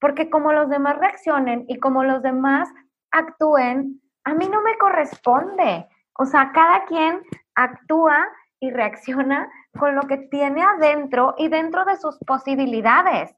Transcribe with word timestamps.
porque 0.00 0.30
como 0.30 0.52
los 0.52 0.68
demás 0.68 0.96
reaccionen 0.98 1.64
y 1.68 1.78
como 1.78 2.04
los 2.04 2.22
demás 2.22 2.68
actúen, 3.10 4.00
a 4.24 4.34
mí 4.34 4.48
no 4.48 4.62
me 4.62 4.76
corresponde. 4.78 5.86
O 6.18 6.26
sea, 6.26 6.52
cada 6.52 6.84
quien 6.86 7.22
actúa 7.54 8.26
y 8.60 8.70
reacciona 8.70 9.48
con 9.78 9.94
lo 9.94 10.02
que 10.02 10.16
tiene 10.16 10.62
adentro 10.62 11.34
y 11.38 11.48
dentro 11.48 11.84
de 11.84 11.96
sus 11.96 12.18
posibilidades. 12.26 13.34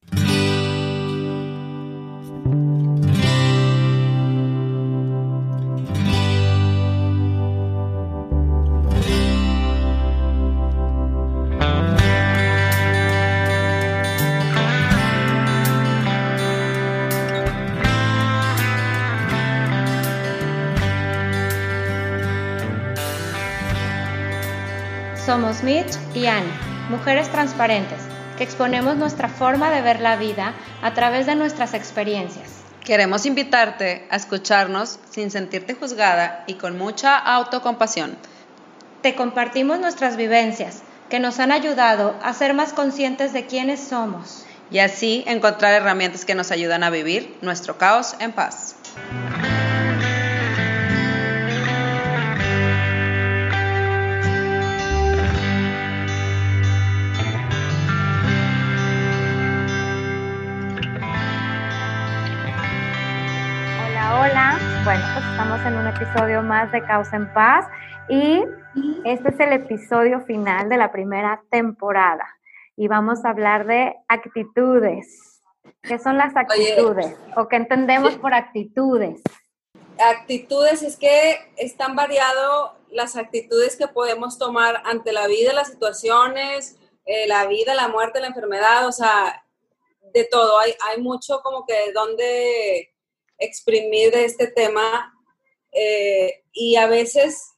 Somos 25.28 25.62
Mitch 25.62 25.98
y 26.14 26.24
Annie, 26.24 26.48
mujeres 26.88 27.30
transparentes, 27.30 27.98
que 28.38 28.44
exponemos 28.44 28.96
nuestra 28.96 29.28
forma 29.28 29.70
de 29.70 29.82
ver 29.82 30.00
la 30.00 30.16
vida 30.16 30.54
a 30.80 30.94
través 30.94 31.26
de 31.26 31.34
nuestras 31.34 31.74
experiencias. 31.74 32.48
Queremos 32.82 33.26
invitarte 33.26 34.06
a 34.10 34.16
escucharnos 34.16 34.98
sin 35.10 35.30
sentirte 35.30 35.74
juzgada 35.74 36.44
y 36.46 36.54
con 36.54 36.78
mucha 36.78 37.18
autocompasión. 37.18 38.16
Te 39.02 39.14
compartimos 39.14 39.78
nuestras 39.78 40.16
vivencias, 40.16 40.80
que 41.10 41.20
nos 41.20 41.40
han 41.40 41.52
ayudado 41.52 42.18
a 42.22 42.32
ser 42.32 42.54
más 42.54 42.72
conscientes 42.72 43.34
de 43.34 43.44
quiénes 43.44 43.80
somos. 43.80 44.46
Y 44.70 44.78
así 44.78 45.24
encontrar 45.26 45.74
herramientas 45.74 46.24
que 46.24 46.34
nos 46.34 46.50
ayudan 46.52 46.84
a 46.84 46.88
vivir 46.88 47.36
nuestro 47.42 47.76
caos 47.76 48.16
en 48.18 48.32
paz. 48.32 48.76
Bueno, 64.88 65.04
pues 65.12 65.26
estamos 65.26 65.60
en 65.66 65.74
un 65.74 65.86
episodio 65.86 66.40
más 66.40 66.72
de 66.72 66.82
Causa 66.82 67.16
en 67.16 67.30
Paz 67.34 67.66
y 68.08 68.42
este 69.04 69.28
es 69.28 69.38
el 69.38 69.52
episodio 69.52 70.22
final 70.22 70.70
de 70.70 70.78
la 70.78 70.90
primera 70.90 71.42
temporada 71.50 72.24
y 72.74 72.88
vamos 72.88 73.22
a 73.22 73.28
hablar 73.28 73.66
de 73.66 73.94
actitudes. 74.08 75.42
¿Qué 75.82 75.98
son 75.98 76.16
las 76.16 76.34
actitudes? 76.34 77.14
¿O 77.36 77.48
qué 77.48 77.56
entendemos 77.56 78.14
por 78.14 78.32
actitudes? 78.32 79.20
Actitudes 79.98 80.82
es 80.82 80.96
que 80.96 81.36
están 81.58 81.94
variado 81.94 82.78
las 82.90 83.16
actitudes 83.16 83.76
que 83.76 83.88
podemos 83.88 84.38
tomar 84.38 84.80
ante 84.86 85.12
la 85.12 85.26
vida, 85.26 85.52
las 85.52 85.68
situaciones, 85.68 86.78
eh, 87.04 87.28
la 87.28 87.46
vida, 87.46 87.74
la 87.74 87.88
muerte, 87.88 88.20
la 88.20 88.28
enfermedad, 88.28 88.86
o 88.86 88.92
sea, 88.92 89.44
de 90.14 90.24
todo. 90.24 90.58
Hay, 90.60 90.72
hay 90.88 91.02
mucho 91.02 91.42
como 91.42 91.66
que 91.66 91.92
donde 91.92 92.94
exprimir 93.38 94.12
de 94.12 94.24
este 94.24 94.48
tema 94.48 95.14
eh, 95.72 96.44
y 96.52 96.76
a 96.76 96.86
veces 96.86 97.54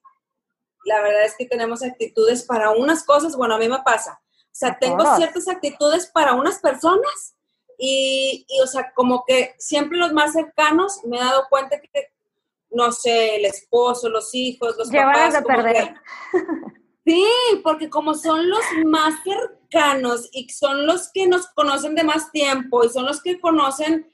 la 0.84 1.00
verdad 1.02 1.24
es 1.24 1.36
que 1.36 1.46
tenemos 1.46 1.82
actitudes 1.82 2.42
para 2.42 2.70
unas 2.70 3.04
cosas, 3.04 3.36
bueno, 3.36 3.54
a 3.54 3.58
mí 3.58 3.68
me 3.68 3.82
pasa, 3.82 4.20
o 4.22 4.54
sea, 4.60 4.78
tengo 4.78 5.04
ciertas 5.16 5.48
actitudes 5.48 6.06
para 6.06 6.34
unas 6.34 6.58
personas 6.58 7.34
y, 7.78 8.46
o 8.62 8.66
sea, 8.66 8.92
como 8.94 9.24
que 9.26 9.54
siempre 9.58 9.96
los 9.96 10.12
más 10.12 10.34
cercanos 10.34 11.00
me 11.04 11.16
he 11.16 11.20
dado 11.20 11.46
cuenta 11.48 11.80
que, 11.80 12.08
no 12.70 12.92
sé, 12.92 13.36
el 13.36 13.46
esposo, 13.46 14.10
los 14.10 14.34
hijos, 14.34 14.76
los 14.76 14.90
papás. 14.90 15.32
De 15.32 15.42
perder. 15.42 15.94
sí, 17.06 17.24
porque 17.64 17.88
como 17.88 18.14
son 18.14 18.50
los 18.50 18.60
más 18.84 19.14
cercanos 19.24 20.28
y 20.32 20.48
son 20.50 20.86
los 20.86 21.10
que 21.10 21.26
nos 21.26 21.46
conocen 21.48 21.94
de 21.94 22.04
más 22.04 22.30
tiempo 22.32 22.84
y 22.84 22.90
son 22.90 23.06
los 23.06 23.22
que 23.22 23.40
conocen 23.40 24.10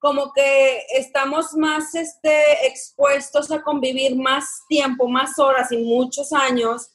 como 0.00 0.32
que 0.32 0.82
estamos 0.96 1.54
más 1.54 1.94
este, 1.94 2.66
expuestos 2.66 3.52
a 3.52 3.62
convivir 3.62 4.16
más 4.16 4.64
tiempo, 4.66 5.06
más 5.06 5.38
horas 5.38 5.70
y 5.70 5.76
muchos 5.76 6.32
años, 6.32 6.90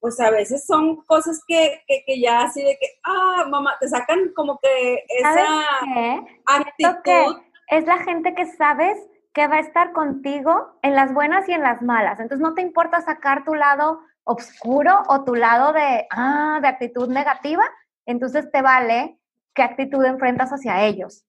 pues 0.00 0.18
a 0.18 0.30
veces 0.30 0.66
son 0.66 0.96
cosas 1.04 1.40
que, 1.46 1.82
que, 1.86 2.20
ya 2.20 2.42
así 2.42 2.62
de 2.62 2.76
que, 2.80 2.88
ah, 3.04 3.46
mamá, 3.48 3.76
te 3.80 3.88
sacan 3.88 4.32
como 4.34 4.58
que 4.58 5.04
esa 5.08 6.24
actitud. 6.46 7.36
es 7.68 7.86
la 7.86 7.98
gente 7.98 8.34
que 8.34 8.46
sabes 8.46 8.98
que 9.32 9.46
va 9.46 9.56
a 9.56 9.60
estar 9.60 9.92
contigo 9.92 10.78
en 10.82 10.96
las 10.96 11.14
buenas 11.14 11.48
y 11.48 11.52
en 11.52 11.62
las 11.62 11.80
malas. 11.82 12.18
Entonces 12.18 12.42
no 12.42 12.54
te 12.54 12.62
importa 12.62 13.00
sacar 13.00 13.44
tu 13.44 13.54
lado 13.54 14.00
oscuro 14.24 15.02
o 15.06 15.22
tu 15.22 15.36
lado 15.36 15.72
de, 15.72 16.06
ah, 16.10 16.58
de 16.60 16.66
actitud 16.66 17.08
negativa, 17.08 17.64
entonces 18.06 18.50
te 18.50 18.60
vale 18.60 19.20
qué 19.54 19.62
actitud 19.62 20.04
enfrentas 20.04 20.50
hacia 20.50 20.84
ellos. 20.84 21.24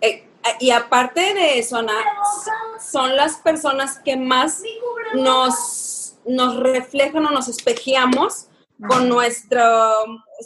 Eh, 0.00 0.28
y 0.60 0.70
aparte 0.70 1.34
de 1.34 1.58
eso, 1.58 1.76
Ana, 1.76 1.92
son 2.78 3.16
las 3.16 3.38
personas 3.38 3.98
que 3.98 4.16
más 4.16 4.62
nos, 5.14 6.16
nos 6.24 6.56
reflejan 6.56 7.26
o 7.26 7.30
nos 7.30 7.48
espejeamos 7.48 8.46
con 8.88 9.08
nuestro, 9.08 9.62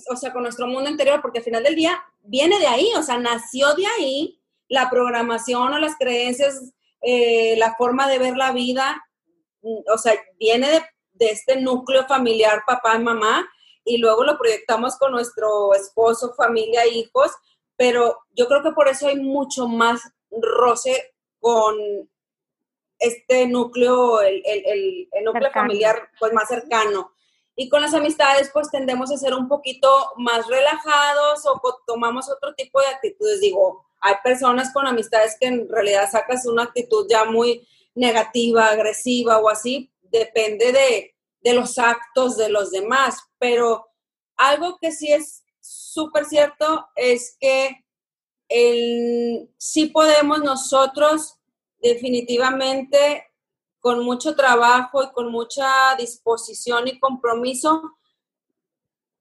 o 0.08 0.16
sea, 0.16 0.32
con 0.32 0.42
nuestro 0.42 0.66
mundo 0.66 0.88
interior, 0.88 1.20
porque 1.20 1.38
al 1.38 1.44
final 1.44 1.64
del 1.64 1.74
día 1.74 2.02
viene 2.22 2.58
de 2.58 2.66
ahí, 2.66 2.90
o 2.96 3.02
sea, 3.02 3.18
nació 3.18 3.74
de 3.74 3.86
ahí 3.86 4.40
la 4.68 4.88
programación 4.88 5.74
o 5.74 5.78
las 5.78 5.96
creencias, 5.96 6.72
eh, 7.02 7.56
la 7.56 7.74
forma 7.74 8.08
de 8.08 8.18
ver 8.18 8.36
la 8.36 8.52
vida, 8.52 9.04
o 9.62 9.98
sea, 9.98 10.14
viene 10.38 10.70
de, 10.70 10.82
de 11.14 11.30
este 11.30 11.60
núcleo 11.60 12.06
familiar, 12.06 12.62
papá 12.66 12.94
y 12.96 13.00
mamá, 13.00 13.48
y 13.84 13.98
luego 13.98 14.22
lo 14.24 14.38
proyectamos 14.38 14.96
con 14.96 15.10
nuestro 15.12 15.74
esposo, 15.74 16.34
familia, 16.36 16.86
hijos, 16.86 17.32
pero 17.80 18.18
yo 18.36 18.46
creo 18.46 18.62
que 18.62 18.72
por 18.72 18.88
eso 18.88 19.08
hay 19.08 19.16
mucho 19.16 19.66
más 19.66 20.02
roce 20.30 21.14
con 21.38 21.74
este 22.98 23.46
núcleo, 23.46 24.20
el, 24.20 25.08
núcleo 25.24 25.50
familiar 25.50 26.10
pues 26.18 26.30
más 26.34 26.46
cercano. 26.46 27.14
Y 27.56 27.70
con 27.70 27.80
las 27.80 27.94
amistades 27.94 28.50
pues 28.52 28.70
tendemos 28.70 29.10
a 29.10 29.16
ser 29.16 29.32
un 29.32 29.48
poquito 29.48 29.88
más 30.18 30.46
relajados 30.46 31.46
o 31.46 31.58
tomamos 31.86 32.28
otro 32.28 32.54
tipo 32.54 32.82
de 32.82 32.88
actitudes. 32.88 33.41
Digo, 33.41 33.86
hay 34.02 34.16
personas 34.22 34.74
con 34.74 34.86
amistades 34.86 35.38
que 35.41 35.47
en 35.47 35.66
realidad 35.66 36.10
sacas 36.10 36.44
una 36.44 36.64
actitud 36.64 37.06
ya 37.08 37.24
muy 37.24 37.66
negativa, 37.94 38.66
agresiva 38.66 39.38
o 39.38 39.48
así, 39.48 39.91
depende 40.02 40.72
de, 40.72 41.14
de 41.41 41.54
los 41.54 41.78
actos 41.78 42.36
de 42.36 42.50
los 42.50 42.72
demás, 42.72 43.20
pero 43.38 43.88
algo 44.36 44.76
que 44.78 44.92
sí 44.92 45.10
es 45.10 45.44
súper 45.70 46.25
cierto 46.25 46.88
es 46.97 47.36
que 47.41 47.84
el, 48.48 49.48
sí 49.56 49.86
podemos 49.86 50.41
nosotros 50.41 51.38
definitivamente 51.78 53.26
con 53.78 54.04
mucho 54.04 54.34
trabajo 54.34 55.03
y 55.03 55.12
con 55.12 55.30
mucha 55.30 55.94
disposición 55.97 56.88
y 56.88 56.98
compromiso 56.98 57.97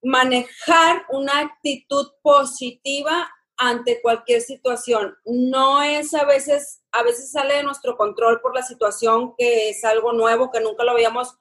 manejar 0.02 1.06
una 1.10 1.40
actitud 1.40 2.12
positiva 2.22 3.30
ante 3.58 4.02
cualquier 4.02 4.42
situación. 4.42 5.16
No 5.26 5.84
es 5.84 6.14
a 6.14 6.26
veces, 6.26 6.82
a 6.92 7.04
veces 7.04 7.32
sale 7.32 7.56
de 7.56 7.64
nuestro 7.64 7.96
control 7.96 8.42
por 8.42 8.56
la 8.56 8.64
situación 8.64 9.36
que 9.38 9.70
es 9.70 9.84
algo 9.84 10.14
nuevo, 10.14 10.50
que 10.52 10.62
nunca 10.62 10.84
lo 10.84 10.92
habíamos 10.92 11.38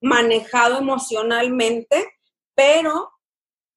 manejado 0.00 0.78
emocionalmente, 0.78 2.12
pero 2.54 3.10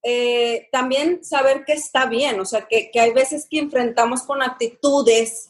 eh, 0.04 0.68
también 0.72 1.24
saber 1.24 1.64
que 1.66 1.74
está 1.74 2.08
bien, 2.08 2.40
o 2.40 2.46
sea, 2.46 2.68
que, 2.68 2.92
hay 3.00 3.14
veces 3.14 3.48
que 3.50 3.60
enfrentamos 3.60 4.24
con 4.24 4.42
actitudes 4.42 5.50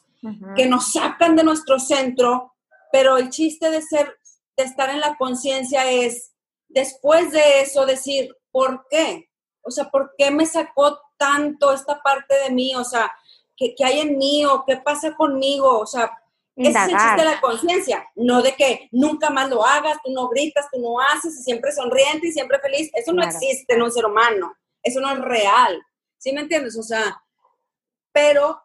que 0.56 0.68
nos 0.68 0.94
sacan 0.94 1.36
de 1.36 1.44
nuestro 1.44 1.80
centro, 1.80 2.54
pero 2.92 3.18
el 3.18 3.30
chiste 3.30 3.70
de 3.70 3.82
ser, 3.82 4.18
de 4.56 4.64
estar 4.64 4.90
en 4.90 5.02
la 5.02 5.18
conciencia 5.18 5.92
es, 5.92 6.32
después 6.70 7.32
de 7.32 7.62
eso, 7.62 7.86
decir, 7.86 8.34
¿por 8.52 8.86
qué? 8.90 9.30
O 9.64 9.72
sea, 9.72 9.90
¿por 9.90 10.14
qué 10.18 10.32
me 10.32 10.46
sacó 10.46 11.00
tanto 11.18 11.74
esta 11.74 12.02
parte 12.02 12.36
de 12.44 12.52
mí? 12.52 12.74
O 12.76 12.86
sea, 12.86 13.12
¿qué, 13.58 13.74
qué 13.76 13.84
hay 13.84 14.00
en 14.00 14.18
mí 14.18 14.46
o 14.46 14.64
qué 14.66 14.78
pasa 14.78 15.14
conmigo? 15.16 15.80
O 15.80 15.86
sea, 15.86 16.12
ese 16.56 16.70
es 16.70 16.76
el 16.76 16.98
chiste 16.98 17.16
de 17.18 17.26
la 17.26 17.42
conciencia, 17.42 18.08
no 18.16 18.42
de 18.42 18.56
que 18.56 18.88
nunca 18.92 19.30
más 19.30 19.50
lo 19.50 19.66
hagas, 19.66 19.98
tú 20.04 20.12
no 20.12 20.30
gritas, 20.30 20.68
tú 20.72 20.80
no 20.80 21.00
haces, 21.00 21.40
y 21.40 21.44
siempre 21.44 21.72
sonriente 21.72 22.28
y 22.28 22.32
siempre 22.32 22.60
feliz. 22.60 22.92
Eso 22.94 23.12
no 23.12 23.24
existe 23.24 23.74
en 23.74 23.82
un 23.82 23.92
ser 23.92 24.06
humano, 24.06 24.54
eso 24.84 25.00
no 25.00 25.12
es 25.12 25.20
real. 25.20 25.82
¿Sí 26.18 26.32
me 26.32 26.42
entiendes? 26.42 26.78
O 26.78 26.84
sea, 26.84 27.22
pero 28.12 28.62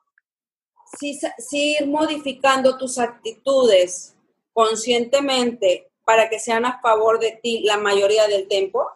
sí, 0.99 1.19
sí 1.39 1.77
ir 1.81 1.87
modificando 1.87 2.77
tus 2.77 2.99
actitudes 2.99 4.15
conscientemente 4.53 5.91
para 6.05 6.29
que 6.29 6.39
sean 6.39 6.65
a 6.65 6.81
favor 6.81 7.19
de 7.19 7.39
ti 7.43 7.61
la 7.65 7.77
mayoría 7.77 8.27
del 8.29 8.49
tiempo, 8.49 8.87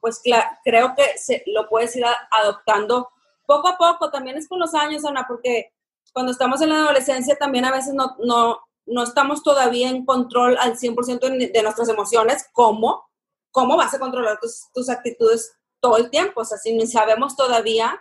pues 0.00 0.20
creo 0.64 0.94
que 0.94 1.18
se, 1.18 1.42
lo 1.46 1.68
puedes 1.68 1.96
ir 1.96 2.04
adoptando 2.30 3.10
poco 3.46 3.68
a 3.68 3.76
poco, 3.76 4.10
también 4.10 4.36
es 4.36 4.48
con 4.48 4.58
los 4.58 4.74
años, 4.74 5.04
Ana, 5.04 5.24
porque 5.28 5.73
cuando 6.14 6.32
estamos 6.32 6.62
en 6.62 6.70
la 6.70 6.76
adolescencia 6.76 7.36
también 7.36 7.64
a 7.64 7.72
veces 7.72 7.92
no, 7.92 8.16
no, 8.20 8.60
no 8.86 9.02
estamos 9.02 9.42
todavía 9.42 9.90
en 9.90 10.06
control 10.06 10.56
al 10.58 10.78
100% 10.78 11.52
de 11.52 11.62
nuestras 11.62 11.88
emociones. 11.88 12.48
¿Cómo? 12.52 13.10
¿Cómo 13.50 13.76
vas 13.76 13.92
a 13.94 13.98
controlar 13.98 14.38
tus, 14.40 14.70
tus 14.72 14.88
actitudes 14.88 15.58
todo 15.80 15.96
el 15.98 16.10
tiempo? 16.10 16.40
O 16.40 16.44
sea, 16.44 16.56
si 16.56 16.72
ni 16.72 16.86
sabemos 16.86 17.36
todavía, 17.36 18.00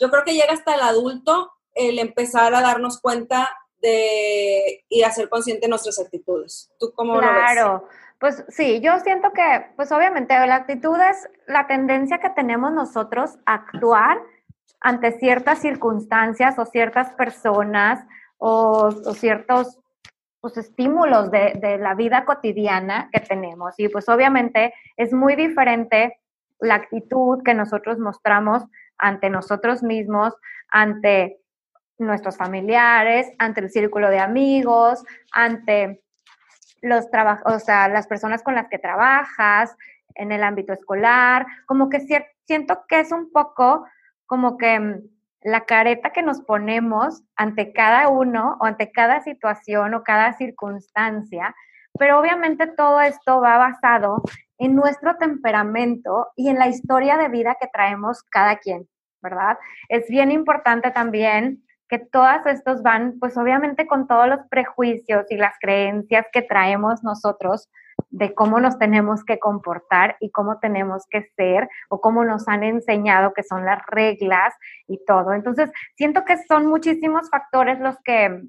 yo 0.00 0.10
creo 0.10 0.24
que 0.24 0.34
llega 0.34 0.52
hasta 0.52 0.76
el 0.76 0.80
adulto 0.80 1.52
el 1.74 1.98
empezar 1.98 2.54
a 2.54 2.62
darnos 2.62 3.00
cuenta 3.00 3.50
de 3.82 4.84
y 4.88 5.02
hacer 5.02 5.28
consciente 5.28 5.68
nuestras 5.68 5.98
actitudes. 5.98 6.70
¿Tú 6.78 6.92
cómo 6.94 7.18
claro. 7.18 7.26
lo 7.26 7.34
ves? 7.34 7.52
Claro. 7.52 7.88
Pues 8.20 8.44
sí, 8.48 8.80
yo 8.80 8.98
siento 9.00 9.32
que, 9.32 9.72
pues 9.74 9.90
obviamente 9.90 10.34
la 10.46 10.54
actitud 10.54 10.96
es 10.98 11.28
la 11.46 11.66
tendencia 11.66 12.20
que 12.20 12.30
tenemos 12.30 12.72
nosotros 12.72 13.32
a 13.44 13.54
actuar 13.54 14.22
ante 14.84 15.18
ciertas 15.18 15.60
circunstancias 15.60 16.58
o 16.58 16.66
ciertas 16.66 17.10
personas 17.14 18.06
o, 18.36 18.90
ciertos 19.14 19.80
pues, 20.42 20.58
estímulos 20.58 21.30
de, 21.30 21.54
de, 21.58 21.78
la 21.78 21.94
vida 21.94 22.26
cotidiana 22.26 23.08
que 23.10 23.20
tenemos. 23.20 23.74
Y 23.78 23.88
pues 23.88 24.10
obviamente 24.10 24.74
es 24.98 25.14
muy 25.14 25.36
diferente 25.36 26.20
la 26.60 26.74
actitud 26.74 27.42
que 27.42 27.54
nosotros 27.54 27.98
mostramos 27.98 28.62
ante 28.98 29.30
nosotros 29.30 29.82
mismos, 29.82 30.34
ante 30.68 31.40
nuestros 31.96 32.36
familiares, 32.36 33.32
ante 33.38 33.62
el 33.62 33.70
círculo 33.70 34.10
de 34.10 34.18
amigos, 34.18 35.02
ante 35.32 36.02
los 36.82 37.06
o 37.46 37.58
sea, 37.58 37.88
las 37.88 38.06
personas 38.06 38.42
con 38.42 38.54
las 38.54 38.68
que 38.68 38.78
trabajas, 38.78 39.74
en 40.14 40.30
el 40.30 40.42
ámbito 40.44 40.74
escolar, 40.74 41.46
como 41.64 41.88
que 41.88 42.00
siento 42.44 42.84
que 42.86 43.00
es 43.00 43.12
un 43.12 43.32
poco 43.32 43.86
como 44.26 44.56
que 44.56 44.78
mm, 44.78 45.02
la 45.42 45.66
careta 45.66 46.10
que 46.10 46.22
nos 46.22 46.40
ponemos 46.40 47.22
ante 47.36 47.72
cada 47.72 48.08
uno 48.08 48.56
o 48.60 48.64
ante 48.64 48.90
cada 48.90 49.20
situación 49.22 49.94
o 49.94 50.02
cada 50.02 50.32
circunstancia, 50.32 51.54
pero 51.98 52.18
obviamente 52.18 52.66
todo 52.66 53.00
esto 53.00 53.40
va 53.40 53.58
basado 53.58 54.22
en 54.58 54.74
nuestro 54.74 55.16
temperamento 55.16 56.28
y 56.36 56.48
en 56.48 56.58
la 56.58 56.68
historia 56.68 57.18
de 57.18 57.28
vida 57.28 57.56
que 57.60 57.68
traemos 57.72 58.22
cada 58.22 58.56
quien, 58.56 58.88
¿verdad? 59.22 59.58
Es 59.88 60.08
bien 60.08 60.30
importante 60.30 60.90
también 60.90 61.62
que 61.88 61.98
todas 61.98 62.46
estos 62.46 62.82
van, 62.82 63.18
pues 63.20 63.36
obviamente 63.36 63.86
con 63.86 64.06
todos 64.06 64.28
los 64.28 64.40
prejuicios 64.48 65.26
y 65.30 65.36
las 65.36 65.54
creencias 65.60 66.26
que 66.32 66.42
traemos 66.42 67.04
nosotros 67.04 67.68
de 68.14 68.32
cómo 68.32 68.60
nos 68.60 68.78
tenemos 68.78 69.24
que 69.24 69.40
comportar 69.40 70.16
y 70.20 70.30
cómo 70.30 70.60
tenemos 70.60 71.04
que 71.10 71.22
ser 71.36 71.68
o 71.88 72.00
cómo 72.00 72.24
nos 72.24 72.46
han 72.46 72.62
enseñado 72.62 73.34
que 73.34 73.42
son 73.42 73.64
las 73.64 73.84
reglas 73.86 74.54
y 74.86 75.04
todo. 75.04 75.32
Entonces, 75.32 75.72
siento 75.96 76.24
que 76.24 76.38
son 76.44 76.66
muchísimos 76.66 77.28
factores 77.28 77.80
los 77.80 77.96
que 78.04 78.40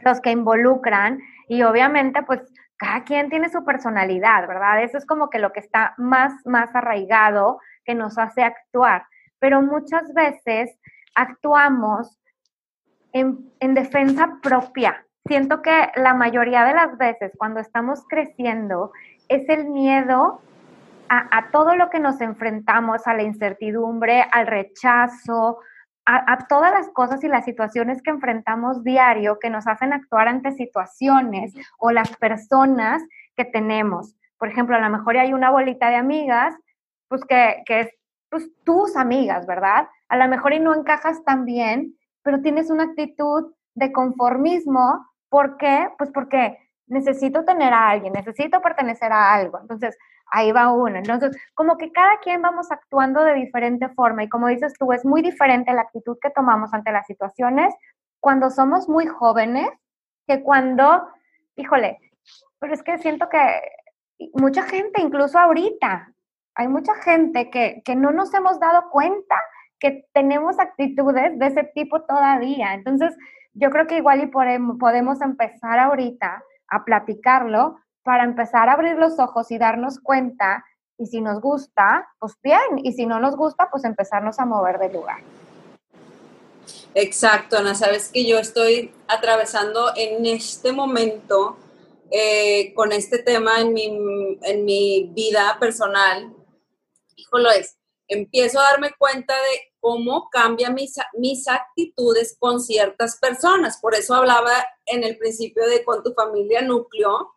los 0.00 0.20
que 0.20 0.30
involucran 0.30 1.18
y 1.48 1.62
obviamente 1.62 2.22
pues 2.22 2.40
cada 2.76 3.02
quien 3.04 3.30
tiene 3.30 3.48
su 3.48 3.64
personalidad, 3.64 4.46
¿verdad? 4.46 4.82
Eso 4.82 4.98
es 4.98 5.06
como 5.06 5.28
que 5.28 5.38
lo 5.40 5.52
que 5.52 5.60
está 5.60 5.94
más 5.98 6.32
más 6.44 6.72
arraigado 6.74 7.58
que 7.84 7.96
nos 7.96 8.16
hace 8.16 8.44
actuar, 8.44 9.06
pero 9.40 9.60
muchas 9.60 10.12
veces 10.14 10.78
actuamos 11.16 12.20
en, 13.12 13.52
en 13.58 13.74
defensa 13.74 14.38
propia. 14.40 15.04
Siento 15.26 15.62
que 15.62 15.90
la 15.96 16.14
mayoría 16.14 16.64
de 16.64 16.74
las 16.74 16.98
veces 16.98 17.32
cuando 17.38 17.60
estamos 17.60 18.04
creciendo 18.08 18.92
es 19.28 19.48
el 19.48 19.68
miedo 19.68 20.40
a, 21.08 21.38
a, 21.38 21.50
todo 21.50 21.76
lo 21.76 21.90
que 21.90 22.00
nos 22.00 22.20
enfrentamos, 22.20 23.06
a 23.06 23.14
la 23.14 23.22
incertidumbre, 23.22 24.22
al 24.32 24.46
rechazo, 24.46 25.58
a, 26.04 26.32
a, 26.32 26.46
todas 26.46 26.72
las 26.72 26.88
cosas 26.90 27.24
y 27.24 27.28
las 27.28 27.44
situaciones 27.44 28.02
que 28.02 28.10
enfrentamos 28.10 28.84
diario 28.84 29.38
que 29.38 29.50
nos 29.50 29.66
hacen 29.66 29.92
actuar 29.92 30.28
ante 30.28 30.52
situaciones 30.52 31.54
o 31.78 31.90
las 31.90 32.14
personas 32.16 33.02
que 33.36 33.44
tenemos. 33.44 34.14
Por 34.38 34.48
ejemplo, 34.48 34.76
a 34.76 34.80
lo 34.80 34.90
mejor 34.90 35.16
hay 35.16 35.32
una 35.32 35.50
bolita 35.50 35.88
de 35.88 35.96
amigas, 35.96 36.54
pues 37.08 37.24
que, 37.24 37.62
que 37.64 37.80
es 37.80 37.88
pues, 38.30 38.50
tus 38.64 38.96
amigas, 38.96 39.46
¿verdad? 39.46 39.88
A 40.08 40.16
lo 40.16 40.28
mejor 40.28 40.52
y 40.52 40.60
no 40.60 40.74
encajas 40.74 41.24
tan 41.24 41.44
bien 41.44 41.96
pero 42.24 42.40
tienes 42.40 42.70
una 42.70 42.84
actitud 42.84 43.52
de 43.74 43.92
conformismo. 43.92 45.06
¿Por 45.34 45.56
qué? 45.56 45.88
Pues 45.98 46.12
porque 46.12 46.56
necesito 46.86 47.44
tener 47.44 47.72
a 47.72 47.88
alguien, 47.88 48.12
necesito 48.12 48.62
pertenecer 48.62 49.10
a 49.10 49.34
algo. 49.34 49.58
Entonces, 49.58 49.98
ahí 50.30 50.52
va 50.52 50.70
uno. 50.70 50.96
Entonces, 50.96 51.36
como 51.54 51.76
que 51.76 51.90
cada 51.90 52.18
quien 52.20 52.40
vamos 52.40 52.70
actuando 52.70 53.24
de 53.24 53.34
diferente 53.34 53.88
forma 53.88 54.22
y 54.22 54.28
como 54.28 54.46
dices 54.46 54.74
tú, 54.78 54.92
es 54.92 55.04
muy 55.04 55.22
diferente 55.22 55.72
la 55.72 55.80
actitud 55.80 56.16
que 56.22 56.30
tomamos 56.30 56.72
ante 56.72 56.92
las 56.92 57.04
situaciones 57.08 57.74
cuando 58.20 58.48
somos 58.48 58.88
muy 58.88 59.06
jóvenes 59.06 59.68
que 60.28 60.40
cuando, 60.40 61.04
híjole, 61.56 61.98
pero 62.60 62.72
es 62.72 62.84
que 62.84 62.98
siento 62.98 63.28
que 63.28 63.60
mucha 64.34 64.62
gente, 64.62 65.02
incluso 65.02 65.36
ahorita, 65.36 66.12
hay 66.54 66.68
mucha 66.68 66.94
gente 66.94 67.50
que, 67.50 67.82
que 67.84 67.96
no 67.96 68.12
nos 68.12 68.32
hemos 68.34 68.60
dado 68.60 68.88
cuenta 68.88 69.34
que 69.80 70.06
tenemos 70.12 70.60
actitudes 70.60 71.36
de 71.40 71.46
ese 71.48 71.64
tipo 71.74 72.02
todavía. 72.02 72.74
Entonces, 72.74 73.16
yo 73.54 73.70
creo 73.70 73.86
que 73.86 73.96
igual 73.96 74.22
y 74.22 74.26
podemos 74.26 75.20
empezar 75.20 75.78
ahorita 75.78 76.42
a 76.68 76.84
platicarlo 76.84 77.78
para 78.02 78.24
empezar 78.24 78.68
a 78.68 78.72
abrir 78.72 78.96
los 78.96 79.18
ojos 79.18 79.50
y 79.50 79.58
darnos 79.58 80.00
cuenta 80.00 80.64
y 80.98 81.06
si 81.06 81.20
nos 81.20 81.40
gusta, 81.40 82.08
pues 82.18 82.34
bien, 82.42 82.78
y 82.82 82.92
si 82.92 83.06
no 83.06 83.18
nos 83.18 83.36
gusta, 83.36 83.68
pues 83.70 83.84
empezarnos 83.84 84.38
a 84.38 84.44
mover 84.44 84.78
de 84.78 84.92
lugar. 84.92 85.18
Exacto, 86.94 87.58
Ana, 87.58 87.74
sabes 87.74 88.10
que 88.12 88.26
yo 88.26 88.38
estoy 88.38 88.92
atravesando 89.08 89.92
en 89.96 90.24
este 90.26 90.70
momento 90.72 91.58
eh, 92.10 92.72
con 92.74 92.92
este 92.92 93.18
tema 93.18 93.60
en 93.60 93.72
mi, 93.72 94.38
en 94.42 94.64
mi 94.64 95.10
vida 95.12 95.56
personal. 95.58 96.32
Híjole, 97.16 97.58
es, 97.58 97.76
empiezo 98.06 98.60
a 98.60 98.70
darme 98.70 98.92
cuenta 98.96 99.34
de 99.34 99.73
cómo 99.84 100.30
cambian 100.30 100.72
mis, 100.72 100.94
mis 101.12 101.46
actitudes 101.46 102.34
con 102.38 102.58
ciertas 102.58 103.18
personas. 103.18 103.76
Por 103.82 103.94
eso 103.94 104.14
hablaba 104.14 104.50
en 104.86 105.04
el 105.04 105.18
principio 105.18 105.66
de 105.68 105.84
con 105.84 106.02
tu 106.02 106.14
familia 106.14 106.62
núcleo, 106.62 107.34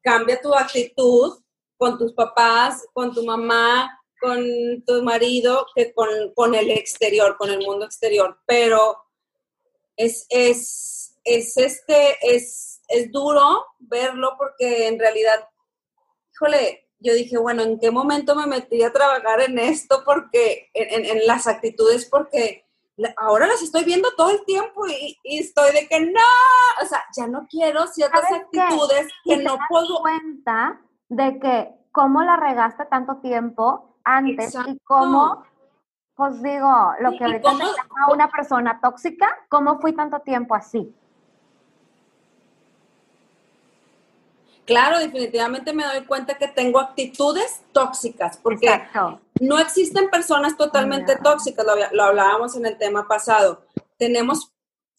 cambia 0.00 0.40
tu 0.40 0.54
actitud 0.54 1.38
con 1.76 1.98
tus 1.98 2.14
papás, 2.14 2.82
con 2.94 3.12
tu 3.12 3.22
mamá, 3.26 4.00
con 4.18 4.42
tu 4.86 5.02
marido, 5.02 5.66
que 5.74 5.92
con, 5.92 6.08
con 6.34 6.54
el 6.54 6.70
exterior, 6.70 7.36
con 7.36 7.50
el 7.50 7.58
mundo 7.58 7.84
exterior. 7.84 8.38
Pero 8.46 8.96
es, 9.94 10.24
es, 10.30 11.18
es, 11.24 11.58
este, 11.58 12.16
es, 12.22 12.80
es 12.88 13.12
duro 13.12 13.66
verlo 13.80 14.34
porque 14.38 14.86
en 14.86 14.98
realidad, 14.98 15.46
híjole, 16.32 16.81
yo 17.02 17.14
dije, 17.14 17.38
bueno, 17.38 17.62
¿en 17.62 17.78
qué 17.78 17.90
momento 17.90 18.34
me 18.34 18.46
metí 18.46 18.82
a 18.82 18.92
trabajar 18.92 19.40
en 19.42 19.58
esto? 19.58 20.02
Porque, 20.04 20.70
en, 20.74 21.04
en 21.04 21.26
las 21.26 21.46
actitudes, 21.46 22.06
porque 22.06 22.64
ahora 23.16 23.46
las 23.46 23.62
estoy 23.62 23.84
viendo 23.84 24.08
todo 24.16 24.30
el 24.30 24.44
tiempo 24.44 24.86
y, 24.86 25.18
y, 25.22 25.38
estoy 25.38 25.72
de 25.72 25.88
que 25.88 26.00
no, 26.00 26.20
o 26.82 26.86
sea, 26.86 27.02
ya 27.16 27.26
no 27.26 27.46
quiero 27.48 27.86
ciertas 27.86 28.24
actitudes 28.30 29.08
que 29.24 29.38
no 29.38 29.56
puedo. 29.68 30.00
cuenta 30.00 30.80
de 31.08 31.38
que 31.38 31.74
cómo 31.90 32.22
la 32.22 32.36
regaste 32.36 32.84
tanto 32.86 33.16
tiempo 33.16 33.96
antes 34.04 34.46
Exacto. 34.46 34.70
y 34.70 34.78
cómo, 34.84 35.44
pues 36.14 36.42
digo, 36.42 36.92
lo 37.00 37.12
que 37.12 37.24
ahorita 37.24 37.50
cómo, 37.50 37.64
a 37.64 38.12
una 38.12 38.30
persona 38.30 38.80
tóxica, 38.80 39.28
¿cómo 39.48 39.78
fui 39.78 39.92
tanto 39.92 40.20
tiempo 40.20 40.54
así? 40.54 40.94
Claro, 44.72 44.98
definitivamente 44.98 45.72
me 45.72 45.84
doy 45.84 46.04
cuenta 46.04 46.34
que 46.34 46.48
tengo 46.48 46.80
actitudes 46.80 47.62
tóxicas, 47.72 48.38
porque 48.38 48.66
Exacto. 48.66 49.20
no 49.40 49.58
existen 49.58 50.10
personas 50.10 50.56
totalmente 50.56 51.16
no. 51.16 51.22
tóxicas, 51.22 51.64
lo, 51.64 51.74
lo, 51.92 52.02
hablábamos 52.02 52.56
en 52.56 52.66
el 52.66 52.76
tema 52.78 53.06
pasado. 53.06 53.64
Tenemos 53.98 54.52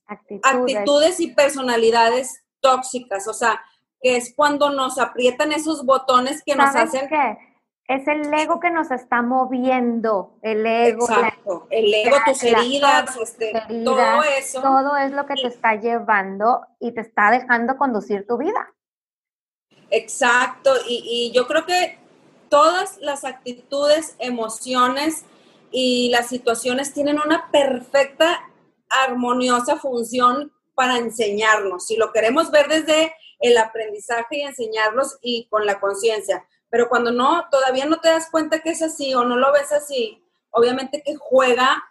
actitudes. 0.05 0.53
actitudes. 0.53 1.19
y 1.19 1.33
personalidades 1.33 2.43
tóxicas, 2.59 3.27
o 3.27 3.33
sea, 3.33 3.61
que 4.01 4.17
es 4.17 4.33
cuando 4.35 4.69
nos 4.69 4.99
aprietan 4.99 5.51
esos 5.51 5.85
botones 5.85 6.43
que 6.45 6.55
nos 6.55 6.75
hacen... 6.75 7.07
Qué? 7.09 7.37
Es 7.85 8.07
el 8.07 8.33
ego 8.33 8.61
que 8.61 8.71
nos 8.71 8.91
está 8.91 9.21
moviendo, 9.21 10.37
el 10.41 10.65
ego. 10.65 11.05
Exacto, 11.05 11.67
la, 11.69 11.77
el 11.77 11.93
ego, 11.93 12.15
tus 12.25 12.41
heridas, 12.43 13.17
este, 13.17 13.49
heridas, 13.49 13.83
todo 13.83 14.23
eso. 14.23 14.61
Todo 14.61 14.97
es 14.97 15.11
lo 15.11 15.25
que 15.25 15.33
te 15.33 15.47
está 15.47 15.75
llevando 15.75 16.61
y 16.79 16.93
te 16.93 17.01
está 17.01 17.29
dejando 17.29 17.75
conducir 17.75 18.25
tu 18.25 18.37
vida. 18.37 18.73
Exacto, 19.95 20.73
y, 20.87 21.31
yo 21.35 21.45
creo 21.45 21.67
que 21.67 21.99
todas 22.49 22.97
las 22.97 23.23
actitudes, 23.23 24.15
emociones 24.17 25.23
y 25.69 26.09
las 26.09 26.29
situaciones 26.29 26.95
tienen 26.95 27.19
una 27.23 27.51
perfecta, 27.51 28.41
armoniosa 28.89 29.77
función 29.77 30.51
para 30.73 30.97
enseñarnos, 30.97 31.85
si 31.85 31.95
lo 31.95 32.11
queremos 32.11 32.49
ver 32.49 32.69
desde 32.69 33.13
el 33.39 33.55
aprendizaje 33.55 34.37
y 34.37 34.41
enseñarlos 34.41 35.19
y 35.21 35.45
con 35.45 35.67
la 35.67 35.79
conciencia. 35.79 36.43
Pero 36.71 36.89
cuando 36.89 37.11
no, 37.11 37.45
todavía 37.51 37.85
no 37.85 37.99
te 38.01 38.09
das 38.09 38.31
cuenta 38.31 38.61
que 38.61 38.71
es 38.71 38.81
así 38.81 39.13
o 39.13 39.23
no 39.23 39.37
lo 39.37 39.53
ves 39.53 39.71
así, 39.71 40.23
obviamente 40.49 41.03
que 41.05 41.15
juega 41.15 41.83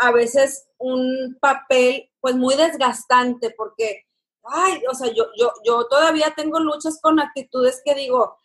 a 0.00 0.10
veces 0.10 0.66
un 0.76 1.38
papel 1.40 2.10
pues 2.20 2.34
muy 2.34 2.56
desgastante 2.56 3.50
porque, 3.56 4.07
ay, 4.50 4.82
o 4.90 4.94
sea, 4.94 5.12
yo, 5.12 5.26
yo, 5.36 5.52
yo 5.64 5.86
todavía 5.86 6.32
tengo 6.36 6.60
luchas 6.60 6.98
con 7.00 7.20
actitudes 7.20 7.82
que 7.84 7.94
digo, 7.94 8.36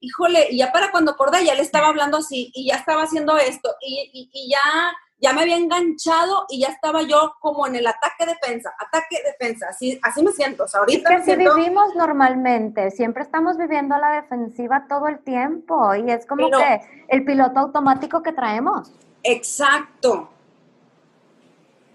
híjole, 0.00 0.48
y 0.50 0.58
ya 0.58 0.72
para 0.72 0.90
cuando 0.90 1.12
acordé 1.12 1.44
ya 1.44 1.54
le 1.54 1.62
estaba 1.62 1.88
hablando 1.88 2.18
así 2.18 2.50
y 2.54 2.68
ya 2.68 2.76
estaba 2.76 3.02
haciendo 3.02 3.36
esto 3.36 3.74
y, 3.80 4.30
y 4.32 4.50
ya 4.50 4.92
ya 5.18 5.32
me 5.32 5.42
había 5.42 5.56
enganchado 5.56 6.46
y 6.48 6.60
ya 6.60 6.68
estaba 6.68 7.02
yo 7.02 7.34
como 7.40 7.66
en 7.66 7.76
el 7.76 7.86
ataque 7.86 8.26
defensa, 8.26 8.74
ataque 8.78 9.22
defensa, 9.24 9.66
así, 9.70 9.98
así 10.02 10.22
me 10.22 10.32
siento. 10.32 10.64
O 10.64 10.68
sea, 10.68 10.80
ahorita 10.80 11.16
es 11.16 11.24
que 11.24 11.36
vivimos 11.36 11.94
normalmente, 11.94 12.90
siempre 12.90 13.22
estamos 13.22 13.56
viviendo 13.56 13.94
a 13.94 13.98
la 13.98 14.10
defensiva 14.20 14.86
todo 14.88 15.08
el 15.08 15.20
tiempo 15.20 15.94
y 15.94 16.10
es 16.10 16.26
como 16.26 16.50
que 16.50 16.80
el 17.08 17.24
piloto 17.24 17.60
automático 17.60 18.22
que 18.22 18.32
traemos. 18.32 18.92
Exacto. 19.22 20.28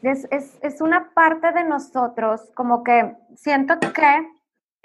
Es, 0.02 0.28
es, 0.32 0.58
es 0.62 0.82
una 0.82 1.12
parte 1.14 1.52
de 1.52 1.64
nosotros, 1.64 2.52
como 2.56 2.84
que 2.84 3.16
siento 3.36 3.80
que, 3.80 4.28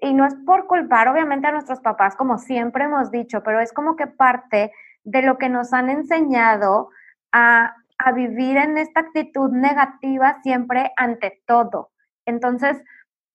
y 0.01 0.13
no 0.13 0.27
es 0.27 0.35
por 0.47 0.67
culpar 0.67 1.09
obviamente 1.09 1.47
a 1.47 1.53
nuestros 1.53 1.81
papás, 1.81 2.17
como 2.17 2.39
siempre 2.39 2.85
hemos 2.85 3.11
dicho, 3.11 3.43
pero 3.43 3.61
es 3.61 3.73
como 3.73 3.97
que 3.97 4.07
parte 4.07 4.73
de 5.05 5.23
lo 5.23 5.39
que 5.39 5.49
nos 5.49 5.73
han 5.73 5.89
enseñado 5.89 6.91
a 7.33 7.75
a 7.99 8.13
vivir 8.13 8.57
en 8.57 8.79
esta 8.79 9.01
actitud 9.01 9.51
negativa 9.51 10.41
siempre 10.43 10.93
ante 10.97 11.43
todo. 11.47 11.91
Entonces, 12.27 12.83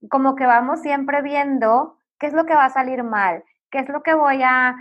como 0.09 0.35
que 0.35 0.45
vamos 0.45 0.81
siempre 0.81 1.21
viendo 1.21 1.97
qué 2.19 2.27
es 2.27 2.33
lo 2.33 2.45
que 2.45 2.55
va 2.55 2.65
a 2.65 2.69
salir 2.69 3.03
mal, 3.03 3.43
qué 3.69 3.79
es 3.79 3.89
lo 3.89 4.03
que 4.03 4.13
voy 4.13 4.41
a, 4.43 4.75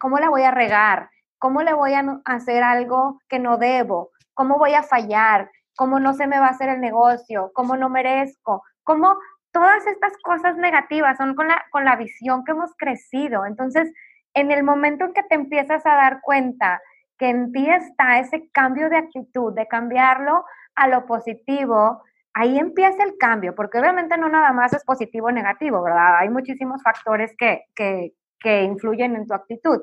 cómo 0.00 0.18
la 0.18 0.28
voy 0.28 0.42
a 0.42 0.50
regar, 0.50 1.10
cómo 1.38 1.62
le 1.62 1.72
voy 1.74 1.94
a 1.94 2.20
hacer 2.24 2.62
algo 2.62 3.20
que 3.28 3.38
no 3.38 3.56
debo, 3.56 4.10
cómo 4.34 4.58
voy 4.58 4.74
a 4.74 4.82
fallar, 4.82 5.50
cómo 5.76 6.00
no 6.00 6.14
se 6.14 6.26
me 6.26 6.38
va 6.38 6.46
a 6.46 6.50
hacer 6.50 6.68
el 6.68 6.80
negocio, 6.80 7.50
cómo 7.54 7.76
no 7.76 7.88
merezco, 7.88 8.64
cómo 8.82 9.16
todas 9.52 9.86
estas 9.86 10.12
cosas 10.22 10.56
negativas 10.56 11.16
son 11.16 11.34
con 11.34 11.48
la, 11.48 11.64
con 11.70 11.84
la 11.84 11.96
visión 11.96 12.44
que 12.44 12.52
hemos 12.52 12.74
crecido. 12.76 13.46
Entonces, 13.46 13.92
en 14.34 14.50
el 14.50 14.64
momento 14.64 15.04
en 15.04 15.12
que 15.12 15.22
te 15.22 15.34
empiezas 15.34 15.86
a 15.86 15.94
dar 15.94 16.20
cuenta 16.20 16.80
que 17.18 17.28
en 17.28 17.52
ti 17.52 17.68
está 17.70 18.18
ese 18.18 18.50
cambio 18.50 18.90
de 18.90 18.98
actitud, 18.98 19.54
de 19.54 19.66
cambiarlo 19.66 20.44
a 20.74 20.88
lo 20.88 21.06
positivo, 21.06 22.02
ahí 22.34 22.58
empieza 22.58 23.02
el 23.02 23.16
cambio, 23.16 23.54
porque 23.54 23.78
obviamente 23.78 24.18
no 24.18 24.28
nada 24.28 24.52
más 24.52 24.74
es 24.74 24.84
positivo 24.84 25.28
o 25.28 25.32
negativo, 25.32 25.82
¿verdad? 25.82 26.18
Hay 26.18 26.28
muchísimos 26.28 26.82
factores 26.82 27.34
que, 27.38 27.64
que, 27.74 28.12
que 28.38 28.62
influyen 28.62 29.16
en 29.16 29.26
tu 29.26 29.32
actitud, 29.32 29.80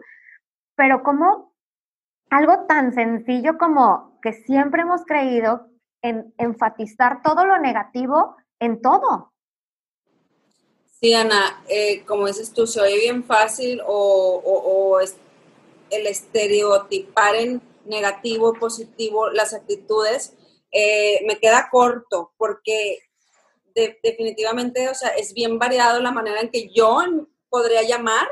pero 0.76 1.02
como 1.02 1.56
algo 2.30 2.66
tan 2.68 2.94
sencillo 2.94 3.58
como 3.58 4.20
que 4.22 4.34
siempre 4.34 4.84
hemos 4.84 5.04
creído 5.06 5.73
en 6.04 6.34
enfatizar 6.38 7.24
todo 7.24 7.46
lo 7.46 7.58
negativo 7.58 8.36
en 8.60 8.82
todo. 8.82 9.34
Sí, 11.00 11.14
Ana, 11.14 11.64
eh, 11.68 12.04
como 12.06 12.28
dices 12.28 12.54
tú, 12.54 12.68
se 12.68 12.80
oye 12.80 12.98
bien 12.98 13.24
fácil 13.24 13.82
o, 13.86 14.42
o, 14.46 14.92
o 14.92 15.00
es, 15.00 15.18
el 15.90 16.08
estereotipar 16.08 17.36
en 17.36 17.62
negativo, 17.86 18.54
positivo 18.54 19.30
las 19.30 19.54
actitudes, 19.54 20.34
eh, 20.72 21.24
me 21.28 21.38
queda 21.40 21.70
corto 21.72 22.34
porque 22.38 23.00
definitivamente, 23.76 24.88
o 24.90 24.94
sea, 24.94 25.10
es 25.10 25.34
bien 25.34 25.58
variado 25.58 26.00
la 26.00 26.12
manera 26.12 26.42
en 26.42 26.50
que 26.50 26.70
yo 26.70 27.00
podría 27.50 27.82
llamar, 27.82 28.28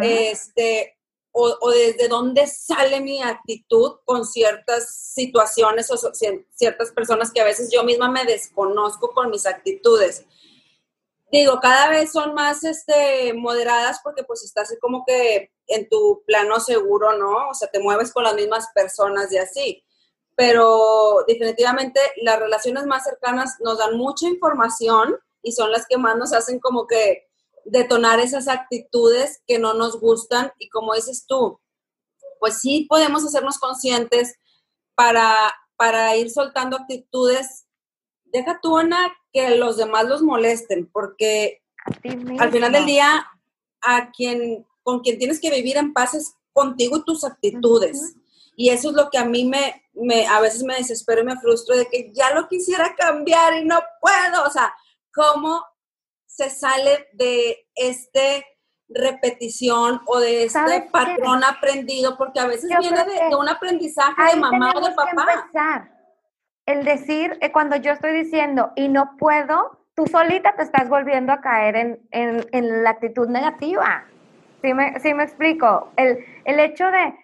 este, 0.00 0.95
o, 1.38 1.70
desde 1.70 2.08
dónde 2.08 2.46
sale 2.46 3.00
mi 3.00 3.22
actitud 3.22 3.96
con 4.04 4.24
ciertas 4.24 5.12
situaciones 5.12 5.90
o 5.90 5.96
ciertas 6.50 6.92
personas 6.92 7.30
que 7.30 7.40
a 7.40 7.44
veces 7.44 7.70
yo 7.70 7.84
misma 7.84 8.10
me 8.10 8.24
desconozco 8.24 9.12
con 9.12 9.30
mis 9.30 9.44
actitudes 9.44 10.24
digo, 11.30 11.58
cada 11.60 11.88
vez 11.88 12.12
son 12.12 12.34
más 12.34 12.64
este, 12.64 13.32
moderadas 13.34 14.00
porque 14.02 14.24
pues 14.24 14.44
estás 14.44 14.74
como 14.80 15.04
que 15.04 15.50
en 15.66 15.88
tu 15.88 16.22
plano 16.26 16.60
seguro, 16.60 17.16
¿no? 17.16 17.48
O 17.50 17.54
sea, 17.54 17.68
te 17.68 17.80
mueves 17.80 18.12
con 18.12 18.24
las 18.24 18.34
mismas 18.34 18.68
personas 18.74 19.32
y 19.32 19.38
así. 19.38 19.84
Pero 20.34 21.24
definitivamente 21.26 22.00
las 22.22 22.38
relaciones 22.38 22.86
más 22.86 23.04
cercanas 23.04 23.56
nos 23.60 23.78
dan 23.78 23.96
mucha 23.96 24.28
información 24.28 25.18
y 25.42 25.52
son 25.52 25.72
las 25.72 25.86
que 25.86 25.96
más 25.96 26.16
nos 26.16 26.32
hacen 26.32 26.60
como 26.60 26.86
que 26.86 27.25
detonar 27.66 28.20
esas 28.20 28.48
actitudes 28.48 29.42
que 29.46 29.58
no 29.58 29.74
nos 29.74 30.00
gustan 30.00 30.52
y 30.58 30.68
como 30.68 30.94
dices 30.94 31.26
tú, 31.26 31.60
pues 32.38 32.60
sí 32.60 32.86
podemos 32.88 33.24
hacernos 33.24 33.58
conscientes 33.58 34.36
para, 34.94 35.34
para 35.76 36.16
ir 36.16 36.30
soltando 36.30 36.76
actitudes. 36.76 37.66
Deja 38.24 38.60
tú, 38.62 38.78
Ana, 38.78 39.12
que 39.32 39.56
los 39.56 39.76
demás 39.76 40.06
los 40.06 40.22
molesten, 40.22 40.88
porque 40.92 41.62
al 42.38 42.50
final 42.50 42.72
del 42.72 42.86
día, 42.86 43.26
a 43.82 44.10
quien, 44.10 44.66
con 44.82 45.00
quien 45.00 45.18
tienes 45.18 45.40
que 45.40 45.50
vivir 45.50 45.76
en 45.76 45.92
paz 45.92 46.14
es 46.14 46.34
contigo 46.52 46.98
y 46.98 47.04
tus 47.04 47.24
actitudes. 47.24 48.14
Y 48.56 48.70
eso 48.70 48.90
es 48.90 48.96
lo 48.96 49.10
que 49.10 49.18
a 49.18 49.24
mí 49.24 49.44
me, 49.44 49.84
me, 49.92 50.26
a 50.26 50.40
veces 50.40 50.62
me 50.62 50.76
desespero 50.76 51.20
y 51.20 51.24
me 51.24 51.38
frustro 51.38 51.76
de 51.76 51.86
que 51.86 52.10
ya 52.14 52.34
lo 52.34 52.48
quisiera 52.48 52.94
cambiar 52.94 53.58
y 53.58 53.64
no 53.64 53.78
puedo. 54.00 54.44
O 54.46 54.50
sea, 54.50 54.74
¿cómo 55.12 55.62
se 56.36 56.50
sale 56.50 57.08
de 57.12 57.66
este 57.74 58.44
repetición 58.88 60.00
o 60.06 60.20
de 60.20 60.44
este 60.44 60.88
patrón 60.92 61.42
aprendido? 61.44 62.16
Porque 62.16 62.40
a 62.40 62.46
veces 62.46 62.70
viene 62.78 63.04
de, 63.04 63.34
un 63.34 63.48
aprendizaje 63.48 64.34
de 64.34 64.36
mamá 64.36 64.72
o 64.76 64.80
de 64.80 64.94
papá 64.94 65.90
el 66.66 66.84
decir, 66.84 67.38
eh, 67.40 67.52
cuando 67.52 67.76
yo 67.76 67.92
estoy 67.92 68.12
diciendo 68.12 68.72
y 68.74 68.88
no 68.88 69.16
puedo, 69.18 69.86
tú 69.94 70.06
solita 70.06 70.54
te 70.56 70.64
estás 70.64 70.88
volviendo 70.88 71.32
a 71.32 71.40
caer 71.40 71.76
en, 71.76 72.00
en, 72.10 72.82
la 72.82 72.90
actitud 72.90 73.28
negativa. 73.28 74.04
¿Sí 74.62 74.74
me, 74.74 74.98
sí 74.98 75.14
me 75.14 75.22
explico? 75.22 75.92
El, 75.96 76.18
el 76.44 76.58
hecho 76.58 76.90
de 76.90 77.14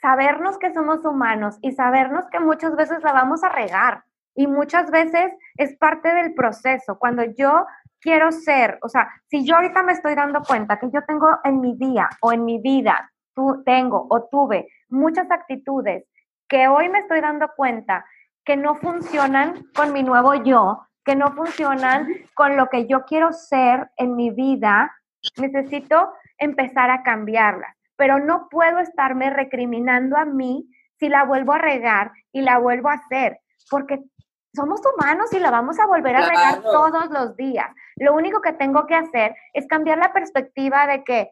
sabernos 0.00 0.58
que 0.58 0.72
somos 0.72 1.04
humanos 1.04 1.58
y 1.60 1.72
sabernos 1.72 2.24
que 2.30 2.38
muchas 2.38 2.76
veces 2.76 3.02
la 3.02 3.12
vamos 3.12 3.42
a 3.42 3.48
regar 3.48 4.04
y 4.36 4.46
muchas 4.46 4.90
veces 4.90 5.32
es 5.56 5.76
parte 5.76 6.12
del 6.14 6.34
proceso. 6.34 6.98
Cuando 6.98 7.24
yo 7.24 7.66
quiero 8.04 8.30
ser, 8.30 8.78
o 8.82 8.88
sea, 8.90 9.08
si 9.30 9.46
yo 9.46 9.56
ahorita 9.56 9.82
me 9.82 9.94
estoy 9.94 10.14
dando 10.14 10.42
cuenta 10.42 10.78
que 10.78 10.90
yo 10.92 11.00
tengo 11.06 11.26
en 11.42 11.62
mi 11.62 11.74
día 11.74 12.10
o 12.20 12.32
en 12.32 12.44
mi 12.44 12.58
vida, 12.58 13.10
tú, 13.34 13.62
tengo 13.64 14.06
o 14.10 14.28
tuve 14.30 14.68
muchas 14.90 15.30
actitudes 15.30 16.04
que 16.46 16.68
hoy 16.68 16.90
me 16.90 16.98
estoy 16.98 17.22
dando 17.22 17.48
cuenta 17.56 18.04
que 18.44 18.58
no 18.58 18.74
funcionan 18.74 19.64
con 19.74 19.94
mi 19.94 20.02
nuevo 20.02 20.34
yo, 20.34 20.86
que 21.02 21.16
no 21.16 21.32
funcionan 21.32 22.06
con 22.34 22.58
lo 22.58 22.68
que 22.68 22.86
yo 22.86 23.06
quiero 23.06 23.32
ser 23.32 23.90
en 23.96 24.14
mi 24.16 24.30
vida, 24.30 24.94
necesito 25.38 26.12
empezar 26.36 26.90
a 26.90 27.02
cambiarlas. 27.02 27.74
Pero 27.96 28.18
no 28.18 28.48
puedo 28.50 28.80
estarme 28.80 29.30
recriminando 29.30 30.18
a 30.18 30.26
mí 30.26 30.68
si 30.98 31.08
la 31.08 31.24
vuelvo 31.24 31.54
a 31.54 31.58
regar 31.58 32.12
y 32.32 32.42
la 32.42 32.58
vuelvo 32.58 32.90
a 32.90 32.94
hacer, 32.94 33.40
porque 33.70 34.02
somos 34.54 34.80
humanos 34.84 35.32
y 35.32 35.38
la 35.38 35.50
vamos 35.50 35.78
a 35.80 35.86
volver 35.86 36.16
a 36.16 36.28
regar 36.28 36.62
todos 36.62 37.10
los 37.10 37.34
días. 37.36 37.66
Lo 37.96 38.14
único 38.14 38.40
que 38.40 38.52
tengo 38.52 38.86
que 38.86 38.94
hacer 38.94 39.34
es 39.52 39.66
cambiar 39.66 39.98
la 39.98 40.12
perspectiva 40.12 40.86
de 40.86 41.04
que 41.04 41.30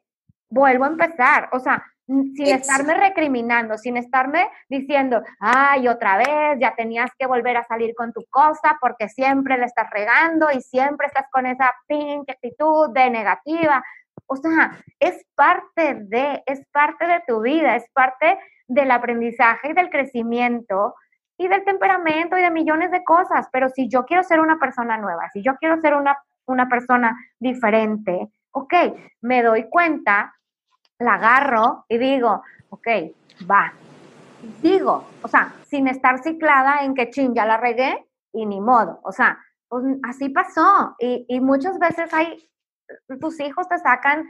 vuelvo 0.48 0.84
a 0.84 0.88
empezar. 0.88 1.48
O 1.52 1.58
sea, 1.58 1.84
sin 2.06 2.48
estarme 2.48 2.94
recriminando, 2.94 3.78
sin 3.78 3.96
estarme 3.96 4.48
diciendo, 4.68 5.22
ay, 5.40 5.88
otra 5.88 6.18
vez, 6.18 6.58
ya 6.60 6.74
tenías 6.74 7.10
que 7.18 7.26
volver 7.26 7.56
a 7.56 7.64
salir 7.64 7.94
con 7.94 8.12
tu 8.12 8.24
cosa 8.28 8.76
porque 8.80 9.08
siempre 9.08 9.56
le 9.56 9.66
estás 9.66 9.88
regando 9.90 10.50
y 10.50 10.60
siempre 10.60 11.06
estás 11.06 11.26
con 11.30 11.46
esa 11.46 11.72
pinche 11.86 12.32
actitud 12.32 12.90
de 12.92 13.10
negativa. 13.10 13.82
O 14.26 14.36
sea, 14.36 14.78
es 14.98 15.24
parte 15.34 15.94
de, 16.00 16.42
es 16.46 16.66
parte 16.72 17.06
de 17.06 17.22
tu 17.26 17.40
vida, 17.40 17.76
es 17.76 17.88
parte 17.92 18.38
del 18.66 18.90
aprendizaje 18.90 19.70
y 19.70 19.74
del 19.74 19.90
crecimiento 19.90 20.94
y 21.38 21.48
del 21.48 21.64
temperamento 21.64 22.36
y 22.36 22.42
de 22.42 22.50
millones 22.50 22.90
de 22.90 23.04
cosas. 23.04 23.48
Pero 23.52 23.68
si 23.70 23.88
yo 23.88 24.04
quiero 24.04 24.22
ser 24.22 24.40
una 24.40 24.58
persona 24.58 24.96
nueva, 24.98 25.30
si 25.32 25.42
yo 25.42 25.56
quiero 25.56 25.80
ser 25.80 25.94
una, 25.94 26.18
una 26.46 26.68
persona 26.68 27.16
diferente, 27.38 28.28
ok, 28.52 28.74
me 29.22 29.42
doy 29.42 29.68
cuenta 29.68 30.34
la 30.98 31.14
agarro 31.14 31.84
y 31.88 31.98
digo, 31.98 32.42
ok, 32.70 32.86
va. 33.50 33.72
Digo, 34.60 35.04
o 35.22 35.28
sea, 35.28 35.52
sin 35.66 35.88
estar 35.88 36.22
ciclada 36.22 36.84
en 36.84 36.94
que 36.94 37.10
ching, 37.10 37.34
ya 37.34 37.44
la 37.44 37.56
regué 37.56 38.06
y 38.32 38.46
ni 38.46 38.60
modo. 38.60 39.00
O 39.02 39.12
sea, 39.12 39.38
pues 39.68 39.84
así 40.04 40.28
pasó. 40.28 40.94
Y, 40.98 41.26
y 41.28 41.40
muchas 41.40 41.78
veces 41.78 42.12
hay, 42.12 42.48
tus 43.20 43.40
hijos 43.40 43.68
te 43.68 43.78
sacan, 43.78 44.26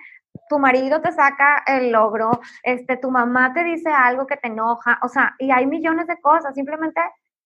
tu 0.49 0.59
marido 0.59 1.00
te 1.00 1.12
saca 1.12 1.62
el 1.66 1.92
logro, 1.92 2.31
este, 2.62 2.97
tu 2.97 3.11
mamá 3.11 3.52
te 3.52 3.64
dice 3.64 3.90
algo 3.90 4.26
que 4.26 4.37
te 4.37 4.49
enoja, 4.49 4.99
o 5.02 5.09
sea, 5.09 5.35
y 5.38 5.50
hay 5.50 5.66
millones 5.66 6.07
de 6.07 6.21
cosas. 6.21 6.54
Simplemente 6.54 7.00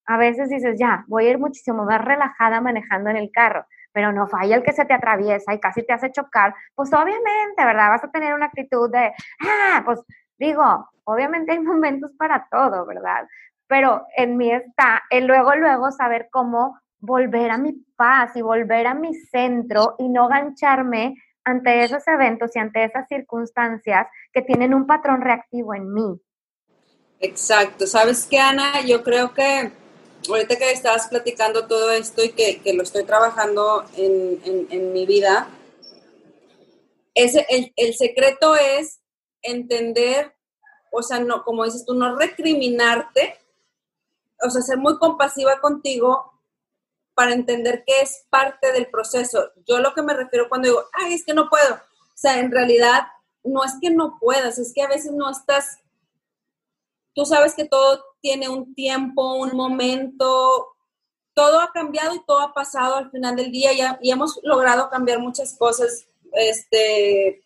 a 0.07 0.17
veces 0.17 0.49
dices, 0.49 0.79
ya, 0.79 1.05
voy 1.09 1.27
a 1.27 1.31
ir 1.31 1.39
muchísimo 1.39 1.85
más 1.85 2.05
relajada 2.05 2.61
manejando 2.61 3.11
en 3.11 3.17
el 3.17 3.31
carro 3.33 3.67
pero 3.97 4.13
no 4.13 4.27
falla 4.27 4.57
el 4.57 4.63
que 4.63 4.75
se 4.75 4.85
te 4.85 4.93
atraviesa 4.93 5.55
y 5.55 5.59
casi 5.59 5.83
te 5.83 5.95
hace 5.95 6.13
chocar, 6.13 6.55
pues 6.75 6.93
obviamente, 6.93 7.65
¿verdad? 7.65 7.89
Vas 7.89 8.05
a 8.05 8.11
tener 8.11 8.35
una 8.35 8.45
actitud 8.45 8.91
de, 8.91 9.11
ah, 9.41 9.81
pues 9.87 10.01
digo, 10.39 10.87
obviamente 11.05 11.53
hay 11.53 11.61
momentos 11.73 12.13
para 12.19 12.47
todo, 12.51 12.85
¿verdad? 12.85 13.27
pero 13.67 14.05
en 14.15 14.37
mí 14.37 14.53
está 14.53 15.03
el 15.09 15.27
luego, 15.27 15.55
luego 15.55 15.91
saber 15.91 16.29
cómo 16.31 16.79
volver 16.99 17.51
a 17.51 17.57
mi 17.57 17.73
paz 17.97 18.37
y 18.37 18.43
volver 18.43 18.87
a 18.87 18.93
mi 18.93 19.15
centro 19.15 19.95
y 19.99 20.11
no 20.11 20.29
gancharme 20.29 21.15
ante 21.43 21.85
esos 21.85 22.07
eventos 22.07 22.55
y 22.55 22.59
ante 22.59 22.85
esas 22.85 23.09
circunstancias 23.09 24.09
que 24.31 24.43
tienen 24.43 24.75
un 24.75 24.87
patrón 24.87 25.23
reactivo 25.23 25.75
en 25.75 25.91
mí. 25.91 26.21
Exacto. 27.21 27.87
¿Sabes 27.87 28.27
qué, 28.31 28.41
Ana? 28.41 28.83
Yo 28.87 29.03
creo 29.03 29.33
que 29.33 29.73
ahorita 30.35 30.57
que 30.57 30.71
estabas 30.71 31.09
platicando 31.09 31.67
todo 31.67 31.91
esto 31.91 32.25
y 32.25 32.31
que, 32.31 32.61
lo 32.73 32.83
estoy 32.83 33.05
trabajando 33.05 33.85
en, 33.97 34.93
mi 34.93 35.07
vida, 35.07 35.49
ese, 37.15 37.47
el, 37.49 37.73
el, 37.77 37.95
secreto 37.95 38.57
es 38.57 39.01
entender, 39.43 40.35
o 40.93 41.03
sea, 41.03 41.21
no, 41.21 41.45
como 41.45 41.65
dices 41.65 41.85
tú, 41.87 41.95
no 41.95 42.17
recriminarte, 42.17 43.39
o 44.43 44.51
sea, 44.51 44.63
ser 44.63 44.79
muy 44.79 44.99
compasiva 44.99 45.61
contigo 45.61 46.33
para 47.15 47.33
entender 47.33 47.83
que 47.87 48.01
es 48.03 48.27
parte 48.29 48.73
del 48.73 48.91
proceso. 48.91 49.51
Yo 49.67 49.79
lo 49.79 49.95
que 49.95 50.03
me 50.03 50.13
refiero 50.13 50.51
cuando 50.51 50.69
digo, 50.69 50.85
ay, 50.93 51.15
es 51.15 51.25
que 51.25 51.33
no 51.33 51.49
puedo. 51.49 51.75
O 51.75 52.19
sea, 52.19 52.39
en 52.39 52.53
realidad 52.53 53.07
no 53.43 53.65
es 53.65 53.73
que 53.81 53.91
no 53.91 54.19
puedas, 54.21 54.59
es 54.59 54.73
que 54.75 54.83
a 54.83 54.89
veces 54.89 55.13
no 55.13 55.31
estás, 55.31 55.79
tú 57.15 57.25
sabes 57.25 57.55
que 57.55 57.65
todo 57.65 58.05
tiene 58.21 58.49
un 58.49 58.75
tiempo, 58.75 59.35
un 59.35 59.57
momento, 59.57 60.75
todo 61.35 61.61
ha 61.61 61.71
cambiado 61.73 62.15
y 62.15 62.25
todo 62.25 62.41
ha 62.41 62.55
pasado 62.55 62.97
al 62.97 63.11
final 63.11 63.37
del 63.37 63.53
día 63.53 63.73
y, 63.73 63.81
y 64.01 64.11
hemos 64.11 64.41
logrado 64.43 64.89
cambiar 64.89 65.19
muchas 65.19 65.57
cosas, 65.57 66.09
este, 66.33 67.45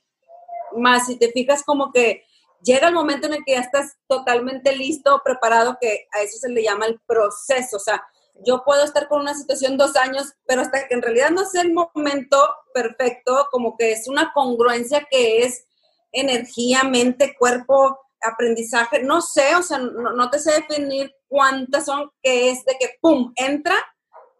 más 0.76 1.06
si 1.06 1.16
te 1.16 1.30
fijas 1.32 1.62
como 1.62 1.92
que 1.92 2.24
llega 2.62 2.88
el 2.88 2.94
momento 2.94 3.26
en 3.26 3.34
el 3.34 3.44
que 3.44 3.52
ya 3.52 3.60
estás 3.60 3.96
totalmente 4.06 4.76
listo, 4.76 5.20
preparado, 5.24 5.78
que 5.80 6.06
a 6.12 6.22
eso 6.22 6.38
se 6.38 6.48
le 6.48 6.62
llama 6.62 6.86
el 6.86 7.00
proceso, 7.06 7.76
o 7.76 7.80
sea, 7.80 8.02
yo 8.44 8.62
puedo 8.64 8.84
estar 8.84 9.08
con 9.08 9.20
una 9.20 9.34
situación 9.34 9.76
dos 9.76 9.96
años, 9.96 10.32
pero 10.46 10.62
hasta 10.62 10.88
que 10.88 10.94
en 10.94 11.02
realidad 11.02 11.30
no 11.30 11.44
sea 11.44 11.62
el 11.62 11.72
momento 11.72 12.38
perfecto, 12.72 13.48
como 13.50 13.76
que 13.76 13.92
es 13.92 14.08
una 14.08 14.32
congruencia 14.32 15.06
que 15.10 15.42
es 15.42 15.66
energía, 16.12 16.82
mente, 16.84 17.36
cuerpo, 17.38 17.98
aprendizaje, 18.22 19.02
no 19.02 19.20
sé, 19.20 19.54
o 19.54 19.62
sea, 19.62 19.78
no, 19.78 20.30
te 20.30 20.38
sé 20.38 20.52
definir 20.52 21.14
cuántas 21.28 21.86
son, 21.86 22.10
que 22.22 22.50
es 22.50 22.64
de 22.64 22.76
que, 22.78 22.98
¡pum!, 23.00 23.32
entra 23.36 23.74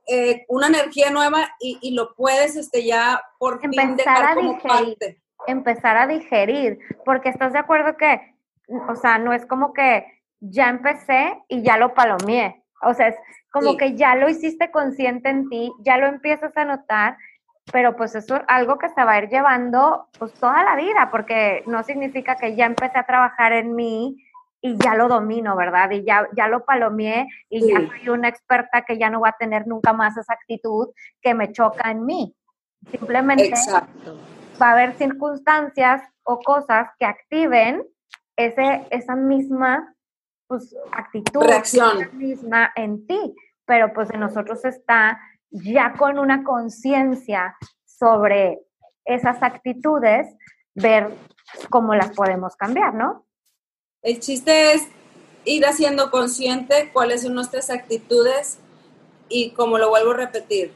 eh, 0.07 0.45
una 0.49 0.67
energía 0.67 1.11
nueva 1.11 1.49
y, 1.61 1.95
lo 1.95 2.15
puedes 2.15 2.57
este, 2.57 2.85
ya 2.85 3.23
por 3.39 3.61
fin 3.61 3.71
dejar 3.71 4.35
como 4.35 4.59
parte. 4.59 5.23
Empezar 5.47 5.97
a 5.97 6.07
digerir, 6.07 6.79
porque 7.05 7.29
estás 7.29 7.53
de 7.53 7.59
acuerdo 7.59 7.97
que, 7.97 8.21
o 8.89 8.95
sea, 8.97 9.19
no 9.19 9.33
es 9.33 9.47
como 9.47 9.73
que 9.73 10.05
ya 10.41 10.69
empecé 10.69 11.41
y 11.49 11.63
ya 11.63 11.77
lo 11.77 11.95
palomeé, 11.95 12.63
o 12.83 12.95
sea, 12.95 13.09
es 13.09 13.17
como 13.51 13.77
que 13.77 13.97
ya 13.97 14.15
lo 14.15 14.29
hiciste 14.29 14.71
consciente 14.71 15.29
en 15.29 15.49
ti, 15.49 15.73
ya 15.81 15.99
lo 15.99 16.07
empiezas 16.07 16.57
a 16.57 16.65
notar, 16.65 17.17
pero 17.73 17.97
pues 17.97 18.15
eso 18.15 18.37
es 18.37 18.43
algo 18.49 18.79
que 18.79 18.89
se 18.89 19.05
va 19.05 19.13
a 19.13 19.19
ir 19.19 19.29
llevando 19.29 20.09
pues 20.19 20.33
toda 20.35 20.65
la 20.65 20.77
vida, 20.77 21.09
porque 21.11 21.63
no 21.67 21.83
significa 21.83 22.37
que 22.37 22.57
ya 22.57 22.67
empecé 22.67 22.99
a 22.99 23.07
trabajar 23.07 23.53
en 23.53 23.75
mí 23.75 24.17
y 24.61 24.77
ya 24.77 24.95
lo 24.95 25.09
domino, 25.09 25.57
¿verdad? 25.57 25.91
Y 25.91 26.05
ya, 26.05 26.29
ya 26.37 26.49
lo 26.49 26.65
palomeé 26.65 27.27
y 27.49 27.73
ya 27.73 27.81
soy 27.89 28.09
una 28.11 28.29
experta 28.29 28.83
que 28.83 28.99
ya 28.99 29.09
no 29.09 29.21
va 29.21 29.31
a 29.31 29.37
tener 29.39 29.67
nunca 29.67 29.93
más 29.93 30.17
esa 30.17 30.35
actitud 30.35 30.89
que 31.23 31.35
me 31.35 31.53
choca 31.53 31.91
en 31.91 32.05
mí. 32.05 32.35
Simplemente 32.91 33.53
va 34.61 34.69
a 34.69 34.73
haber 34.73 34.95
circunstancias 34.95 36.03
o 36.23 36.41
cosas 36.41 36.89
que 36.99 37.07
activen 37.07 37.83
ese, 38.37 38.87
esa 38.91 39.17
misma 39.17 39.95
pues 40.47 40.75
actitud 40.93 41.45
Reacción. 41.45 42.11
misma 42.15 42.73
en 42.75 43.07
ti, 43.07 43.35
pero 43.65 43.93
pues 43.93 44.11
en 44.11 44.21
nosotros 44.21 44.65
está 44.65 45.21
ya 45.51 45.95
con 45.99 46.19
una 46.19 46.45
conciencia 46.45 47.57
sobre 47.85 48.61
esas 49.05 49.43
actitudes, 49.43 50.27
ver 50.75 51.11
cómo 51.69 51.95
las 51.95 52.11
podemos 52.13 52.57
cambiar, 52.57 52.95
¿no? 52.95 53.27
El 54.03 54.21
chiste 54.21 54.73
es 54.73 54.87
ir 55.45 55.67
haciendo 55.67 56.11
consciente 56.11 56.91
cuáles 56.93 57.23
son 57.23 57.35
nuestras 57.35 57.71
actitudes 57.71 58.59
y 59.29 59.51
como 59.53 59.79
lo 59.79 59.91
vuelvo 59.91 60.13
a 60.13 60.17
repetir, 60.17 60.73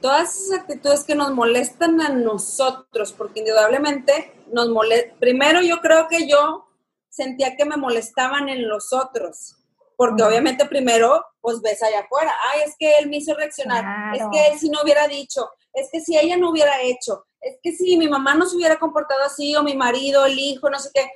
todas 0.00 0.36
esas 0.36 0.60
actitudes 0.60 1.04
que 1.04 1.14
nos 1.14 1.34
molestan 1.34 2.00
a 2.00 2.08
nosotros, 2.08 3.12
porque 3.12 3.40
indudablemente 3.40 4.32
nos 4.52 4.68
molesta, 4.68 5.14
primero 5.18 5.60
yo 5.60 5.80
creo 5.80 6.08
que 6.08 6.28
yo 6.28 6.66
sentía 7.08 7.56
que 7.56 7.64
me 7.64 7.76
molestaban 7.76 8.48
en 8.48 8.68
los 8.68 8.92
otros. 8.92 9.57
Porque 9.98 10.22
obviamente 10.22 10.64
primero, 10.66 11.24
pues 11.40 11.60
ves 11.60 11.82
allá 11.82 12.02
afuera, 12.02 12.32
ay, 12.52 12.60
es 12.64 12.76
que 12.78 12.98
él 12.98 13.08
me 13.08 13.16
hizo 13.16 13.34
reaccionar, 13.34 14.14
es 14.14 14.22
que 14.30 14.46
él 14.46 14.56
si 14.56 14.70
no 14.70 14.80
hubiera 14.84 15.08
dicho, 15.08 15.50
es 15.72 15.88
que 15.90 16.00
si 16.00 16.16
ella 16.16 16.36
no 16.36 16.50
hubiera 16.50 16.80
hecho, 16.82 17.26
es 17.40 17.58
que 17.60 17.72
si 17.72 17.96
mi 17.96 18.08
mamá 18.08 18.36
no 18.36 18.46
se 18.46 18.54
hubiera 18.54 18.78
comportado 18.78 19.24
así, 19.24 19.56
o 19.56 19.64
mi 19.64 19.74
marido, 19.76 20.24
el 20.24 20.38
hijo, 20.38 20.70
no 20.70 20.78
sé 20.78 20.90
qué. 20.94 21.10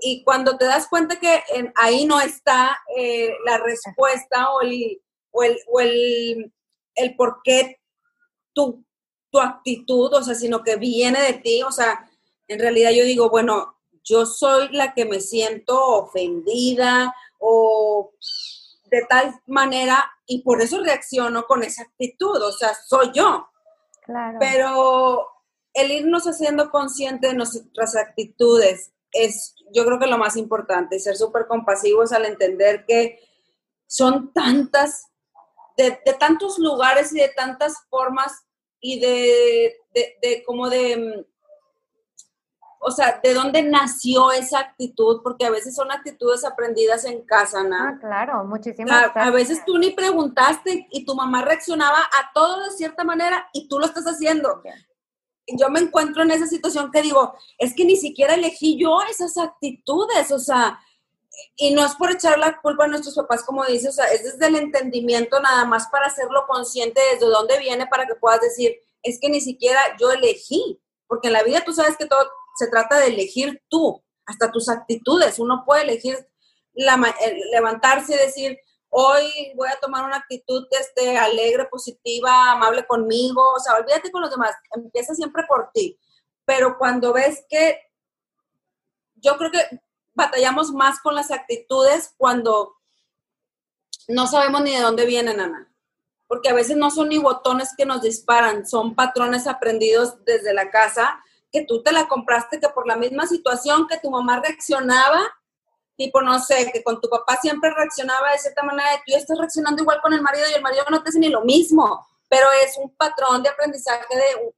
Y 0.00 0.24
cuando 0.24 0.58
te 0.58 0.64
das 0.64 0.88
cuenta 0.88 1.20
que 1.20 1.44
ahí 1.76 2.06
no 2.06 2.20
está 2.20 2.76
eh, 2.96 3.32
la 3.46 3.58
respuesta 3.58 4.50
o 4.50 4.62
el, 4.62 5.00
o 5.30 5.44
el, 5.44 5.56
o 5.68 5.78
el, 5.78 6.52
el 6.96 7.14
por 7.14 7.38
qué 7.44 7.80
tu, 8.52 8.84
tu 9.30 9.38
actitud, 9.38 10.12
o 10.12 10.24
sea, 10.24 10.34
sino 10.34 10.64
que 10.64 10.74
viene 10.74 11.22
de 11.22 11.34
ti, 11.34 11.62
o 11.62 11.70
sea, 11.70 12.10
en 12.48 12.58
realidad 12.58 12.90
yo 12.90 13.04
digo, 13.04 13.30
bueno, 13.30 13.78
yo 14.02 14.26
soy 14.26 14.70
la 14.72 14.92
que 14.92 15.04
me 15.04 15.20
siento 15.20 15.80
ofendida 15.80 17.14
o 17.46 18.14
de 18.90 19.02
tal 19.08 19.34
manera 19.46 20.10
y 20.26 20.42
por 20.42 20.62
eso 20.62 20.82
reacciono 20.82 21.44
con 21.44 21.62
esa 21.62 21.82
actitud, 21.82 22.40
o 22.42 22.52
sea, 22.52 22.74
soy 22.74 23.12
yo. 23.12 23.46
Claro. 24.02 24.38
Pero 24.40 25.28
el 25.74 25.90
irnos 25.90 26.24
haciendo 26.24 26.70
consciente 26.70 27.28
de 27.28 27.34
nuestras 27.34 27.96
actitudes 27.96 28.92
es, 29.12 29.54
yo 29.74 29.84
creo 29.84 29.98
que 29.98 30.06
lo 30.06 30.16
más 30.16 30.36
importante, 30.36 30.98
ser 30.98 31.16
súper 31.16 31.46
compasivos 31.46 32.12
al 32.12 32.24
entender 32.24 32.86
que 32.86 33.20
son 33.86 34.32
tantas, 34.32 35.08
de, 35.76 35.92
tantos 36.18 36.58
lugares 36.58 37.12
y 37.12 37.18
de 37.18 37.28
tantas 37.28 37.74
formas 37.90 38.32
y 38.80 39.00
de, 39.00 39.76
de, 39.92 40.16
de 40.22 40.44
como 40.44 40.70
de 40.70 41.26
o 42.86 42.90
sea, 42.90 43.18
¿de 43.22 43.32
dónde 43.32 43.62
nació 43.62 44.30
esa 44.30 44.58
actitud? 44.58 45.22
Porque 45.22 45.46
a 45.46 45.50
veces 45.50 45.74
son 45.74 45.90
actitudes 45.90 46.44
aprendidas 46.44 47.06
en 47.06 47.22
casa, 47.22 47.62
¿no? 47.64 47.76
Ah, 47.76 47.96
claro, 47.98 48.44
muchísimas 48.44 49.10
A, 49.14 49.24
a 49.24 49.30
veces 49.30 49.64
tú 49.64 49.78
ni 49.78 49.90
preguntaste 49.90 50.86
y 50.90 51.06
tu 51.06 51.14
mamá 51.14 51.42
reaccionaba 51.42 51.98
a 51.98 52.30
todo 52.34 52.62
de 52.62 52.70
cierta 52.72 53.02
manera 53.02 53.48
y 53.54 53.68
tú 53.68 53.78
lo 53.78 53.86
estás 53.86 54.04
haciendo. 54.04 54.62
Yo 55.46 55.70
me 55.70 55.80
encuentro 55.80 56.22
en 56.24 56.32
esa 56.32 56.46
situación 56.46 56.90
que 56.90 57.00
digo, 57.00 57.34
es 57.56 57.74
que 57.74 57.86
ni 57.86 57.96
siquiera 57.96 58.34
elegí 58.34 58.78
yo 58.78 58.98
esas 59.10 59.38
actitudes, 59.38 60.30
o 60.30 60.38
sea, 60.38 60.78
y 61.56 61.72
no 61.72 61.86
es 61.86 61.94
por 61.94 62.10
echar 62.10 62.38
la 62.38 62.60
culpa 62.60 62.84
a 62.84 62.88
nuestros 62.88 63.14
papás, 63.14 63.44
como 63.44 63.64
dices, 63.64 63.88
o 63.88 63.92
sea, 63.92 64.06
es 64.06 64.24
desde 64.24 64.46
el 64.46 64.56
entendimiento 64.56 65.40
nada 65.40 65.64
más 65.64 65.88
para 65.88 66.08
hacerlo 66.08 66.44
consciente 66.46 67.00
desde 67.12 67.26
dónde 67.26 67.58
viene 67.58 67.86
para 67.86 68.06
que 68.06 68.14
puedas 68.14 68.42
decir, 68.42 68.76
es 69.02 69.18
que 69.18 69.30
ni 69.30 69.40
siquiera 69.40 69.80
yo 69.98 70.10
elegí, 70.10 70.78
porque 71.06 71.28
en 71.28 71.32
la 71.32 71.42
vida 71.42 71.62
tú 71.64 71.72
sabes 71.72 71.96
que 71.96 72.06
todo 72.06 72.20
se 72.54 72.68
trata 72.68 72.98
de 72.98 73.08
elegir 73.08 73.62
tú, 73.68 74.02
hasta 74.26 74.50
tus 74.50 74.68
actitudes. 74.68 75.38
Uno 75.38 75.64
puede 75.66 75.82
elegir 75.82 76.16
levantarse 77.52 78.14
y 78.14 78.18
decir, 78.18 78.58
hoy 78.88 79.52
voy 79.54 79.68
a 79.68 79.78
tomar 79.80 80.04
una 80.04 80.16
actitud 80.16 80.66
este, 80.70 81.16
alegre, 81.16 81.66
positiva, 81.66 82.52
amable 82.52 82.86
conmigo. 82.86 83.42
O 83.54 83.60
sea, 83.60 83.74
olvídate 83.74 84.10
con 84.10 84.22
los 84.22 84.30
demás, 84.30 84.54
empieza 84.74 85.14
siempre 85.14 85.44
por 85.48 85.70
ti. 85.72 85.98
Pero 86.44 86.76
cuando 86.78 87.12
ves 87.12 87.44
que 87.48 87.80
yo 89.16 89.36
creo 89.36 89.50
que 89.50 89.80
batallamos 90.14 90.72
más 90.72 91.00
con 91.00 91.14
las 91.14 91.30
actitudes 91.30 92.14
cuando 92.16 92.76
no 94.08 94.26
sabemos 94.26 94.62
ni 94.62 94.74
de 94.74 94.82
dónde 94.82 95.06
vienen, 95.06 95.40
Ana. 95.40 95.70
Porque 96.26 96.50
a 96.50 96.54
veces 96.54 96.76
no 96.76 96.90
son 96.90 97.08
ni 97.08 97.18
botones 97.18 97.70
que 97.76 97.86
nos 97.86 98.02
disparan, 98.02 98.66
son 98.66 98.94
patrones 98.94 99.46
aprendidos 99.46 100.24
desde 100.24 100.52
la 100.54 100.70
casa 100.70 101.23
que 101.54 101.64
tú 101.64 101.84
te 101.84 101.92
la 101.92 102.08
compraste, 102.08 102.58
que 102.58 102.68
por 102.70 102.84
la 102.84 102.96
misma 102.96 103.28
situación 103.28 103.86
que 103.86 103.98
tu 103.98 104.10
mamá 104.10 104.40
reaccionaba, 104.40 105.20
tipo, 105.96 106.20
no 106.20 106.40
sé, 106.40 106.68
que 106.72 106.82
con 106.82 107.00
tu 107.00 107.08
papá 107.08 107.36
siempre 107.36 107.72
reaccionaba 107.72 108.32
de 108.32 108.38
cierta 108.38 108.64
manera, 108.64 108.88
tú 108.96 109.12
ya 109.12 109.18
estás 109.18 109.38
reaccionando 109.38 109.80
igual 109.80 110.00
con 110.02 110.12
el 110.12 110.20
marido 110.20 110.46
y 110.50 110.54
el 110.54 110.62
marido 110.62 110.84
no 110.90 111.00
te 111.00 111.10
hace 111.10 111.20
ni 111.20 111.28
lo 111.28 111.44
mismo, 111.44 112.04
pero 112.28 112.46
es 112.64 112.76
un 112.76 112.92
patrón 112.96 113.44
de 113.44 113.50
aprendizaje 113.50 114.04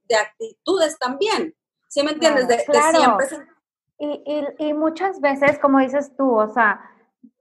de, 0.09 0.15
actitudes 0.15 0.97
también. 0.97 1.55
¿Sí 1.87 2.01
me 2.01 2.13
entiendes? 2.13 2.47
De, 2.47 2.57
siempre. 2.61 3.27
Y, 3.99 4.23
y, 4.25 4.69
y 4.69 4.73
muchas 4.73 5.21
veces, 5.21 5.59
como 5.59 5.77
dices 5.77 6.15
tú, 6.17 6.35
o 6.35 6.47
sea, 6.47 6.81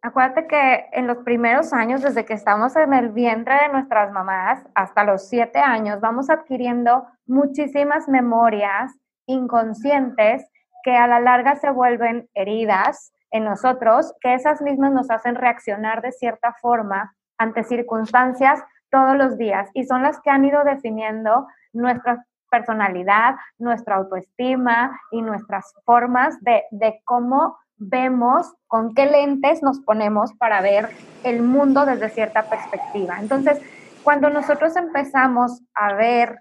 acuérdate 0.02 0.46
que 0.48 0.90
en 0.92 1.06
los 1.06 1.16
primeros 1.24 1.72
años, 1.72 2.02
desde 2.02 2.26
que 2.26 2.34
estamos 2.34 2.76
en 2.76 2.92
el 2.92 3.08
vientre 3.08 3.54
de 3.62 3.68
nuestras 3.70 4.12
mamás 4.12 4.66
hasta 4.74 5.04
los 5.04 5.26
siete 5.26 5.60
años, 5.60 6.02
vamos 6.02 6.28
adquiriendo 6.28 7.06
muchísimas 7.24 8.06
memorias 8.06 8.92
inconscientes 9.26 10.48
que 10.82 10.96
a 10.96 11.06
la 11.06 11.20
larga 11.20 11.56
se 11.56 11.70
vuelven 11.70 12.28
heridas 12.34 13.12
en 13.30 13.44
nosotros 13.44 14.14
que 14.20 14.34
esas 14.34 14.62
mismas 14.62 14.92
nos 14.92 15.10
hacen 15.10 15.34
reaccionar 15.34 16.00
de 16.00 16.12
cierta 16.12 16.54
forma 16.60 17.14
ante 17.38 17.64
circunstancias 17.64 18.62
todos 18.90 19.16
los 19.16 19.36
días 19.36 19.68
y 19.74 19.84
son 19.84 20.02
las 20.02 20.20
que 20.20 20.30
han 20.30 20.44
ido 20.44 20.64
definiendo 20.64 21.46
nuestra 21.72 22.24
personalidad, 22.50 23.34
nuestra 23.58 23.96
autoestima 23.96 24.98
y 25.10 25.22
nuestras 25.22 25.74
formas 25.84 26.40
de, 26.40 26.62
de 26.70 27.00
cómo 27.04 27.58
vemos, 27.76 28.54
con 28.68 28.94
qué 28.94 29.06
lentes 29.06 29.62
nos 29.62 29.80
ponemos 29.80 30.32
para 30.34 30.60
ver 30.60 30.88
el 31.24 31.42
mundo 31.42 31.84
desde 31.84 32.08
cierta 32.08 32.48
perspectiva. 32.48 33.18
Entonces, 33.20 33.60
cuando 34.02 34.30
nosotros 34.30 34.76
empezamos 34.76 35.62
a 35.74 35.94
ver 35.94 36.38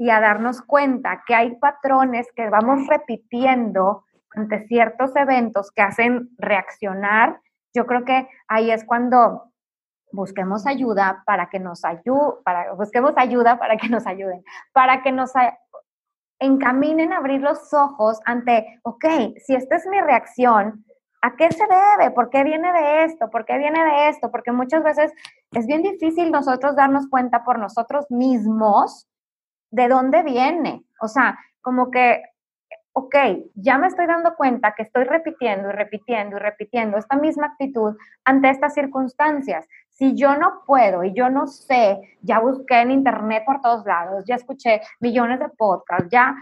y 0.00 0.08
a 0.08 0.18
darnos 0.18 0.62
cuenta 0.62 1.24
que 1.26 1.34
hay 1.34 1.56
patrones 1.56 2.26
que 2.34 2.48
vamos 2.48 2.86
repitiendo 2.86 4.06
ante 4.34 4.66
ciertos 4.66 5.14
eventos 5.14 5.70
que 5.72 5.82
hacen 5.82 6.30
reaccionar, 6.38 7.38
yo 7.74 7.84
creo 7.84 8.06
que 8.06 8.26
ahí 8.48 8.70
es 8.70 8.82
cuando 8.86 9.52
busquemos 10.10 10.66
ayuda 10.66 11.22
para 11.26 11.50
que 11.50 11.60
nos 11.60 11.84
ayude, 11.84 12.32
para, 12.46 12.72
busquemos 12.72 13.12
ayuda 13.16 13.58
para 13.58 13.76
que 13.76 13.90
nos 13.90 14.06
ayuden, 14.06 14.42
para 14.72 15.02
que 15.02 15.12
nos 15.12 15.32
encaminen 16.38 17.12
a 17.12 17.18
abrir 17.18 17.42
los 17.42 17.74
ojos 17.74 18.20
ante, 18.24 18.80
ok, 18.84 19.04
si 19.44 19.54
esta 19.54 19.76
es 19.76 19.86
mi 19.86 20.00
reacción, 20.00 20.82
¿a 21.20 21.36
qué 21.36 21.52
se 21.52 21.66
debe? 21.66 22.10
¿Por 22.12 22.30
qué 22.30 22.42
viene 22.42 22.72
de 22.72 23.04
esto? 23.04 23.28
¿Por 23.28 23.44
qué 23.44 23.58
viene 23.58 23.84
de 23.84 24.08
esto? 24.08 24.30
Porque 24.30 24.50
muchas 24.50 24.82
veces 24.82 25.12
es 25.52 25.66
bien 25.66 25.82
difícil 25.82 26.30
nosotros 26.30 26.74
darnos 26.74 27.06
cuenta 27.10 27.44
por 27.44 27.58
nosotros 27.58 28.06
mismos 28.08 29.06
de 29.70 29.88
dónde 29.88 30.22
viene. 30.22 30.84
O 31.00 31.08
sea, 31.08 31.38
como 31.60 31.90
que, 31.90 32.22
ok, 32.92 33.14
ya 33.54 33.78
me 33.78 33.86
estoy 33.86 34.06
dando 34.06 34.34
cuenta 34.36 34.74
que 34.74 34.82
estoy 34.82 35.04
repitiendo 35.04 35.68
y 35.68 35.72
repitiendo 35.72 36.36
y 36.36 36.40
repitiendo 36.40 36.98
esta 36.98 37.16
misma 37.16 37.46
actitud 37.46 37.96
ante 38.24 38.50
estas 38.50 38.74
circunstancias. 38.74 39.66
Si 39.88 40.14
yo 40.14 40.36
no 40.36 40.62
puedo 40.66 41.04
y 41.04 41.12
yo 41.12 41.28
no 41.28 41.46
sé, 41.46 42.16
ya 42.22 42.40
busqué 42.40 42.80
en 42.80 42.90
internet 42.90 43.44
por 43.44 43.60
todos 43.60 43.84
lados, 43.84 44.24
ya 44.26 44.36
escuché 44.36 44.80
millones 44.98 45.38
de 45.38 45.48
podcasts, 45.50 46.08
ya, 46.10 46.34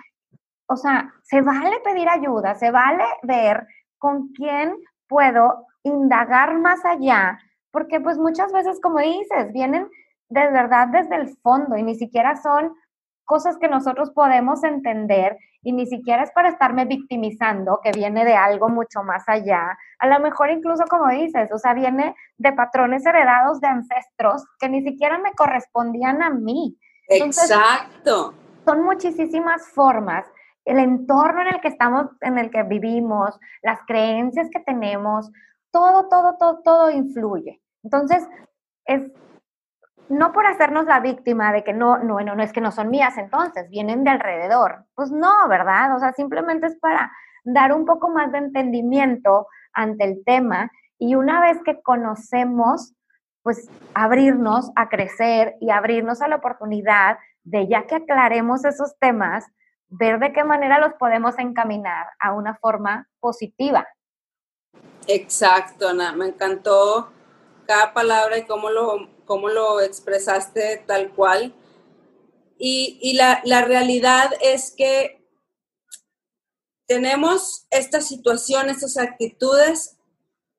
o 0.66 0.76
sea, 0.76 1.12
se 1.22 1.40
vale 1.40 1.80
pedir 1.84 2.08
ayuda, 2.08 2.54
se 2.54 2.70
vale 2.70 3.04
ver 3.22 3.66
con 3.98 4.28
quién 4.28 4.76
puedo 5.08 5.66
indagar 5.82 6.58
más 6.58 6.84
allá, 6.84 7.38
porque 7.70 8.00
pues 8.00 8.18
muchas 8.18 8.52
veces, 8.52 8.80
como 8.80 9.00
dices, 9.00 9.52
vienen 9.52 9.88
de 10.28 10.50
verdad 10.50 10.88
desde 10.88 11.16
el 11.16 11.36
fondo 11.38 11.76
y 11.76 11.82
ni 11.82 11.94
siquiera 11.94 12.36
son 12.36 12.74
cosas 13.28 13.58
que 13.58 13.68
nosotros 13.68 14.10
podemos 14.10 14.64
entender 14.64 15.36
y 15.62 15.72
ni 15.72 15.86
siquiera 15.86 16.22
es 16.22 16.30
para 16.32 16.48
estarme 16.48 16.86
victimizando, 16.86 17.78
que 17.84 17.92
viene 17.92 18.24
de 18.24 18.34
algo 18.34 18.70
mucho 18.70 19.02
más 19.02 19.28
allá. 19.28 19.76
A 19.98 20.06
lo 20.06 20.18
mejor 20.18 20.50
incluso 20.50 20.84
como 20.88 21.10
dices, 21.10 21.52
o 21.52 21.58
sea, 21.58 21.74
viene 21.74 22.16
de 22.38 22.52
patrones 22.54 23.04
heredados 23.04 23.60
de 23.60 23.66
ancestros 23.66 24.46
que 24.58 24.70
ni 24.70 24.82
siquiera 24.82 25.18
me 25.18 25.32
correspondían 25.32 26.22
a 26.22 26.30
mí. 26.30 26.78
Exacto. 27.06 28.32
Son 28.64 28.82
muchísimas 28.82 29.68
formas. 29.72 30.24
El 30.64 30.78
entorno 30.78 31.42
en 31.42 31.48
el 31.48 31.60
que 31.60 31.68
estamos, 31.68 32.06
en 32.22 32.38
el 32.38 32.50
que 32.50 32.62
vivimos, 32.62 33.38
las 33.60 33.80
creencias 33.86 34.48
que 34.50 34.60
tenemos, 34.60 35.30
todo, 35.70 36.08
todo, 36.08 36.36
todo, 36.38 36.62
todo 36.64 36.90
influye. 36.90 37.60
Entonces, 37.82 38.26
es 38.86 39.12
no 40.08 40.32
por 40.32 40.46
hacernos 40.46 40.86
la 40.86 41.00
víctima 41.00 41.52
de 41.52 41.64
que 41.64 41.72
no, 41.72 41.98
no, 41.98 42.20
no, 42.20 42.34
no 42.34 42.42
es 42.42 42.52
que 42.52 42.60
no 42.60 42.72
son 42.72 42.90
mías 42.90 43.18
entonces, 43.18 43.68
vienen 43.68 44.04
de 44.04 44.10
alrededor. 44.10 44.84
Pues 44.94 45.10
no, 45.10 45.48
¿verdad? 45.48 45.94
O 45.94 45.98
sea, 45.98 46.12
simplemente 46.12 46.66
es 46.66 46.76
para 46.78 47.12
dar 47.44 47.72
un 47.72 47.84
poco 47.84 48.08
más 48.08 48.32
de 48.32 48.38
entendimiento 48.38 49.48
ante 49.72 50.04
el 50.04 50.22
tema 50.24 50.70
y 50.98 51.14
una 51.14 51.40
vez 51.40 51.58
que 51.64 51.80
conocemos, 51.82 52.94
pues 53.42 53.70
abrirnos 53.94 54.70
a 54.76 54.88
crecer 54.88 55.56
y 55.60 55.70
abrirnos 55.70 56.20
a 56.22 56.28
la 56.28 56.36
oportunidad 56.36 57.18
de 57.44 57.68
ya 57.68 57.86
que 57.86 57.96
aclaremos 57.96 58.64
esos 58.64 58.98
temas, 58.98 59.46
ver 59.88 60.18
de 60.18 60.32
qué 60.32 60.44
manera 60.44 60.80
los 60.80 60.94
podemos 60.94 61.38
encaminar 61.38 62.08
a 62.18 62.32
una 62.32 62.56
forma 62.56 63.08
positiva. 63.20 63.86
Exacto, 65.06 65.88
Ana, 65.88 66.12
me 66.12 66.26
encantó 66.26 67.10
cada 67.66 67.94
palabra 67.94 68.36
y 68.36 68.44
cómo 68.44 68.68
lo, 68.68 69.08
cómo 69.28 69.48
lo 69.48 69.80
expresaste 69.80 70.82
tal 70.86 71.14
cual. 71.14 71.54
Y, 72.58 73.12
la, 73.14 73.40
la, 73.44 73.62
realidad 73.62 74.32
es 74.40 74.74
que 74.76 75.24
tenemos 76.88 77.68
esta 77.70 78.00
situación, 78.00 78.68
estas 78.68 78.96
actitudes 78.96 79.96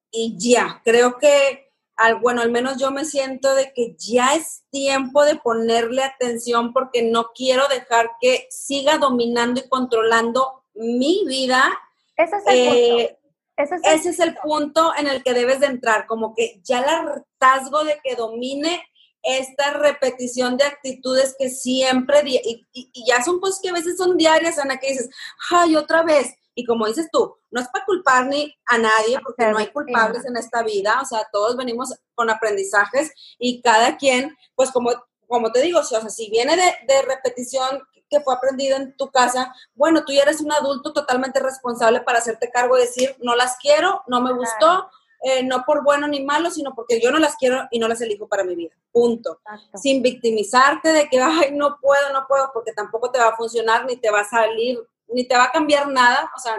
y 0.10 0.38
ya, 0.38 0.82
creo 0.86 1.18
que, 1.18 1.74
bueno, 2.22 2.42
al 2.42 2.52
menos 2.52 2.78
yo 2.78 2.92
me 2.92 3.04
siento 3.04 3.54
de 3.54 3.74
que 3.74 3.98
ya 3.98 4.36
es 4.36 4.64
tiempo 4.70 5.26
de 5.26 5.36
ponerle 5.36 6.04
atención 6.04 6.72
porque 6.72 7.02
no 7.02 7.32
quiero 7.36 7.68
dejar 7.68 8.12
que 8.22 8.48
siga 8.50 8.98
dominando 8.98 9.60
y 9.60 9.68
controlando 9.68 10.64
mi 10.74 11.26
vida. 11.28 11.78
Ese 12.16 12.38
es 12.38 12.44
el 12.48 12.58
eh, 12.58 13.19
ese 13.60 14.10
es, 14.10 14.20
el, 14.20 14.36
punto 14.36 14.94
en 14.98 15.08
el 15.08 15.22
que 15.22 15.34
debes 15.34 15.60
de 15.60 15.66
entrar, 15.68 16.08
como 16.08 16.34
que 16.34 16.62
ya 16.64 16.80
el 16.80 16.86
hartazgo 16.86 17.84
de 17.84 18.00
que 18.02 18.16
domine 18.16 18.82
esta 19.22 19.72
repetición 19.74 20.56
de 20.56 20.64
actitudes 20.64 21.36
que 21.38 21.50
siempre, 21.50 22.22
y, 22.26 23.06
ya 23.06 23.22
son 23.22 23.42
cosas 23.42 23.60
que 23.62 23.70
a 23.70 23.74
veces 23.74 23.98
son 23.98 24.16
diarias, 24.18 24.58
Ana, 24.60 24.78
que 24.78 24.92
dices, 24.92 25.10
ay, 25.50 25.76
otra 25.76 26.04
vez. 26.04 26.34
Y 26.56 26.66
como 26.66 26.88
dices 26.88 27.10
tú, 27.12 27.36
no 27.52 27.62
es 27.62 27.68
para 27.68 27.86
culpar 27.86 28.28
ni 28.28 28.56
a 28.66 28.78
nadie, 28.78 29.20
porque 29.22 29.46
no 29.48 29.58
hay 29.58 29.68
culpables 29.68 30.26
en 30.26 30.38
esta 30.38 30.64
vida, 30.64 31.00
o 31.02 31.06
sea, 31.06 31.28
todos 31.32 31.58
venimos 31.58 31.94
con 32.16 32.30
aprendizajes 32.30 33.12
y 33.38 33.62
cada 33.62 33.98
quien, 33.98 34.38
pues 34.56 34.72
como, 34.72 34.92
como 35.28 35.52
te 35.52 35.62
digo, 35.62 35.80
o 35.80 35.84
sea, 35.84 36.02
si 36.10 36.30
viene 36.30 36.56
de, 36.56 36.94
de 36.94 37.02
repetición 37.02 37.82
que 38.10 38.20
fue 38.22 38.34
aprendido 38.34 38.78
en 38.78 38.96
tu 38.98 39.10
casa, 39.10 39.54
bueno, 39.76 40.04
tú 40.06 40.14
ya 40.14 40.24
eres 40.24 40.42
un 40.42 40.52
adulto 40.52 40.94
totalmente 40.94 41.40
responsable 41.40 42.02
para 42.02 42.20
hacerte 42.20 42.50
cargo 42.50 42.78
y 42.78 42.82
decir, 42.82 43.16
no 43.20 43.36
las 43.36 43.58
quiero, 43.58 44.04
no 44.08 44.22
me 44.22 44.34
gustó, 44.34 44.90
eh, 45.22 45.44
no 45.44 45.64
por 45.66 45.84
bueno 45.84 46.08
ni 46.08 46.24
malo, 46.24 46.50
sino 46.50 46.74
porque 46.74 47.02
yo 47.02 47.12
no 47.12 47.20
las 47.20 47.36
quiero 47.36 47.68
y 47.72 47.80
no 47.80 47.88
las 47.88 48.00
elijo 48.02 48.28
para 48.28 48.44
mi 48.44 48.56
vida. 48.56 48.74
Punto. 48.92 49.42
Sin 49.76 50.02
victimizarte 50.02 50.90
de 50.90 51.10
que, 51.10 51.20
ay, 51.20 51.52
no 51.54 51.78
puedo, 51.82 52.14
no 52.14 52.26
puedo, 52.28 52.52
porque 52.54 52.72
tampoco 52.72 53.12
te 53.12 53.20
va 53.20 53.30
a 53.30 53.36
funcionar, 53.36 53.86
ni 53.86 53.98
te 53.98 54.10
va 54.10 54.22
a 54.22 54.30
salir, 54.30 54.80
ni 55.10 55.28
te 55.28 55.36
va 55.36 55.46
a 55.46 55.52
cambiar 55.52 55.90
nada. 55.90 56.32
O 56.36 56.40
sea, 56.40 56.58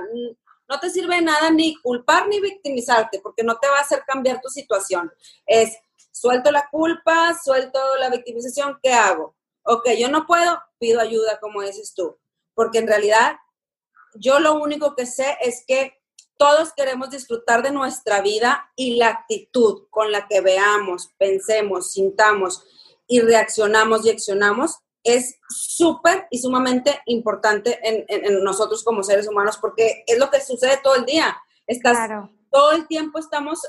no 0.69 0.79
te 0.79 0.91
sirve 0.91 1.21
nada 1.23 1.51
ni 1.51 1.75
culpar 1.77 2.29
ni 2.29 2.41
victimizarte, 2.41 3.21
porque 3.21 3.43
no 3.43 3.57
te 3.59 3.69
va 3.69 3.79
a 3.79 3.83
hacer 3.83 4.05
cambiar 4.07 4.41
tu 4.41 4.51
situación. 4.51 5.11
Es, 5.47 5.77
suelto 6.13 6.51
la 6.51 6.69
culpa, 6.71 7.35
suelto 7.43 7.79
la 7.99 8.11
victimización, 8.11 8.79
¿qué 8.83 8.93
hago? 8.93 9.35
Ok, 9.71 9.91
yo 9.97 10.09
no 10.09 10.27
puedo, 10.27 10.61
pido 10.79 11.01
ayuda, 11.01 11.39
como 11.41 11.63
dices 11.63 11.95
tú, 11.95 12.19
porque 12.55 12.79
en 12.79 12.89
realidad 12.89 13.37
yo 14.15 14.41
lo 14.41 14.55
único 14.55 14.97
que 14.97 15.07
sé 15.07 15.39
es 15.41 15.65
que 15.67 15.95
todos 16.37 16.73
queremos 16.73 17.11
disfrutar 17.11 17.63
de 17.63 17.71
nuestra 17.71 18.21
vida 18.21 18.73
y 18.75 18.97
la 18.97 19.09
actitud 19.09 19.87
con 19.91 20.11
la 20.11 20.27
que 20.27 20.41
veamos, 20.41 21.11
pensemos, 21.19 21.93
sintamos 21.93 22.65
y 23.07 23.21
reaccionamos 23.21 24.05
y 24.05 24.11
accionamos 24.11 24.79
es 25.05 25.37
súper 25.49 26.27
y 26.31 26.39
sumamente 26.39 27.01
importante 27.07 27.79
en, 27.83 28.43
nosotros 28.43 28.83
como 28.83 29.03
seres 29.03 29.29
humanos 29.29 29.57
porque 29.59 30.03
es 30.07 30.19
lo 30.19 30.31
que 30.31 30.41
sucede 30.41 30.81
todo 30.83 30.97
el 30.97 31.05
día. 31.05 31.37
Estás, 31.67 32.11
Todo 32.51 32.73
el 32.73 32.89
tiempo 32.89 33.19
estamos 33.19 33.61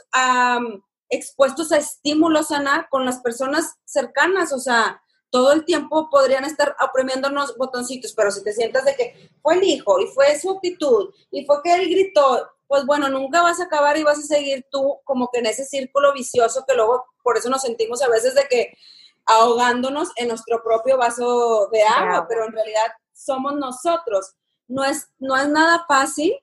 expuestos 1.09 1.71
a 1.71 1.77
estímulos, 1.77 2.51
Ana, 2.51 2.87
con 2.89 3.05
las 3.05 3.19
personas 3.19 3.75
cercanas, 3.85 4.51
o 4.51 4.59
sea, 4.59 5.01
todo 5.31 5.53
el 5.53 5.65
tiempo 5.65 6.09
podrían 6.09 6.45
estar 6.45 6.75
oprimiéndonos 6.79 7.57
botoncitos, 7.57 8.13
pero 8.13 8.29
si 8.29 8.43
te 8.43 8.53
sientas 8.53 8.85
de 8.85 8.95
que 8.95 9.29
fue 9.41 9.55
el 9.55 9.63
hijo 9.63 9.99
y 9.99 10.07
fue 10.07 10.37
su 10.39 10.51
actitud 10.51 11.13
y 11.31 11.45
fue 11.45 11.63
que 11.63 11.73
él 11.73 11.89
gritó, 11.89 12.51
pues 12.67 12.85
bueno, 12.85 13.09
nunca 13.09 13.41
vas 13.41 13.59
a 13.59 13.63
acabar 13.63 13.97
y 13.97 14.03
vas 14.03 14.19
a 14.19 14.23
seguir 14.23 14.65
tú 14.69 14.99
como 15.03 15.29
que 15.31 15.39
en 15.39 15.47
ese 15.47 15.65
círculo 15.65 16.13
vicioso 16.13 16.63
que 16.67 16.75
luego 16.75 17.05
por 17.23 17.37
eso 17.37 17.49
nos 17.49 17.61
sentimos 17.61 18.01
a 18.01 18.09
veces 18.09 18.35
de 18.35 18.47
que 18.49 18.77
ahogándonos 19.25 20.09
en 20.17 20.27
nuestro 20.27 20.61
propio 20.63 20.97
vaso 20.97 21.67
de 21.71 21.81
agua, 21.81 22.25
pero 22.27 22.45
en 22.45 22.53
realidad 22.53 22.91
somos 23.13 23.55
nosotros. 23.55 24.35
No 24.67 24.83
es, 24.83 25.07
no 25.19 25.35
es 25.37 25.47
nada 25.47 25.85
fácil, 25.87 26.33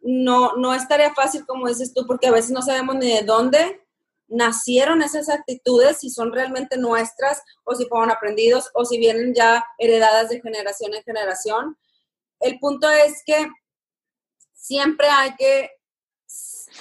no, 0.00 0.56
no 0.56 0.74
es 0.74 0.86
tarea 0.88 1.14
fácil 1.14 1.44
como 1.46 1.68
dices 1.68 1.92
tú, 1.92 2.06
porque 2.06 2.28
a 2.28 2.32
veces 2.32 2.50
no 2.50 2.62
sabemos 2.62 2.96
ni 2.96 3.12
de 3.12 3.22
dónde 3.22 3.82
nacieron 4.28 5.02
esas 5.02 5.28
actitudes, 5.28 5.98
si 5.98 6.10
son 6.10 6.32
realmente 6.32 6.76
nuestras 6.76 7.42
o 7.64 7.74
si 7.74 7.86
fueron 7.86 8.10
aprendidos 8.10 8.70
o 8.74 8.84
si 8.84 8.98
vienen 8.98 9.34
ya 9.34 9.64
heredadas 9.78 10.28
de 10.28 10.40
generación 10.40 10.94
en 10.94 11.02
generación. 11.02 11.78
El 12.40 12.58
punto 12.58 12.88
es 12.90 13.22
que 13.24 13.48
siempre 14.52 15.08
hay 15.08 15.34
que 15.36 15.70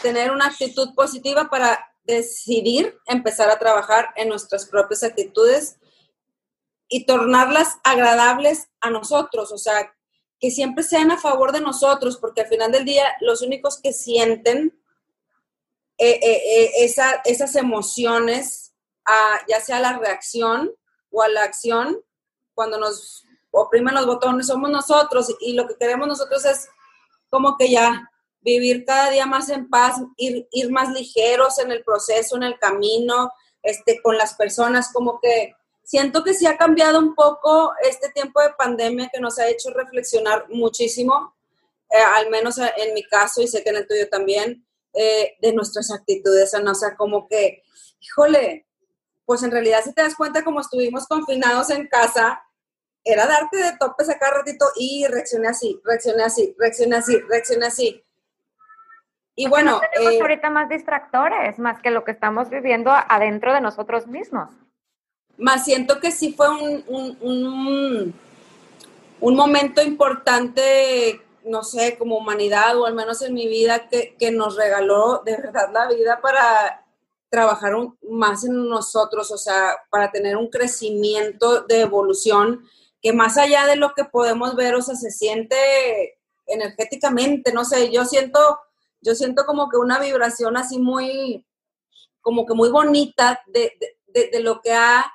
tener 0.01 0.31
una 0.31 0.47
actitud 0.47 0.93
positiva 0.93 1.49
para 1.49 1.79
decidir 2.03 2.97
empezar 3.05 3.49
a 3.49 3.59
trabajar 3.59 4.09
en 4.15 4.29
nuestras 4.29 4.65
propias 4.65 5.03
actitudes 5.03 5.77
y 6.89 7.05
tornarlas 7.05 7.77
agradables 7.83 8.69
a 8.79 8.89
nosotros, 8.89 9.51
o 9.51 9.57
sea, 9.57 9.93
que 10.39 10.51
siempre 10.51 10.83
sean 10.83 11.11
a 11.11 11.17
favor 11.17 11.51
de 11.51 11.61
nosotros, 11.61 12.17
porque 12.17 12.41
al 12.41 12.47
final 12.47 12.71
del 12.71 12.85
día 12.85 13.13
los 13.21 13.41
únicos 13.41 13.81
que 13.81 13.91
sienten 13.91 14.79
eh, 15.97 16.19
eh, 16.21 16.71
esa, 16.79 17.21
esas 17.25 17.55
emociones, 17.55 18.73
ya 19.47 19.61
sea 19.61 19.79
la 19.79 19.97
reacción 19.97 20.71
o 21.11 21.25
la 21.27 21.43
acción, 21.43 21.97
cuando 22.53 22.77
nos 22.77 23.23
oprimen 23.51 23.95
los 23.95 24.05
botones, 24.05 24.47
somos 24.47 24.69
nosotros 24.69 25.33
y 25.39 25.53
lo 25.53 25.67
que 25.67 25.77
queremos 25.77 26.07
nosotros 26.07 26.45
es 26.45 26.67
como 27.29 27.57
que 27.57 27.71
ya 27.71 28.09
vivir 28.41 28.85
cada 28.85 29.09
día 29.09 29.25
más 29.25 29.49
en 29.49 29.69
paz, 29.69 29.97
ir, 30.17 30.47
más 30.69 30.91
ligeros 30.91 31.59
en 31.59 31.71
el 31.71 31.83
proceso, 31.83 32.35
en 32.35 32.43
el 32.43 32.59
camino, 32.59 33.31
este, 33.61 34.01
con 34.01 34.17
las 34.17 34.35
personas, 34.35 34.91
como 34.93 35.19
que 35.19 35.55
siento 35.83 36.23
que 36.23 36.33
sí 36.33 36.45
ha 36.45 36.57
cambiado 36.57 36.99
un 36.99 37.15
poco 37.15 37.73
este 37.81 38.09
tiempo 38.09 38.41
de 38.41 38.51
pandemia 38.57 39.09
que 39.11 39.19
nos 39.19 39.39
ha 39.39 39.47
hecho 39.47 39.71
reflexionar 39.71 40.45
muchísimo, 40.49 41.35
eh, 41.89 41.97
al 41.97 42.29
menos 42.29 42.57
en 42.57 42.93
mi 42.93 43.03
caso 43.03 43.41
y 43.41 43.47
sé 43.47 43.63
que 43.63 43.69
en 43.69 43.77
el 43.77 43.87
tuyo 43.87 44.09
también, 44.09 44.66
eh, 44.97 45.37
de 45.41 45.53
nuestras 45.53 45.91
actitudes, 45.91 46.53
o 46.53 46.75
sea, 46.75 46.95
como 46.95 47.27
que, 47.27 47.63
híjole, 47.99 48.67
pues 49.25 49.43
en 49.43 49.51
realidad 49.51 49.81
si 49.83 49.93
te 49.93 50.01
das 50.01 50.15
cuenta 50.15 50.43
como 50.43 50.61
estuvimos 50.61 51.05
confinados 51.05 51.69
en 51.69 51.87
casa, 51.87 52.41
era 53.03 53.25
darte 53.25 53.57
de 53.57 53.77
topes 53.77 54.09
a 54.09 54.17
cada 54.17 54.39
ratito 54.39 54.65
y 54.75 55.05
reaccioné 55.07 55.47
así, 55.47 55.79
reaccioné 55.83 56.23
así, 56.23 56.55
reaccioné 56.57 56.95
así, 56.97 57.17
reaccioné 57.29 57.65
así. 57.65 58.03
Y 59.35 59.47
bueno. 59.47 59.79
tenemos 59.93 60.13
eh, 60.15 60.21
ahorita 60.21 60.49
más 60.49 60.67
distractores, 60.67 61.59
más 61.59 61.79
que 61.81 61.91
lo 61.91 62.03
que 62.03 62.11
estamos 62.11 62.49
viviendo 62.49 62.91
adentro 62.91 63.53
de 63.53 63.61
nosotros 63.61 64.07
mismos. 64.07 64.49
Más 65.37 65.63
siento 65.63 65.99
que 65.99 66.11
sí 66.11 66.33
fue 66.33 66.49
un, 66.49 66.83
un, 66.87 68.13
un, 69.19 69.35
momento 69.35 69.83
importante, 69.83 71.21
no 71.47 71.63
sé, 71.63 71.97
como 71.97 72.17
humanidad, 72.17 72.77
o 72.77 72.85
al 72.85 72.93
menos 72.93 73.21
en 73.21 73.33
mi 73.33 73.47
vida, 73.47 73.87
que, 73.89 74.15
que 74.17 74.31
nos 74.31 74.55
regaló 74.55 75.21
de 75.25 75.37
verdad 75.37 75.69
la 75.71 75.87
vida 75.87 76.19
para 76.21 76.85
trabajar 77.29 77.73
más 78.09 78.45
en 78.45 78.67
nosotros, 78.69 79.31
o 79.31 79.37
sea, 79.37 79.75
para 79.89 80.11
tener 80.11 80.37
un 80.37 80.49
crecimiento 80.49 81.61
de 81.61 81.81
evolución 81.81 82.65
que 83.01 83.13
más 83.13 83.37
allá 83.37 83.65
de 83.65 83.75
lo 83.75 83.93
que 83.93 84.05
podemos 84.05 84.55
ver, 84.55 84.75
o 84.75 84.81
sea, 84.81 84.95
se 84.95 85.11
siente 85.11 86.17
energéticamente, 86.45 87.51
no 87.51 87.65
sé, 87.65 87.91
yo 87.91 88.05
siento 88.05 88.59
yo 89.01 89.15
siento 89.15 89.45
como 89.45 89.69
que 89.69 89.77
una 89.77 89.99
vibración 89.99 90.57
así 90.57 90.79
muy, 90.79 91.45
como 92.21 92.45
que 92.45 92.53
muy 92.53 92.69
bonita 92.69 93.41
de, 93.47 93.71
lo 94.41 94.61
que 94.61 94.73
ha, 94.73 95.05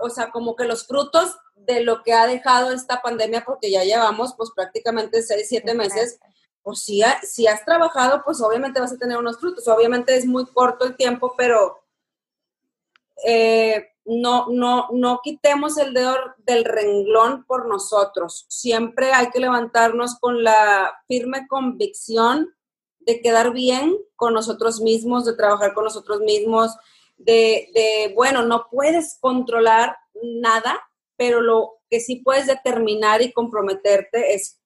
o 0.00 0.10
sea, 0.10 0.30
como 0.30 0.56
que 0.56 0.64
los 0.64 0.86
frutos 0.86 1.36
de 1.66 1.82
lo 1.82 2.02
que 2.02 2.12
ha 2.12 2.26
dejado 2.26 2.72
esta 2.72 3.02
pandemia, 3.02 3.44
porque 3.44 3.70
ya 3.70 3.84
llevamos 3.84 4.34
pues 4.36 4.50
prácticamente 4.54 5.22
seis, 5.22 5.48
siete 5.48 5.74
meses, 5.74 6.18
pues 6.62 6.80
si, 6.80 7.02
si 7.22 7.46
has 7.46 7.64
trabajado, 7.64 8.22
pues 8.24 8.40
obviamente 8.40 8.80
vas 8.80 8.92
a 8.92 8.98
tener 8.98 9.18
unos 9.18 9.38
frutos, 9.38 9.68
obviamente 9.68 10.16
es 10.16 10.26
muy 10.26 10.46
corto 10.46 10.84
el 10.84 10.96
tiempo, 10.96 11.34
pero 11.36 11.78
eh, 13.24 13.88
no, 14.04 14.46
no, 14.48 14.88
no 14.92 15.20
quitemos 15.22 15.78
el 15.78 15.92
dedo 15.92 16.16
del 16.38 16.64
renglón 16.64 17.44
por 17.44 17.66
nosotros. 17.66 18.46
Siempre 18.48 19.12
hay 19.12 19.30
que 19.30 19.40
levantarnos 19.40 20.18
con 20.20 20.44
la 20.44 20.92
firme 21.08 21.46
convicción 21.48 22.54
de 23.00 23.20
quedar 23.20 23.52
bien 23.52 23.96
con 24.16 24.34
nosotros 24.34 24.80
mismos, 24.80 25.24
de 25.24 25.34
trabajar 25.34 25.74
con 25.74 25.84
nosotros 25.84 26.20
mismos, 26.20 26.76
de, 27.16 27.70
de, 27.74 28.12
bueno, 28.14 28.42
no 28.42 28.66
puedes 28.70 29.18
controlar 29.20 29.96
nada, 30.22 30.80
pero 31.16 31.40
lo 31.40 31.74
que 31.90 32.00
sí 32.00 32.16
puedes 32.24 32.46
determinar 32.46 33.22
y 33.22 33.32
comprometerte 33.32 34.34
es 34.34 34.60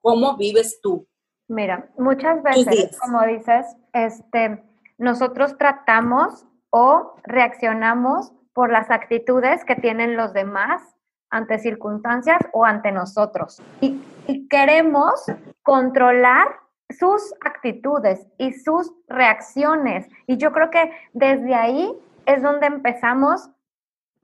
cómo 0.00 0.36
vives 0.36 0.80
tú. 0.82 1.06
Mira, 1.48 1.90
muchas 1.98 2.42
veces, 2.42 2.96
como 3.00 3.22
dices, 3.26 3.66
este, 3.92 4.62
nosotros 4.98 5.58
tratamos 5.58 6.46
o 6.70 7.14
reaccionamos 7.24 8.32
por 8.52 8.70
las 8.70 8.90
actitudes 8.90 9.64
que 9.64 9.74
tienen 9.74 10.16
los 10.16 10.32
demás 10.32 10.82
ante 11.28 11.58
circunstancias 11.58 12.38
o 12.52 12.64
ante 12.64 12.92
nosotros. 12.92 13.60
Y, 13.80 14.00
y 14.26 14.48
queremos 14.48 15.24
controlar 15.62 16.60
sus 16.90 17.34
actitudes 17.44 18.26
y 18.38 18.52
sus 18.52 18.92
reacciones. 19.08 20.08
Y 20.26 20.36
yo 20.36 20.52
creo 20.52 20.70
que 20.70 20.92
desde 21.12 21.54
ahí 21.54 21.92
es 22.26 22.42
donde 22.42 22.66
empezamos 22.66 23.50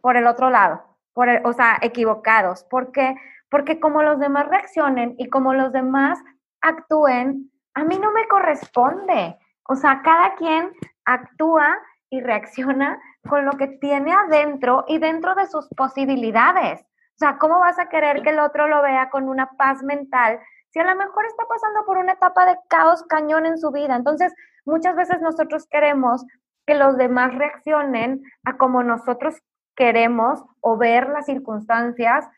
por 0.00 0.16
el 0.16 0.26
otro 0.26 0.50
lado, 0.50 0.82
por 1.16 1.30
o 1.44 1.52
sea, 1.54 1.78
equivocados. 1.80 2.64
porque 2.68 3.16
Porque 3.48 3.80
como 3.80 4.02
los 4.02 4.18
demás 4.18 4.46
reaccionen 4.48 5.14
y 5.16 5.30
como 5.30 5.54
los 5.54 5.72
demás 5.72 6.18
actúen, 6.60 7.50
a 7.74 7.84
mí 7.84 7.98
no 7.98 8.12
me 8.12 8.28
corresponde. 8.28 9.38
O 9.66 9.76
sea, 9.76 10.02
cada 10.02 10.34
quien 10.34 10.72
actúa 11.06 11.78
y 12.10 12.20
reacciona 12.20 13.00
con 13.26 13.46
lo 13.46 13.52
que 13.52 13.66
tiene 13.66 14.12
adentro 14.12 14.84
y 14.88 14.98
dentro 14.98 15.34
de 15.34 15.46
sus 15.46 15.66
posibilidades. 15.70 16.82
O 16.82 17.18
sea, 17.18 17.38
¿cómo 17.38 17.60
vas 17.60 17.78
a 17.78 17.88
querer 17.88 18.20
que 18.22 18.30
el 18.30 18.38
otro 18.38 18.68
lo 18.68 18.82
vea 18.82 19.08
con 19.08 19.30
una 19.30 19.48
paz 19.56 19.82
mental 19.82 20.38
si 20.70 20.80
a 20.80 20.84
lo 20.84 20.94
mejor 20.94 21.24
está 21.24 21.44
pasando 21.48 21.86
por 21.86 21.96
una 21.96 22.12
etapa 22.12 22.44
de 22.44 22.58
caos 22.68 23.02
cañón 23.04 23.46
en 23.46 23.56
su 23.56 23.70
vida. 23.70 23.96
Entonces, 23.96 24.34
muchas 24.66 24.94
veces 24.94 25.22
nosotros 25.22 25.66
queremos 25.70 26.26
que 26.66 26.74
los 26.74 26.98
demás 26.98 27.34
reaccionen 27.34 28.22
a 28.44 28.58
como 28.58 28.82
nosotros 28.82 29.40
queremos 29.76 30.42
o 30.60 30.76
ver 30.76 31.08
las 31.08 31.26
circunstancias 31.26 32.28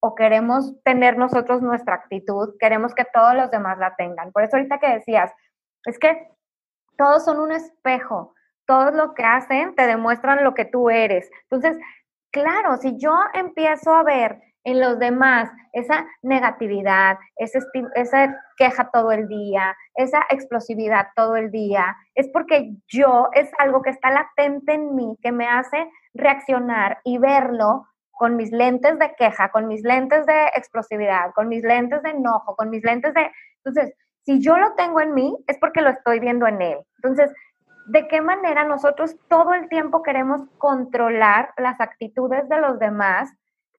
o 0.00 0.14
queremos 0.14 0.74
tener 0.82 1.16
nosotros 1.16 1.62
nuestra 1.62 1.94
actitud, 1.94 2.54
queremos 2.58 2.94
que 2.94 3.06
todos 3.12 3.34
los 3.34 3.50
demás 3.50 3.78
la 3.78 3.94
tengan. 3.96 4.32
Por 4.32 4.42
eso 4.42 4.56
ahorita 4.56 4.78
que 4.78 4.88
decías, 4.88 5.32
es 5.84 5.98
que 5.98 6.28
todos 6.96 7.24
son 7.24 7.40
un 7.40 7.52
espejo, 7.52 8.34
todos 8.66 8.94
lo 8.94 9.14
que 9.14 9.24
hacen 9.24 9.74
te 9.74 9.86
demuestran 9.86 10.44
lo 10.44 10.54
que 10.54 10.64
tú 10.64 10.90
eres. 10.90 11.30
Entonces, 11.50 11.78
claro, 12.30 12.76
si 12.76 12.96
yo 12.98 13.14
empiezo 13.32 13.94
a 13.94 14.02
ver 14.02 14.40
en 14.64 14.80
los 14.80 14.98
demás, 14.98 15.50
esa 15.72 16.06
negatividad, 16.22 17.18
ese 17.36 17.60
esa 17.94 18.42
queja 18.56 18.90
todo 18.90 19.12
el 19.12 19.28
día, 19.28 19.76
esa 19.94 20.22
explosividad 20.30 21.08
todo 21.16 21.36
el 21.36 21.50
día, 21.50 21.96
es 22.14 22.28
porque 22.28 22.72
yo 22.88 23.28
es 23.32 23.50
algo 23.58 23.82
que 23.82 23.90
está 23.90 24.10
latente 24.10 24.72
en 24.72 24.94
mí, 24.94 25.18
que 25.22 25.32
me 25.32 25.46
hace 25.46 25.90
reaccionar 26.14 27.00
y 27.04 27.18
verlo 27.18 27.88
con 28.12 28.36
mis 28.36 28.52
lentes 28.52 28.98
de 28.98 29.14
queja, 29.16 29.50
con 29.50 29.66
mis 29.66 29.82
lentes 29.82 30.24
de 30.26 30.46
explosividad, 30.54 31.32
con 31.34 31.48
mis 31.48 31.62
lentes 31.62 32.02
de 32.02 32.10
enojo, 32.10 32.54
con 32.56 32.70
mis 32.70 32.82
lentes 32.84 33.12
de... 33.12 33.30
Entonces, 33.64 33.94
si 34.24 34.40
yo 34.40 34.56
lo 34.56 34.74
tengo 34.74 35.00
en 35.00 35.14
mí, 35.14 35.36
es 35.46 35.58
porque 35.58 35.82
lo 35.82 35.90
estoy 35.90 36.20
viendo 36.20 36.46
en 36.46 36.62
él. 36.62 36.78
Entonces, 36.96 37.32
¿de 37.86 38.08
qué 38.08 38.20
manera 38.20 38.64
nosotros 38.64 39.16
todo 39.28 39.52
el 39.52 39.68
tiempo 39.68 40.02
queremos 40.02 40.42
controlar 40.58 41.52
las 41.58 41.80
actitudes 41.80 42.48
de 42.48 42.60
los 42.60 42.78
demás? 42.78 43.30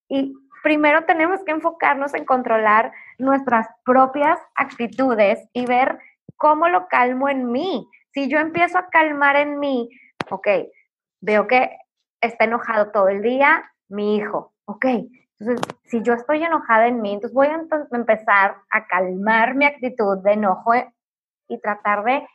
Y 0.07 0.35
primero 0.61 1.05
tenemos 1.05 1.43
que 1.43 1.51
enfocarnos 1.51 2.13
en 2.13 2.25
controlar 2.25 2.91
nuestras 3.17 3.67
propias 3.85 4.37
actitudes 4.55 5.47
y 5.53 5.65
ver 5.65 5.97
cómo 6.35 6.67
lo 6.67 6.87
calmo 6.87 7.29
en 7.29 7.51
mí. 7.51 7.87
Si 8.11 8.27
yo 8.27 8.37
empiezo 8.39 8.77
a 8.77 8.89
calmar 8.89 9.35
en 9.37 9.59
mí, 9.59 9.89
ok, 10.29 10.47
veo 11.21 11.47
que 11.47 11.75
está 12.21 12.45
enojado 12.45 12.91
todo 12.91 13.09
el 13.09 13.21
día 13.21 13.71
mi 13.87 14.17
hijo, 14.17 14.53
ok. 14.65 14.85
Entonces, 15.37 15.77
si 15.85 16.01
yo 16.01 16.13
estoy 16.13 16.43
enojada 16.43 16.87
en 16.87 17.01
mí, 17.01 17.13
entonces 17.13 17.33
voy 17.33 17.47
a 17.47 17.61
empezar 17.91 18.57
a 18.71 18.87
calmar 18.87 19.53
mi 19.55 19.65
actitud 19.65 20.19
de 20.19 20.33
enojo 20.33 20.71
y 21.47 21.59
tratar 21.59 22.03
de, 22.03 22.25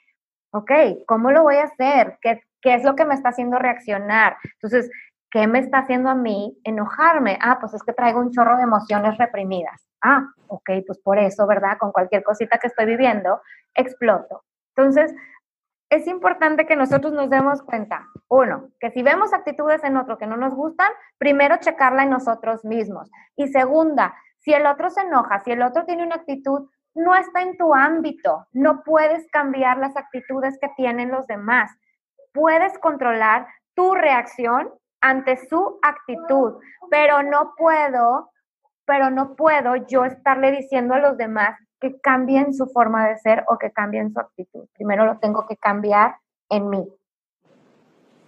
ok, 0.52 0.70
¿cómo 1.06 1.30
lo 1.30 1.42
voy 1.42 1.56
a 1.56 1.64
hacer? 1.64 2.18
¿Qué, 2.20 2.42
qué 2.60 2.74
es 2.74 2.84
lo 2.84 2.94
que 2.94 3.06
me 3.06 3.14
está 3.14 3.30
haciendo 3.30 3.58
reaccionar? 3.58 4.36
Entonces, 4.54 4.90
¿Qué 5.30 5.46
me 5.46 5.60
está 5.60 5.78
haciendo 5.78 6.10
a 6.10 6.14
mí 6.14 6.58
enojarme? 6.64 7.38
Ah, 7.40 7.58
pues 7.60 7.72
es 7.74 7.82
que 7.84 7.92
traigo 7.92 8.18
un 8.18 8.32
chorro 8.32 8.56
de 8.56 8.64
emociones 8.64 9.16
reprimidas. 9.16 9.86
Ah, 10.02 10.26
ok, 10.48 10.70
pues 10.84 10.98
por 10.98 11.18
eso, 11.18 11.46
¿verdad? 11.46 11.78
Con 11.78 11.92
cualquier 11.92 12.24
cosita 12.24 12.58
que 12.58 12.66
estoy 12.66 12.86
viviendo, 12.86 13.40
exploto. 13.74 14.42
Entonces, 14.74 15.14
es 15.90 16.07
importante 16.07 16.66
que 16.66 16.76
nosotros 16.76 17.12
nos 17.12 17.29
demos 17.29 17.62
cuenta, 17.62 18.07
uno, 18.29 18.68
que 18.79 18.92
si 18.92 19.03
vemos 19.03 19.33
actitudes 19.33 19.83
en 19.83 19.96
otro 19.96 20.18
que 20.18 20.26
no 20.26 20.37
nos 20.37 20.55
gustan, 20.55 20.90
primero 21.18 21.57
checarla 21.57 22.05
en 22.05 22.11
nosotros 22.11 22.64
mismos. 22.64 23.11
Y 23.35 23.48
segunda, 23.48 24.14
si 24.38 24.53
el 24.53 24.66
otro 24.66 24.88
se 24.88 25.00
enoja, 25.00 25.40
si 25.40 25.50
el 25.50 25.62
otro 25.62 25.85
tiene 25.85 26.05
una 26.05 26.14
actitud, 26.14 26.70
no 26.94 27.14
está 27.16 27.42
en 27.42 27.57
tu 27.57 27.74
ámbito, 27.74 28.46
no 28.53 28.83
puedes 28.85 29.29
cambiar 29.33 29.79
las 29.79 29.96
actitudes 29.96 30.59
que 30.61 30.70
tienen 30.76 31.11
los 31.11 31.26
demás. 31.26 31.72
Puedes 32.33 32.79
controlar 32.79 33.48
tu 33.74 33.94
reacción 33.94 34.70
ante 35.00 35.37
su 35.48 35.81
actitud, 35.83 36.61
pero 36.88 37.24
no 37.24 37.55
puedo, 37.57 38.31
pero 38.90 39.09
no 39.09 39.37
puedo 39.37 39.76
yo 39.87 40.05
estarle 40.05 40.50
diciendo 40.50 40.94
a 40.94 40.98
los 40.98 41.16
demás 41.16 41.57
que 41.81 42.00
cambien 42.00 42.53
su 42.53 42.66
forma 42.66 43.07
de 43.07 43.16
ser 43.18 43.44
o 43.46 43.57
que 43.57 43.70
cambien 43.70 44.12
su 44.12 44.18
actitud. 44.18 44.66
Primero 44.74 45.07
lo 45.07 45.16
tengo 45.20 45.46
que 45.46 45.57
cambiar 45.57 46.16
en 46.48 46.68
mí. 46.68 46.85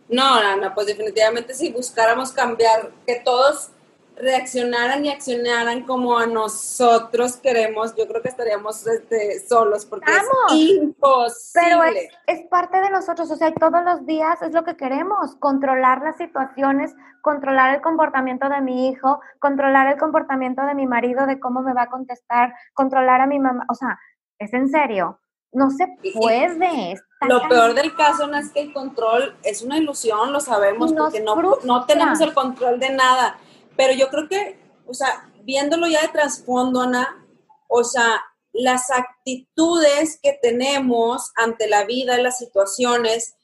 No, 0.09 0.35
Ana, 0.35 0.73
pues 0.73 0.87
definitivamente 0.87 1.53
si 1.53 1.73
buscáramos 1.73 2.31
cambiar, 2.31 2.93
que 3.05 3.17
todos 3.17 3.72
reaccionaran 4.17 5.05
y 5.05 5.11
accionaran 5.11 5.83
como 5.83 6.19
a 6.19 6.27
nosotros 6.27 7.37
queremos, 7.37 7.95
yo 7.97 8.07
creo 8.07 8.23
que 8.23 8.29
estaríamos 8.29 8.87
este, 8.87 9.41
solos 9.41 9.85
porque 9.87 10.11
es 10.13 10.55
imposible. 10.55 11.41
Pero 11.55 11.85
es, 11.85 12.09
es, 12.27 12.47
parte 12.49 12.81
de 12.81 12.91
nosotros, 12.91 13.31
o 13.31 13.37
sea, 13.37 13.53
todos 13.55 13.85
los 13.85 14.07
días 14.07 14.41
es 14.43 14.53
lo 14.53 14.65
que 14.65 14.77
queremos, 14.77 15.37
controlar 15.37 16.03
las 16.03 16.17
situaciones, 16.17 16.95
controlar 17.23 17.75
el 17.75 17.81
comportamiento 17.81 18.49
de 18.49 18.61
mi 18.61 18.89
hijo, 18.89 19.21
controlar 19.39 19.93
el 19.93 19.99
comportamiento 19.99 20.63
de 20.63 20.75
mi 20.75 20.87
marido, 20.87 21.27
de 21.27 21.41
cómo 21.41 21.63
me 21.63 21.73
va 21.73 21.83
a 21.83 21.91
contestar, 21.91 22.55
controlar 22.75 23.21
a 23.21 23.27
mi 23.27 23.39
mamá, 23.39 23.65
o 23.69 23.75
sea, 23.75 23.99
es 24.39 24.53
en 24.53 24.69
serio. 24.69 25.19
No 25.55 25.71
se 25.71 25.87
puede. 26.15 26.95
Lo 27.29 27.47
peor 27.47 27.75
del 27.75 27.95
caso 27.95 28.27
no 28.27 28.39
es 28.39 28.51
que 28.51 28.63
el 28.63 28.73
control 28.73 29.37
es 29.43 29.61
una 29.61 29.77
ilusión, 29.77 30.33
lo 30.33 30.41
sabemos, 30.41 30.95
porque 30.95 31.21
no, 31.21 31.37
no 31.65 31.85
tenemos 31.85 32.21
el 32.23 32.33
control 32.33 32.81
de 32.81 32.89
nada 32.89 33.37
pero 33.77 33.93
yo 33.95 34.09
creo 34.09 34.29
que, 34.29 34.59
o 34.87 34.95
sea, 34.95 35.31
viéndolo 35.43 35.87
ya 35.87 36.03
de 36.03 36.09
trasfondo, 36.09 36.83
Ana, 36.83 37.27
o 37.69 37.85
sea, 37.85 38.23
las 38.53 38.91
actitudes 38.91 40.19
que 40.23 40.39
tenemos 40.41 41.33
ante 41.37 41.69
la 41.69 41.85
vida, 41.85 42.19
las 42.19 42.39
situaciones, 42.39 43.35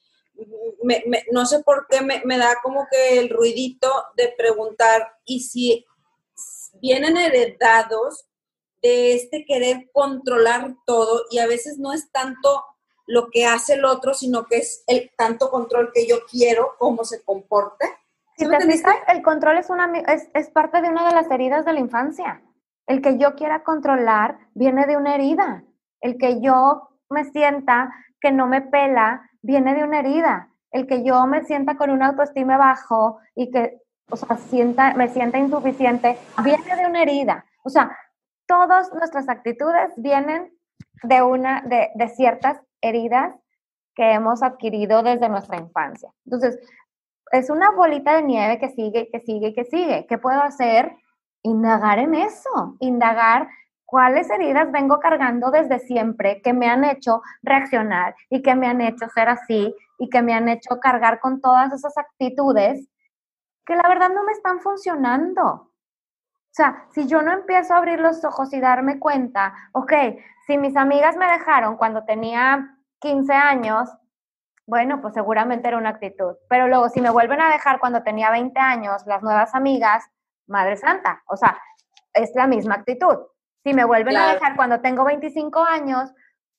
no 1.32 1.46
sé 1.46 1.60
por 1.60 1.86
qué 1.88 2.00
me, 2.02 2.38
da 2.38 2.56
como 2.62 2.86
que 2.90 3.18
el 3.18 3.30
ruidito 3.30 3.90
de 4.16 4.28
preguntar, 4.36 5.16
¿y 5.24 5.40
si 5.40 5.86
vienen 6.74 7.16
heredados 7.16 8.26
de 8.82 9.14
este 9.14 9.44
querer 9.44 9.90
controlar 9.92 10.76
todo 10.86 11.24
y 11.30 11.38
a 11.38 11.46
veces 11.46 11.78
no 11.78 11.92
es 11.92 12.10
tanto 12.12 12.64
lo 13.06 13.30
que 13.30 13.46
hace 13.46 13.74
el 13.74 13.84
otro, 13.84 14.14
sino 14.14 14.46
que 14.46 14.58
es 14.58 14.84
el 14.86 15.10
tanto 15.16 15.50
control 15.50 15.90
que 15.92 16.06
yo 16.06 16.26
quiero, 16.26 16.76
cómo 16.78 17.04
se 17.04 17.22
comporte? 17.22 17.86
Si 18.38 18.48
te 18.48 18.60
fijas, 18.60 18.94
el 19.08 19.22
control 19.22 19.58
es, 19.58 19.68
una, 19.68 19.90
es, 20.06 20.30
es 20.32 20.48
parte 20.50 20.80
de 20.80 20.88
una 20.88 21.08
de 21.08 21.14
las 21.14 21.28
heridas 21.30 21.64
de 21.64 21.72
la 21.72 21.80
infancia. 21.80 22.40
El 22.86 23.02
que 23.02 23.18
yo 23.18 23.34
quiera 23.34 23.64
controlar 23.64 24.38
viene 24.54 24.86
de 24.86 24.96
una 24.96 25.16
herida. 25.16 25.64
El 26.00 26.18
que 26.18 26.40
yo 26.40 26.88
me 27.10 27.24
sienta 27.24 27.92
que 28.20 28.30
no 28.30 28.46
me 28.46 28.62
pela 28.62 29.28
viene 29.42 29.74
de 29.74 29.82
una 29.82 29.98
herida. 29.98 30.50
El 30.70 30.86
que 30.86 31.02
yo 31.02 31.26
me 31.26 31.42
sienta 31.44 31.76
con 31.76 31.90
una 31.90 32.08
autoestima 32.08 32.56
bajo 32.56 33.18
y 33.34 33.50
que, 33.50 33.80
o 34.08 34.16
sea, 34.16 34.36
sienta, 34.36 34.94
me 34.94 35.08
sienta 35.08 35.38
insuficiente, 35.38 36.16
viene 36.44 36.76
de 36.76 36.86
una 36.86 37.02
herida. 37.02 37.44
O 37.64 37.70
sea, 37.70 37.90
todas 38.46 38.92
nuestras 38.92 39.28
actitudes 39.28 39.90
vienen 39.96 40.52
de, 41.02 41.22
una, 41.22 41.62
de, 41.62 41.90
de 41.94 42.08
ciertas 42.08 42.60
heridas 42.80 43.34
que 43.94 44.12
hemos 44.12 44.44
adquirido 44.44 45.02
desde 45.02 45.28
nuestra 45.28 45.56
infancia. 45.58 46.08
Entonces, 46.24 46.56
es 47.32 47.50
una 47.50 47.70
bolita 47.70 48.14
de 48.16 48.22
nieve 48.22 48.58
que 48.58 48.70
sigue, 48.70 49.08
que 49.10 49.20
sigue, 49.20 49.54
que 49.54 49.64
sigue. 49.64 50.06
¿Qué 50.08 50.18
puedo 50.18 50.40
hacer? 50.42 50.96
Indagar 51.42 51.98
en 51.98 52.14
eso, 52.14 52.76
indagar 52.80 53.48
cuáles 53.84 54.28
heridas 54.28 54.70
vengo 54.70 55.00
cargando 55.00 55.50
desde 55.50 55.78
siempre 55.78 56.42
que 56.42 56.52
me 56.52 56.68
han 56.68 56.84
hecho 56.84 57.22
reaccionar 57.42 58.14
y 58.28 58.42
que 58.42 58.54
me 58.54 58.66
han 58.66 58.80
hecho 58.80 59.08
ser 59.08 59.28
así 59.28 59.74
y 59.98 60.10
que 60.10 60.20
me 60.20 60.34
han 60.34 60.48
hecho 60.48 60.78
cargar 60.80 61.20
con 61.20 61.40
todas 61.40 61.72
esas 61.72 61.96
actitudes 61.96 62.88
que 63.64 63.76
la 63.76 63.88
verdad 63.88 64.10
no 64.14 64.24
me 64.24 64.32
están 64.32 64.60
funcionando. 64.60 65.44
O 65.44 66.50
sea, 66.50 66.86
si 66.92 67.06
yo 67.06 67.22
no 67.22 67.32
empiezo 67.32 67.74
a 67.74 67.78
abrir 67.78 68.00
los 68.00 68.24
ojos 68.24 68.52
y 68.52 68.60
darme 68.60 68.98
cuenta, 68.98 69.54
ok, 69.72 69.92
si 70.46 70.58
mis 70.58 70.76
amigas 70.76 71.16
me 71.16 71.30
dejaron 71.30 71.76
cuando 71.76 72.04
tenía 72.04 72.76
15 73.00 73.32
años, 73.32 73.88
bueno, 74.68 75.00
pues 75.00 75.14
seguramente 75.14 75.66
era 75.66 75.78
una 75.78 75.88
actitud. 75.88 76.36
Pero 76.50 76.68
luego, 76.68 76.90
si 76.90 77.00
me 77.00 77.08
vuelven 77.08 77.40
a 77.40 77.50
dejar 77.50 77.80
cuando 77.80 78.02
tenía 78.02 78.30
20 78.30 78.60
años, 78.60 79.02
las 79.06 79.22
nuevas 79.22 79.54
amigas, 79.54 80.04
Madre 80.46 80.76
Santa, 80.76 81.22
o 81.26 81.38
sea, 81.38 81.58
es 82.12 82.32
la 82.34 82.46
misma 82.46 82.74
actitud. 82.74 83.16
Si 83.64 83.72
me 83.72 83.86
vuelven 83.86 84.16
a 84.18 84.34
dejar 84.34 84.56
cuando 84.56 84.82
tengo 84.82 85.04
25 85.04 85.64
años, 85.64 86.12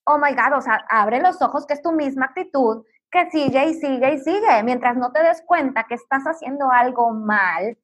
oh 0.05 0.17
my 0.17 0.33
God, 0.33 0.57
o 0.57 0.61
sea, 0.61 0.83
abre 0.89 1.21
los 1.21 1.39
ojos 1.43 1.67
que 1.67 1.75
es 1.75 1.83
tu 1.83 1.91
misma 1.91 2.25
actitud 2.25 2.83
que 3.11 3.29
sigue 3.29 3.67
y 3.67 3.73
sigue 3.75 4.13
y 4.15 4.19
sigue. 4.19 4.63
Mientras 4.63 4.97
no 4.97 5.11
te 5.11 5.21
des 5.21 5.43
cuenta 5.45 5.83
que 5.83 5.93
estás 5.93 6.23
haciendo 6.23 6.71
algo 6.71 7.11
mal, 7.11 7.77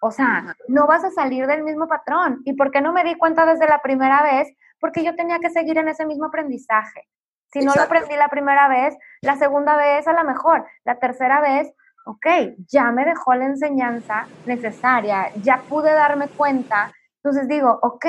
o 0.00 0.10
sea, 0.10 0.56
no 0.68 0.86
vas 0.86 1.04
a 1.04 1.10
salir 1.10 1.46
del 1.46 1.62
mismo 1.62 1.88
patrón. 1.88 2.40
¿Y 2.46 2.54
por 2.54 2.70
qué 2.70 2.80
no 2.80 2.94
me 2.94 3.04
di 3.04 3.16
cuenta 3.16 3.44
desde 3.44 3.68
la 3.68 3.82
primera 3.82 4.22
vez? 4.22 4.48
Porque 4.80 5.04
yo 5.04 5.14
tenía 5.14 5.38
que 5.40 5.50
seguir 5.50 5.76
en 5.76 5.88
ese 5.88 6.06
mismo 6.06 6.26
aprendizaje. 6.26 7.06
Si 7.52 7.60
no 7.60 7.74
lo 7.74 7.82
aprendí 7.82 8.14
la 8.16 8.28
primera 8.28 8.68
vez, 8.68 8.96
la 9.22 9.36
segunda 9.36 9.76
vez 9.76 10.06
a 10.06 10.12
lo 10.12 10.24
mejor, 10.24 10.66
la 10.84 10.98
tercera 10.98 11.40
vez, 11.40 11.72
ok, 12.04 12.26
ya 12.66 12.90
me 12.90 13.04
dejó 13.04 13.34
la 13.34 13.46
enseñanza 13.46 14.26
necesaria, 14.46 15.30
ya 15.42 15.62
pude 15.68 15.92
darme 15.92 16.28
cuenta. 16.28 16.92
Entonces 17.16 17.48
digo, 17.48 17.78
ok, 17.82 18.06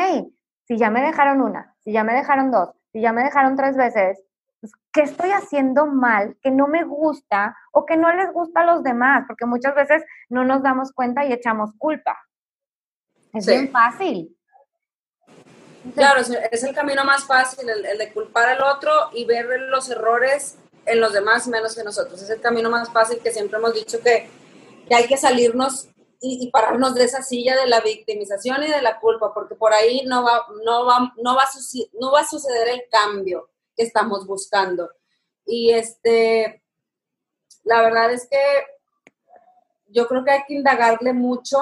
si 0.66 0.78
ya 0.78 0.90
me 0.90 1.02
dejaron 1.02 1.42
una, 1.42 1.76
si 1.80 1.92
ya 1.92 2.04
me 2.04 2.14
dejaron 2.14 2.52
dos, 2.52 2.70
si 2.92 3.02
ya 3.02 3.12
me 3.12 3.24
dejaron 3.24 3.56
tres 3.56 3.76
veces, 3.76 4.24
pues, 4.62 4.74
¿qué 4.92 5.02
estoy 5.02 5.32
haciendo 5.32 5.86
mal 5.86 6.38
que 6.42 6.52
no 6.52 6.68
me 6.68 6.84
gusta 6.84 7.56
o 7.72 7.86
que 7.86 7.98
no 7.98 8.12
les 8.14 8.32
gusta 8.32 8.62
a 8.62 8.66
los 8.66 8.84
demás? 8.84 9.24
Porque 9.28 9.46
muchas 9.46 9.74
veces 9.76 10.04
no 10.30 10.44
nos 10.44 10.64
damos 10.64 10.92
cuenta 10.92 11.26
y 11.26 11.34
echamos 11.34 11.72
culpa. 11.78 12.18
Es 13.34 13.46
bien 13.46 13.70
fácil. 13.70 14.36
Claro, 15.96 16.22
es 16.52 16.64
el 16.64 16.76
camino 16.76 17.04
más 17.04 17.26
fácil, 17.26 17.70
el, 17.70 17.98
de 17.98 18.14
culpar 18.14 18.50
al 18.50 18.62
otro 18.62 18.92
y 19.14 19.26
ver 19.26 19.46
los 19.62 19.90
errores 19.90 20.58
en 20.86 21.00
los 21.00 21.14
demás 21.14 21.48
menos 21.48 21.76
que 21.76 21.84
nosotros. 21.84 22.22
Es 22.22 22.30
el 22.30 22.42
camino 22.42 22.70
más 22.70 22.92
fácil 22.92 23.20
que 23.20 23.32
siempre 23.32 23.58
hemos 23.58 23.74
dicho 23.74 24.00
que, 24.02 24.30
hay 24.92 25.08
que 25.08 25.18
salirnos 25.18 25.88
y, 26.20 26.50
pararnos 26.52 26.96
de 26.96 27.04
esa 27.04 27.22
silla 27.22 27.56
de 27.56 27.68
la 27.68 27.80
victimización 27.80 28.64
y 28.64 28.68
de 28.68 28.82
la 28.82 29.00
culpa, 29.00 29.34
porque 29.34 29.56
por 29.56 29.72
ahí 29.72 30.04
no 30.06 30.24
va, 30.24 30.48
no 30.66 30.86
va, 30.86 31.14
no 31.18 31.36
va, 31.36 31.44
a, 31.44 31.50
no 31.94 32.12
va 32.12 32.22
a 32.22 32.28
suceder 32.28 32.70
el 32.70 32.84
cambio 32.92 33.50
que 33.78 33.84
estamos 33.84 34.26
buscando. 34.26 34.90
Y 35.46 35.72
este, 35.72 36.64
la 37.64 37.82
verdad 37.82 38.12
es 38.12 38.28
que 38.28 38.38
yo 39.88 40.08
creo 40.08 40.24
que 40.24 40.32
hay 40.32 40.44
que 40.48 40.56
indagarle 40.56 41.14
mucho 41.14 41.60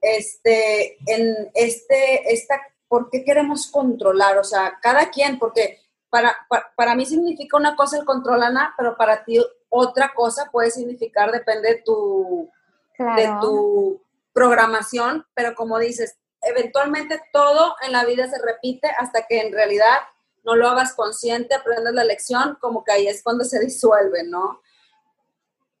este, 0.00 0.98
en 1.06 1.50
este, 1.54 2.32
esta 2.32 2.60
¿por 2.90 3.08
qué 3.08 3.22
queremos 3.24 3.70
controlar? 3.70 4.36
O 4.36 4.42
sea, 4.42 4.80
cada 4.82 5.10
quien, 5.10 5.38
porque 5.38 5.80
para, 6.10 6.36
para, 6.74 6.96
mí 6.96 7.06
significa 7.06 7.56
una 7.56 7.76
cosa 7.76 7.96
el 7.96 8.04
control, 8.04 8.42
Ana, 8.42 8.74
pero 8.76 8.96
para 8.96 9.24
ti 9.24 9.38
otra 9.68 10.12
cosa 10.12 10.50
puede 10.50 10.72
significar, 10.72 11.30
depende 11.30 11.74
de 11.74 11.82
tu, 11.82 12.50
de 12.98 13.32
tu 13.40 14.02
programación, 14.32 15.24
pero 15.34 15.54
como 15.54 15.78
dices, 15.78 16.18
eventualmente 16.42 17.22
todo 17.32 17.76
en 17.86 17.92
la 17.92 18.04
vida 18.04 18.28
se 18.28 18.42
repite 18.42 18.90
hasta 18.98 19.24
que 19.24 19.40
en 19.40 19.52
realidad 19.52 19.98
no 20.42 20.56
lo 20.56 20.66
hagas 20.66 20.94
consciente, 20.94 21.54
aprendas 21.54 21.94
la 21.94 22.02
lección, 22.02 22.58
como 22.60 22.82
que 22.82 22.90
ahí 22.90 23.06
es 23.06 23.22
cuando 23.22 23.44
se 23.44 23.60
disuelve, 23.64 24.24
¿no? 24.24 24.62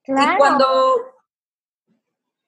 Claro. 0.04 0.34
Y 0.34 0.36
cuando... 0.36 0.94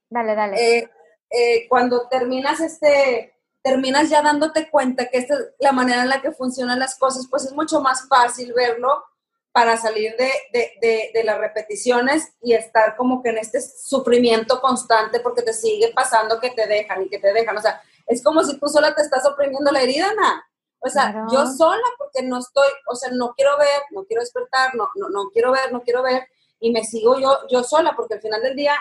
Dale, 0.09 0.37
dale. 0.37 0.79
Eh, 0.79 0.91
eh, 1.31 1.67
cuando 1.69 2.07
terminas 2.07 2.61
este, 2.61 3.35
terminas 3.63 4.11
ya 4.11 4.23
dándote 4.23 4.69
cuenta 4.71 5.09
que 5.09 5.19
esta 5.19 5.35
es 5.35 5.41
la 5.59 5.73
manera 5.73 6.03
en 6.03 6.09
la 6.09 6.21
que 6.21 6.33
funcionan 6.33 6.79
las 6.79 6.99
cosas, 6.99 7.27
pues 7.31 7.45
es 7.45 7.53
mucho 7.53 7.81
más 7.81 8.09
fácil 8.09 8.53
verlo 8.53 9.05
para 9.53 9.77
salir 9.77 10.17
de, 10.17 10.31
de, 10.53 11.11
de, 11.13 11.25
las 11.25 11.39
repeticiones 11.39 12.33
y 12.43 12.55
estar 12.55 12.97
como 12.97 13.23
que 13.23 13.29
en 13.29 13.39
este 13.39 13.61
sufrimiento 13.61 14.61
constante 14.63 15.21
porque 15.21 15.43
te 15.43 15.53
sigue 15.53 15.93
pasando 15.95 16.41
que 16.41 16.51
te 16.51 16.67
dejan 16.67 17.03
y 17.03 17.09
que 17.11 17.19
te 17.19 17.33
dejan. 17.35 17.59
O 17.59 17.61
sea, 17.61 17.83
es 18.07 18.23
como 18.23 18.43
si 18.45 18.59
tú 18.59 18.67
sola 18.69 18.95
te 18.95 19.03
estás 19.03 19.27
oprimiendo 19.27 19.71
la 19.71 19.83
herida, 19.83 20.09
¿no? 20.15 20.43
O 20.85 20.89
sea, 20.89 21.27
yo 21.31 21.47
sola 21.47 21.85
porque 21.99 22.23
no 22.23 22.39
estoy, 22.39 22.69
o 22.89 22.97
sea, 22.97 23.11
no 23.13 23.35
quiero 23.35 23.57
ver, 23.59 23.83
no 23.91 24.05
quiero 24.05 24.23
despertar, 24.23 24.75
no, 24.75 24.89
no, 24.97 25.11
no 25.11 25.31
quiero 25.31 25.53
ver, 25.53 25.71
no 25.71 25.83
quiero 25.83 26.03
ver, 26.03 26.27
y 26.59 26.73
me 26.73 26.83
sigo 26.83 27.21
yo, 27.21 27.39
yo 27.49 27.63
sola 27.63 27.95
porque 27.95 28.15
al 28.15 28.21
final 28.21 28.43
del 28.43 28.57
día, 28.57 28.75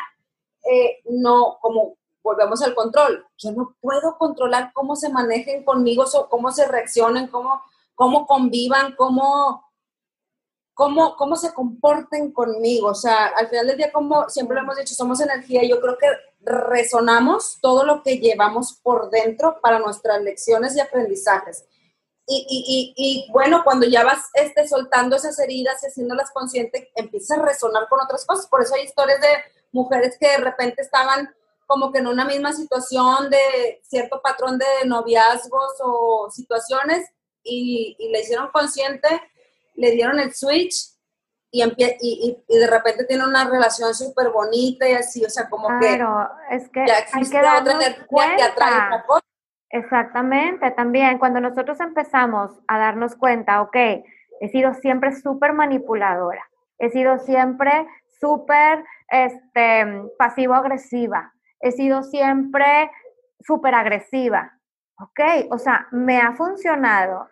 eh, 0.63 1.01
no, 1.05 1.59
como 1.61 1.97
volvemos 2.23 2.61
al 2.61 2.75
control. 2.75 3.25
Yo 3.37 3.51
no 3.51 3.75
puedo 3.81 4.17
controlar 4.17 4.71
cómo 4.73 4.95
se 4.95 5.09
manejen 5.09 5.63
conmigo, 5.63 6.05
cómo 6.29 6.51
se 6.51 6.67
reaccionen, 6.67 7.27
cómo, 7.27 7.61
cómo 7.95 8.25
convivan, 8.27 8.95
cómo, 8.95 9.71
cómo, 10.73 11.15
cómo 11.15 11.35
se 11.35 11.53
comporten 11.53 12.31
conmigo. 12.31 12.89
O 12.89 12.95
sea, 12.95 13.27
al 13.27 13.47
final 13.47 13.67
del 13.67 13.77
día, 13.77 13.91
como 13.91 14.29
siempre 14.29 14.55
lo 14.55 14.61
hemos 14.61 14.77
dicho, 14.77 14.93
somos 14.93 15.19
energía. 15.21 15.63
Yo 15.63 15.79
creo 15.79 15.97
que 15.97 16.07
resonamos 16.43 17.59
todo 17.61 17.83
lo 17.83 18.01
que 18.03 18.17
llevamos 18.17 18.73
por 18.81 19.09
dentro 19.09 19.59
para 19.61 19.79
nuestras 19.79 20.21
lecciones 20.21 20.75
y 20.75 20.79
aprendizajes. 20.79 21.65
Y, 22.27 22.45
y, 22.47 22.93
y, 22.95 23.25
y, 23.27 23.31
bueno, 23.31 23.61
cuando 23.63 23.87
ya 23.87 24.03
vas 24.03 24.29
este, 24.35 24.67
soltando 24.67 25.15
esas 25.15 25.37
heridas 25.39 25.83
y 25.83 25.87
haciéndolas 25.87 26.31
conscientes, 26.31 26.87
empieza 26.95 27.35
a 27.35 27.41
resonar 27.41 27.89
con 27.89 27.99
otras 27.99 28.25
cosas. 28.25 28.47
Por 28.47 28.61
eso 28.61 28.75
hay 28.75 28.83
historias 28.83 29.19
de 29.19 29.27
mujeres 29.71 30.17
que 30.19 30.27
de 30.27 30.37
repente 30.37 30.81
estaban 30.81 31.33
como 31.71 31.89
que 31.89 31.99
en 31.99 32.07
una 32.07 32.25
misma 32.25 32.51
situación 32.51 33.29
de 33.29 33.79
cierto 33.81 34.21
patrón 34.21 34.57
de 34.57 34.85
noviazgos 34.85 35.79
o 35.81 36.29
situaciones 36.29 37.09
y, 37.43 37.95
le 38.11 38.19
hicieron 38.19 38.49
consciente, 38.51 39.07
le 39.75 39.91
dieron 39.91 40.19
el 40.19 40.33
switch 40.33 40.91
y, 41.49 41.63
y, 41.63 42.43
y, 42.45 42.57
de 42.57 42.67
repente 42.67 43.05
tiene 43.05 43.23
una 43.23 43.45
relación 43.45 43.95
súper 43.95 44.31
bonita 44.31 44.89
y 44.89 44.95
así, 44.95 45.23
o 45.23 45.29
sea, 45.29 45.49
como 45.49 45.69
claro, 45.79 46.29
que 46.49 46.55
es 46.57 46.69
que 46.69 46.81
hay 46.81 47.29
que 47.29 47.41
darnos 47.41 48.05
cuenta. 48.07 49.05
Exactamente, 49.69 50.71
también 50.71 51.19
cuando 51.19 51.39
nosotros 51.39 51.79
empezamos 51.79 52.51
a 52.67 52.79
darnos 52.79 53.15
cuenta, 53.15 53.61
ok, 53.61 53.77
he 54.41 54.49
sido 54.49 54.73
siempre 54.73 55.15
súper 55.15 55.53
manipuladora, 55.53 56.45
he 56.79 56.89
sido 56.89 57.17
siempre 57.19 57.87
súper 58.19 58.83
este, 59.07 60.03
pasivo-agresiva, 60.17 61.30
he 61.61 61.71
sido 61.71 62.03
siempre 62.03 62.91
súper 63.39 63.75
agresiva, 63.75 64.57
ok, 64.97 65.19
o 65.49 65.57
sea, 65.57 65.87
me 65.91 66.19
ha 66.19 66.33
funcionado, 66.33 67.29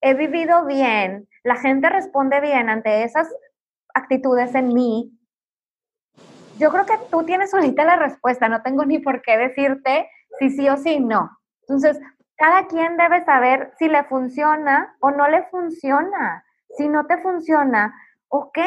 he 0.00 0.14
vivido 0.14 0.64
bien, 0.64 1.28
la 1.44 1.56
gente 1.56 1.88
responde 1.88 2.40
bien 2.40 2.68
ante 2.68 3.04
esas 3.04 3.28
actitudes 3.94 4.54
en 4.54 4.72
mí, 4.72 5.18
yo 6.58 6.70
creo 6.70 6.86
que 6.86 6.98
tú 7.10 7.22
tienes 7.24 7.54
ahorita 7.54 7.84
la 7.84 7.96
respuesta, 7.96 8.48
no 8.48 8.62
tengo 8.62 8.84
ni 8.84 8.98
por 8.98 9.22
qué 9.22 9.38
decirte 9.38 10.10
si 10.38 10.50
sí 10.50 10.68
o 10.68 10.76
si 10.76 10.98
no. 10.98 11.30
Entonces, 11.62 12.00
cada 12.36 12.66
quien 12.66 12.96
debe 12.96 13.24
saber 13.24 13.72
si 13.78 13.88
le 13.88 14.04
funciona 14.04 14.96
o 15.00 15.10
no 15.10 15.28
le 15.28 15.44
funciona. 15.44 16.44
Si 16.76 16.88
no 16.88 17.06
te 17.06 17.18
funciona, 17.18 17.94
ok, 18.28 18.58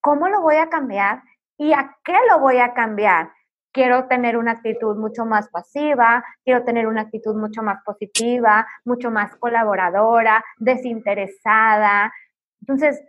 ¿cómo 0.00 0.28
lo 0.28 0.40
voy 0.40 0.56
a 0.56 0.68
cambiar? 0.68 1.22
¿Y 1.56 1.72
a 1.72 1.96
qué 2.04 2.16
lo 2.30 2.38
voy 2.38 2.58
a 2.58 2.74
cambiar? 2.74 3.32
Quiero 3.72 4.06
tener 4.06 4.36
una 4.36 4.52
actitud 4.52 4.96
mucho 4.96 5.24
más 5.24 5.48
pasiva, 5.48 6.22
quiero 6.44 6.62
tener 6.64 6.86
una 6.86 7.02
actitud 7.02 7.34
mucho 7.34 7.62
más 7.62 7.82
positiva, 7.84 8.66
mucho 8.84 9.10
más 9.10 9.34
colaboradora, 9.36 10.44
desinteresada. 10.58 12.12
Entonces, 12.60 13.02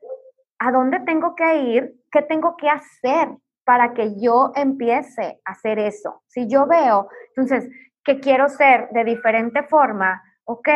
¿a 0.59 0.71
dónde 0.71 1.01
tengo 1.01 1.35
que 1.35 1.57
ir? 1.57 1.95
¿Qué 2.09 2.21
tengo 2.21 2.55
que 2.55 2.69
hacer 2.69 3.29
para 3.65 3.93
que 3.93 4.19
yo 4.19 4.51
empiece 4.55 5.41
a 5.45 5.51
hacer 5.51 5.79
eso? 5.79 6.23
Si 6.27 6.47
yo 6.47 6.65
veo, 6.65 7.09
entonces, 7.35 7.69
que 8.03 8.19
quiero 8.19 8.49
ser 8.49 8.89
de 8.91 9.03
diferente 9.03 9.63
forma, 9.63 10.21
ok, 10.45 10.69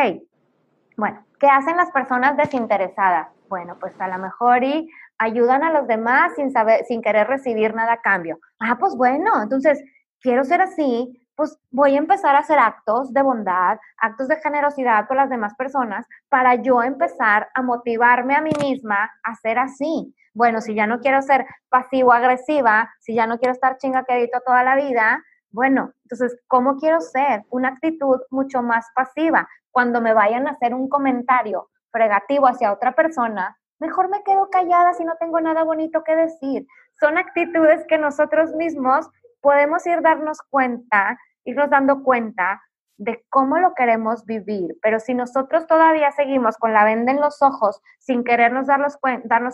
bueno, 0.96 1.24
¿qué 1.38 1.46
hacen 1.46 1.76
las 1.76 1.90
personas 1.92 2.36
desinteresadas? 2.36 3.28
Bueno, 3.48 3.76
pues 3.78 3.98
a 4.00 4.08
lo 4.08 4.18
mejor 4.18 4.64
y 4.64 4.90
ayudan 5.18 5.62
a 5.64 5.72
los 5.72 5.86
demás 5.86 6.32
sin 6.36 6.50
saber, 6.52 6.84
sin 6.84 7.02
querer 7.02 7.26
recibir 7.26 7.74
nada 7.74 7.94
a 7.94 8.00
cambio. 8.00 8.38
Ah, 8.60 8.76
pues 8.78 8.96
bueno, 8.96 9.42
entonces 9.42 9.82
quiero 10.20 10.44
ser 10.44 10.60
así, 10.60 11.20
pues 11.36 11.56
voy 11.70 11.94
a 11.94 11.98
empezar 11.98 12.34
a 12.34 12.40
hacer 12.40 12.58
actos 12.58 13.12
de 13.12 13.22
bondad, 13.22 13.78
actos 13.98 14.28
de 14.28 14.36
generosidad 14.36 15.06
con 15.06 15.16
las 15.16 15.30
demás 15.30 15.54
personas 15.54 16.06
para 16.28 16.56
yo 16.56 16.82
empezar 16.82 17.48
a 17.54 17.62
motivarme 17.62 18.34
a 18.34 18.40
mí 18.40 18.50
misma 18.60 19.10
a 19.22 19.34
ser 19.36 19.58
así. 19.58 20.14
Bueno, 20.34 20.60
si 20.60 20.74
ya 20.74 20.86
no 20.86 21.00
quiero 21.00 21.22
ser 21.22 21.46
pasivo-agresiva, 21.68 22.90
si 23.00 23.14
ya 23.14 23.26
no 23.26 23.38
quiero 23.38 23.52
estar 23.52 23.76
chingaquedito 23.78 24.40
toda 24.44 24.62
la 24.64 24.76
vida, 24.76 25.22
bueno, 25.50 25.92
entonces, 26.04 26.38
¿cómo 26.46 26.76
quiero 26.76 27.00
ser? 27.00 27.44
Una 27.50 27.68
actitud 27.68 28.20
mucho 28.30 28.62
más 28.62 28.86
pasiva. 28.94 29.48
Cuando 29.70 30.00
me 30.00 30.12
vayan 30.12 30.46
a 30.46 30.52
hacer 30.52 30.74
un 30.74 30.88
comentario 30.88 31.70
fregativo 31.90 32.46
hacia 32.46 32.72
otra 32.72 32.92
persona, 32.92 33.56
mejor 33.78 34.08
me 34.08 34.22
quedo 34.22 34.50
callada 34.50 34.94
si 34.94 35.04
no 35.04 35.16
tengo 35.18 35.40
nada 35.40 35.64
bonito 35.64 36.02
que 36.04 36.16
decir. 36.16 36.66
Son 37.00 37.18
actitudes 37.18 37.84
que 37.88 37.98
nosotros 37.98 38.54
mismos 38.54 39.08
podemos 39.40 39.86
ir 39.86 40.02
darnos 40.02 40.38
cuenta, 40.50 41.18
irnos 41.44 41.70
dando 41.70 42.02
cuenta 42.02 42.60
de 42.98 43.24
cómo 43.30 43.58
lo 43.58 43.74
queremos 43.74 44.24
vivir. 44.26 44.76
Pero 44.82 44.98
si 45.00 45.14
nosotros 45.14 45.66
todavía 45.66 46.10
seguimos 46.12 46.56
con 46.56 46.72
la 46.72 46.84
venda 46.84 47.12
en 47.12 47.20
los 47.20 47.40
ojos 47.42 47.80
sin 47.98 48.24
querernos 48.24 48.66
darnos, 48.66 48.98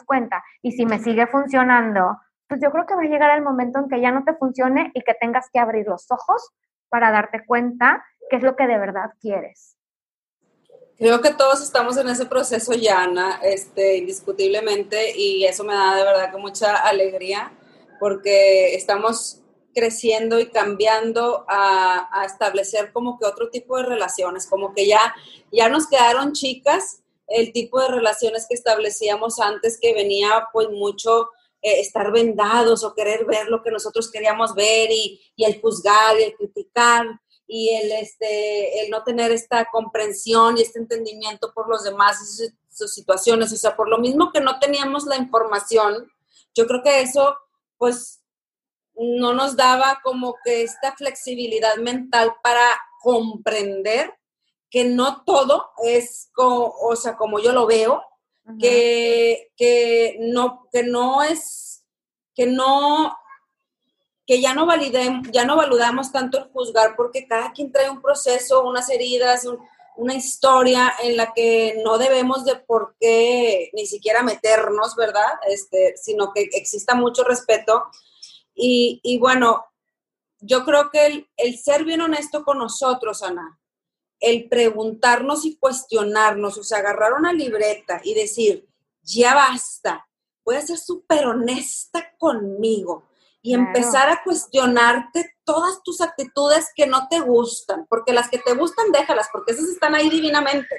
cuenta 0.04 0.42
y 0.62 0.72
si 0.72 0.86
me 0.86 0.98
sigue 0.98 1.26
funcionando, 1.26 2.18
pues 2.48 2.60
yo 2.60 2.70
creo 2.70 2.86
que 2.86 2.94
va 2.94 3.02
a 3.02 3.06
llegar 3.06 3.36
el 3.36 3.44
momento 3.44 3.78
en 3.78 3.88
que 3.88 4.00
ya 4.00 4.10
no 4.10 4.24
te 4.24 4.34
funcione 4.34 4.90
y 4.94 5.02
que 5.02 5.14
tengas 5.14 5.50
que 5.52 5.60
abrir 5.60 5.86
los 5.86 6.10
ojos 6.10 6.50
para 6.88 7.10
darte 7.10 7.44
cuenta 7.44 8.04
qué 8.30 8.36
es 8.36 8.42
lo 8.42 8.56
que 8.56 8.66
de 8.66 8.78
verdad 8.78 9.10
quieres. 9.20 9.73
Creo 10.96 11.20
que 11.20 11.34
todos 11.34 11.60
estamos 11.60 11.96
en 11.96 12.08
ese 12.08 12.26
proceso 12.26 12.72
ya, 12.72 13.02
Ana, 13.02 13.40
este, 13.42 13.96
indiscutiblemente, 13.96 15.16
y 15.16 15.44
eso 15.44 15.64
me 15.64 15.74
da 15.74 15.96
de 15.96 16.04
verdad 16.04 16.30
que 16.30 16.38
mucha 16.38 16.76
alegría, 16.76 17.52
porque 17.98 18.74
estamos 18.74 19.40
creciendo 19.74 20.38
y 20.38 20.46
cambiando 20.46 21.44
a, 21.48 22.24
establecer 22.24 22.92
como 22.92 23.18
que 23.18 23.26
otro 23.26 23.50
tipo 23.50 23.76
de 23.76 23.82
relaciones, 23.82 24.46
como 24.46 24.72
que 24.72 24.86
ya, 24.86 25.14
ya 25.52 25.68
nos 25.68 25.88
quedaron 25.88 26.32
chicas 26.32 27.02
el 27.26 27.52
tipo 27.52 27.80
de 27.80 27.88
relaciones 27.88 28.46
que 28.48 28.54
establecíamos 28.54 29.40
antes, 29.40 29.78
que 29.80 29.92
venía 29.94 30.46
pues 30.52 30.68
mucho 30.70 31.30
eh, 31.60 31.80
estar 31.80 32.12
vendados 32.12 32.84
o 32.84 32.94
querer 32.94 33.24
ver 33.24 33.48
lo 33.48 33.62
que 33.62 33.70
nosotros 33.70 34.10
queríamos 34.10 34.54
ver 34.54 34.90
y, 34.90 35.20
el 35.38 35.60
juzgar 35.60 36.18
y 36.20 36.24
el 36.24 36.34
criticar 36.36 37.06
y 37.46 37.70
el, 37.70 37.92
este, 37.92 38.84
el 38.84 38.90
no 38.90 39.02
tener 39.04 39.30
esta 39.30 39.66
comprensión 39.66 40.56
y 40.56 40.62
este 40.62 40.78
entendimiento 40.78 41.52
por 41.52 41.68
los 41.68 41.84
demás 41.84 42.18
y 42.22 42.50
sus, 42.74 42.94
situaciones. 42.94 43.52
O 43.52 43.56
sea, 43.56 43.76
por 43.76 43.88
lo 43.88 43.98
mismo 43.98 44.32
que 44.32 44.40
no 44.40 44.58
teníamos 44.58 45.04
la 45.04 45.16
información, 45.16 46.10
yo 46.54 46.66
creo 46.66 46.82
que 46.82 47.00
eso, 47.02 47.36
pues, 47.78 48.20
no 48.96 49.32
nos 49.32 49.56
daba 49.56 50.00
como 50.02 50.36
que 50.44 50.62
esta 50.62 50.94
flexibilidad 50.96 51.76
mental 51.76 52.34
para 52.42 52.64
comprender 53.02 54.14
que 54.70 54.84
no 54.84 55.22
todo 55.24 55.70
es, 55.84 56.30
como, 56.32 56.74
o 56.80 56.96
sea, 56.96 57.16
como 57.16 57.38
yo 57.38 57.52
lo 57.52 57.66
veo, 57.66 58.02
que, 58.58 59.48
no, 60.20 60.68
que 60.72 60.82
no 60.82 61.22
es, 61.22 61.84
que 62.34 62.46
no, 62.46 63.16
que 64.26 64.40
ya 64.40 64.54
no 64.54 64.66
validemos, 64.66 65.28
ya 65.32 65.44
no 65.44 65.56
validamos 65.56 66.10
tanto 66.10 66.38
el 66.38 66.44
juzgar 66.44 66.96
porque 66.96 67.26
cada 67.26 67.52
quien 67.52 67.70
trae 67.70 67.90
un 67.90 68.00
proceso, 68.00 68.64
unas 68.64 68.88
heridas, 68.88 69.46
una 69.96 70.14
historia 70.14 70.92
en 71.02 71.16
la 71.16 71.32
que 71.34 71.80
no 71.84 71.98
debemos 71.98 72.44
de 72.44 72.56
por 72.56 72.96
qué 72.98 73.70
ni 73.74 73.86
siquiera 73.86 74.22
meternos, 74.22 74.96
¿verdad? 74.96 75.34
Este, 75.48 75.94
sino 75.96 76.32
que 76.32 76.48
exista 76.52 76.94
mucho 76.94 77.22
respeto. 77.22 77.84
Y, 78.54 79.00
y 79.02 79.18
bueno, 79.18 79.66
yo 80.40 80.64
creo 80.64 80.90
que 80.90 81.06
el, 81.06 81.28
el, 81.36 81.58
ser 81.58 81.84
bien 81.84 82.00
honesto 82.00 82.44
con 82.44 82.58
nosotros, 82.58 83.22
Ana, 83.22 83.58
el 84.20 84.48
preguntarnos 84.48 85.44
y 85.44 85.56
cuestionarnos, 85.56 86.56
o 86.56 86.64
sea, 86.64 86.78
agarrar 86.78 87.12
una 87.12 87.32
libreta 87.32 88.00
y 88.02 88.14
decir, 88.14 88.66
ya 89.02 89.34
basta, 89.34 90.08
voy 90.44 90.56
a 90.56 90.66
ser 90.66 90.78
súper 90.78 91.26
honesta 91.26 92.14
conmigo 92.18 93.04
y 93.44 93.52
empezar 93.52 94.08
a 94.08 94.22
cuestionarte 94.24 95.36
todas 95.44 95.82
tus 95.82 96.00
actitudes 96.00 96.72
que 96.74 96.86
no 96.86 97.08
te 97.08 97.20
gustan, 97.20 97.84
porque 97.90 98.14
las 98.14 98.30
que 98.30 98.38
te 98.38 98.54
gustan, 98.54 98.90
déjalas, 98.90 99.28
porque 99.30 99.52
esas 99.52 99.66
están 99.66 99.94
ahí 99.94 100.08
divinamente. 100.08 100.74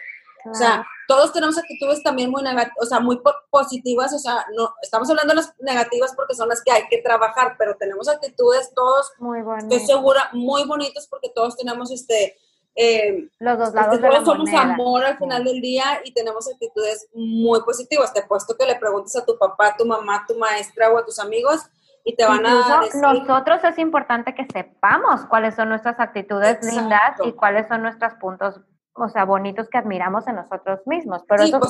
O 0.49 0.55
sea, 0.55 0.83
todos 1.07 1.31
tenemos 1.31 1.59
actitudes 1.59 2.01
también 2.01 2.31
muy 2.31 2.41
negativas, 2.41 2.77
o 2.81 2.85
sea, 2.87 2.99
muy 2.99 3.21
positivas, 3.51 4.13
o 4.13 4.17
sea, 4.17 4.47
no, 4.57 4.73
estamos 4.81 5.07
hablando 5.11 5.33
de 5.33 5.41
las 5.41 5.53
negativas 5.59 6.13
porque 6.15 6.33
son 6.33 6.49
las 6.49 6.63
que 6.63 6.71
hay 6.71 6.87
que 6.89 7.03
trabajar, 7.03 7.53
pero 7.59 7.75
tenemos 7.77 8.09
actitudes 8.09 8.71
todos, 8.73 9.11
muy 9.19 9.43
estoy 9.59 9.81
segura, 9.81 10.31
muy 10.33 10.65
bonitos 10.65 11.05
porque 11.07 11.29
todos 11.35 11.55
tenemos 11.55 11.91
este, 11.91 12.35
eh, 12.73 13.29
los 13.37 13.59
dos 13.59 13.75
lados 13.75 14.01
de 14.01 14.09
la 14.09 14.25
somos 14.25 14.51
amor 14.53 15.05
al 15.05 15.19
final 15.19 15.43
del 15.43 15.61
día 15.61 16.01
y 16.03 16.13
tenemos 16.13 16.51
actitudes 16.51 17.09
muy 17.13 17.61
positivas. 17.61 18.11
Te 18.11 18.21
he 18.21 18.23
puesto 18.23 18.57
que 18.57 18.65
le 18.65 18.75
preguntes 18.75 19.15
a 19.15 19.23
tu 19.23 19.37
papá, 19.37 19.67
a 19.67 19.77
tu 19.77 19.85
mamá, 19.85 20.15
a 20.15 20.25
tu 20.27 20.35
maestra 20.35 20.91
o 20.91 20.97
a 20.97 21.05
tus 21.05 21.19
amigos 21.19 21.61
y 22.05 22.15
te 22.15 22.23
van 22.23 22.45
a 22.45 22.81
decir... 22.81 23.01
nosotros 23.01 23.63
es 23.63 23.77
importante 23.79 24.35
que 24.35 24.45
sepamos 24.45 25.25
cuáles 25.25 25.55
son 25.55 25.69
nuestras 25.69 25.99
actitudes 25.99 26.63
lindas 26.63 27.15
y 27.25 27.33
cuáles 27.33 27.67
son 27.67 27.81
nuestros 27.81 28.13
puntos 28.13 28.61
o 28.97 29.09
sea, 29.09 29.25
bonitos 29.25 29.67
que 29.67 29.77
admiramos 29.77 30.25
en 30.27 30.35
nosotros 30.35 30.79
mismos. 30.85 31.21
Pero 31.27 31.43
eso 31.43 31.59
pues, 31.59 31.69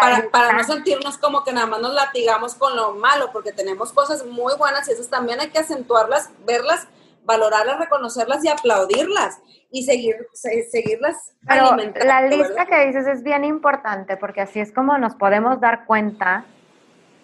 para, 0.00 0.28
para, 0.30 0.52
no 0.54 0.64
sentirnos 0.64 1.16
como 1.16 1.44
que 1.44 1.52
nada 1.52 1.68
más 1.68 1.80
nos 1.80 1.94
latigamos 1.94 2.56
con 2.56 2.74
lo 2.74 2.94
malo, 2.94 3.30
porque 3.32 3.52
tenemos 3.52 3.92
cosas 3.92 4.26
muy 4.26 4.52
buenas 4.58 4.88
y 4.88 4.92
esas 4.92 5.08
también 5.08 5.38
hay 5.38 5.50
que 5.50 5.60
acentuarlas, 5.60 6.30
verlas, 6.44 6.88
valorarlas, 7.24 7.78
reconocerlas 7.78 8.44
y 8.44 8.48
aplaudirlas 8.48 9.40
y 9.70 9.84
seguir, 9.84 10.16
seguirlas 10.32 11.34
Pero 11.46 11.76
La 12.04 12.22
lista 12.22 12.66
que 12.66 12.86
dices 12.86 13.06
es 13.06 13.22
bien 13.22 13.44
importante 13.44 14.16
porque 14.16 14.40
así 14.40 14.58
es 14.58 14.72
como 14.72 14.98
nos 14.98 15.14
podemos 15.14 15.60
dar 15.60 15.84
cuenta 15.84 16.44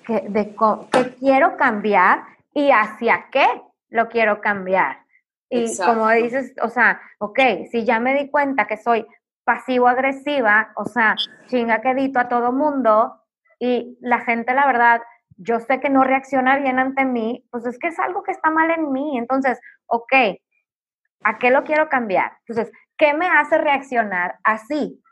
que, 0.07 0.25
de 0.29 0.55
que 0.91 1.15
quiero 1.19 1.57
cambiar 1.57 2.32
y 2.55 2.71
hacia 2.71 3.29
qué 3.31 3.47
lo 3.89 4.09
quiero 4.09 4.41
cambiar. 4.41 5.05
Y 5.49 5.77
como 5.77 6.09
dices, 6.11 6.55
o 6.63 6.69
sea, 6.69 7.01
ok, 7.19 7.39
si 7.71 7.85
ya 7.85 8.01
me 8.01 8.15
di 8.15 8.31
cuenta 8.31 8.67
que 8.67 8.79
soy 8.79 9.07
pasivo-agresiva, 9.45 10.73
o 10.77 10.87
sea, 10.87 11.15
chinga 11.47 11.83
quedito 11.83 12.19
a 12.19 12.29
todo 12.29 12.53
mundo 12.53 13.21
y 13.59 13.99
la 14.01 14.21
gente, 14.21 14.55
la 14.55 14.67
verdad, 14.67 15.03
yo 15.37 15.61
sé 15.61 15.79
que 15.81 15.91
no 15.91 16.05
reacciona 16.05 16.57
bien 16.57 16.79
ante 16.79 17.05
mí, 17.05 17.47
pues 17.51 17.67
es 17.67 17.79
que 17.79 17.89
es 17.89 17.99
algo 17.99 18.23
que 18.23 18.33
está 18.33 18.51
mal 18.51 18.71
en 18.71 18.93
mí. 18.93 19.19
Entonces, 19.19 19.61
ok, 19.87 20.13
¿A 21.25 21.39
qué 21.39 21.51
lo 21.51 21.65
quiero 21.65 21.89
cambiar? 21.89 22.33
Entonces, 22.47 22.73
¿qué 22.97 23.15
me 23.15 23.29
hace 23.29 23.59
reaccionar 23.59 24.39
así? 24.45 25.03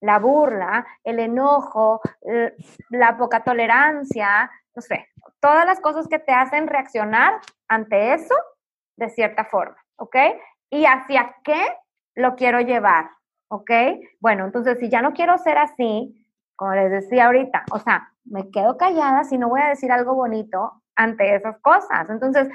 La 0.00 0.18
burla, 0.18 0.86
el 1.04 1.18
enojo, 1.18 2.00
la 2.90 3.16
poca 3.16 3.42
tolerancia. 3.42 4.50
No 4.78 4.82
sé, 4.82 5.08
todas 5.40 5.66
las 5.66 5.80
cosas 5.80 6.06
que 6.06 6.20
te 6.20 6.30
hacen 6.30 6.68
reaccionar 6.68 7.40
ante 7.66 8.14
eso 8.14 8.34
de 8.96 9.08
cierta 9.08 9.44
forma, 9.44 9.76
¿ok? 9.96 10.14
¿Y 10.70 10.84
hacia 10.84 11.34
qué 11.42 11.60
lo 12.14 12.36
quiero 12.36 12.60
llevar? 12.60 13.10
¿Ok? 13.48 13.72
Bueno, 14.20 14.44
entonces 14.44 14.78
si 14.78 14.88
ya 14.88 15.02
no 15.02 15.14
quiero 15.14 15.36
ser 15.38 15.58
así, 15.58 16.14
como 16.54 16.74
les 16.74 16.92
decía 16.92 17.26
ahorita, 17.26 17.64
o 17.72 17.80
sea, 17.80 18.12
me 18.24 18.52
quedo 18.52 18.76
callada 18.76 19.24
si 19.24 19.36
no 19.36 19.48
voy 19.48 19.62
a 19.62 19.70
decir 19.70 19.90
algo 19.90 20.14
bonito 20.14 20.80
ante 20.94 21.34
esas 21.34 21.58
cosas. 21.58 22.08
Entonces, 22.08 22.48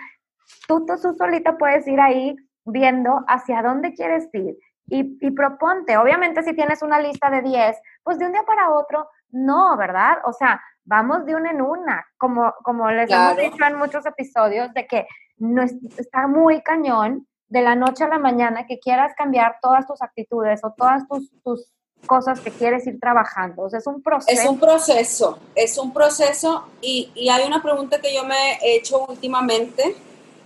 tú, 0.66 0.86
tú, 0.86 0.96
solita 0.96 1.58
puedes 1.58 1.86
ir 1.90 2.00
ahí 2.00 2.38
viendo 2.64 3.26
hacia 3.28 3.62
dónde 3.62 3.94
quieres 3.96 4.30
ir 4.34 4.56
y, 4.88 5.18
y, 5.20 5.32
proponte. 5.32 5.98
Obviamente, 5.98 6.42
si 6.42 6.54
tienes 6.54 6.82
una 6.84 7.02
lista 7.02 7.30
de 7.30 7.42
10, 7.42 7.78
pues 8.02 8.18
de 8.18 8.28
un 8.28 8.32
día 8.32 8.44
para 8.44 8.72
otro, 8.72 9.10
no, 9.30 9.76
¿verdad? 9.76 10.20
O 10.24 10.32
sea, 10.32 10.62
vamos 10.86 11.26
de 11.26 11.36
una 11.36 11.52
en 11.52 11.62
una, 11.62 12.06
como, 12.18 12.54
como 12.64 12.90
les 12.92 13.10
hemos 13.10 13.38
dicho 13.38 13.64
en 13.66 13.78
muchos 13.78 14.06
episodios, 14.06 14.74
de 14.74 14.88
que 14.88 15.08
no 15.38 15.64
está 15.64 16.28
muy 16.28 16.62
cañón 16.62 17.28
de 17.48 17.62
la 17.62 17.76
noche 17.76 18.04
a 18.04 18.08
la 18.08 18.20
mañana 18.20 18.66
que 18.66 18.80
quieras 18.80 19.14
cambiar 19.16 19.58
todas 19.62 19.86
tus 19.86 20.02
actitudes 20.02 20.62
o 20.64 20.74
todas 20.76 21.08
tus, 21.08 21.30
tus 21.44 21.72
cosas 22.06 22.40
que 22.40 22.52
quieres 22.52 22.86
ir 22.88 23.00
trabajando. 23.00 23.64
O 23.64 23.70
sea, 23.70 23.80
es 23.80 23.88
un 23.88 24.02
proceso. 24.02 24.42
Es 24.42 24.48
un 24.48 24.60
proceso, 24.60 25.40
es 25.56 25.78
un 25.78 25.94
proceso 25.94 26.68
y, 26.82 27.12
y 27.16 27.30
hay 27.30 27.46
una 27.46 27.62
pregunta 27.62 28.02
que 28.02 28.14
yo 28.14 28.24
me 28.26 28.54
he 28.62 28.76
hecho 28.76 29.06
últimamente 29.06 29.96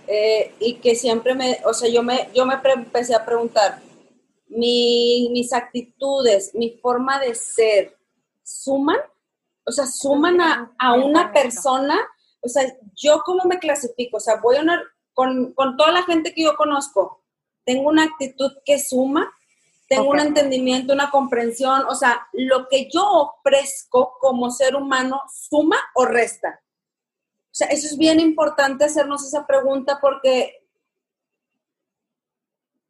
eh, 0.06 0.54
y 0.58 0.74
que 0.76 0.94
siempre 0.94 1.34
me, 1.34 1.60
o 1.64 1.74
sea, 1.74 1.88
yo 1.90 2.02
me, 2.02 2.28
yo 2.34 2.46
me 2.46 2.54
empecé 2.74 3.14
a 3.14 3.24
preguntar, 3.24 3.80
mi, 4.48 5.28
mis 5.32 5.52
actitudes, 5.52 6.54
mi 6.54 6.78
forma 6.80 7.20
de 7.20 7.34
ser, 7.34 7.96
¿suman? 8.42 8.98
O 9.68 9.72
sea, 9.72 9.86
¿suman 9.86 10.40
a, 10.40 10.72
a 10.78 10.94
una 10.94 11.32
persona? 11.32 11.96
O 12.40 12.48
sea, 12.48 12.64
¿yo 12.96 13.22
cómo 13.24 13.44
me 13.44 13.58
clasifico? 13.58 14.16
O 14.16 14.20
sea, 14.20 14.36
voy 14.36 14.56
a 14.56 14.62
una, 14.62 14.82
con, 15.12 15.52
con, 15.52 15.76
toda 15.76 15.92
la 15.92 16.02
gente 16.04 16.32
que 16.32 16.44
yo 16.44 16.56
conozco, 16.56 17.22
tengo 17.64 17.88
una 17.88 18.04
actitud 18.04 18.52
que 18.64 18.78
suma, 18.78 19.30
tengo 19.88 20.08
okay. 20.08 20.20
un 20.20 20.26
entendimiento, 20.26 20.92
una 20.92 21.10
comprensión, 21.10 21.84
o 21.86 21.94
sea, 21.94 22.26
lo 22.32 22.68
que 22.68 22.88
yo 22.90 23.04
ofrezco 23.06 24.16
como 24.20 24.50
ser 24.50 24.74
humano 24.74 25.20
suma 25.30 25.76
o 25.94 26.04
resta. 26.06 26.60
O 27.46 27.54
sea, 27.58 27.68
eso 27.68 27.86
es 27.86 27.98
bien 27.98 28.20
importante 28.20 28.84
hacernos 28.84 29.26
esa 29.26 29.46
pregunta 29.46 29.98
porque 30.00 30.66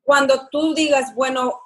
cuando 0.02 0.48
tú 0.48 0.74
digas, 0.74 1.14
bueno, 1.14 1.60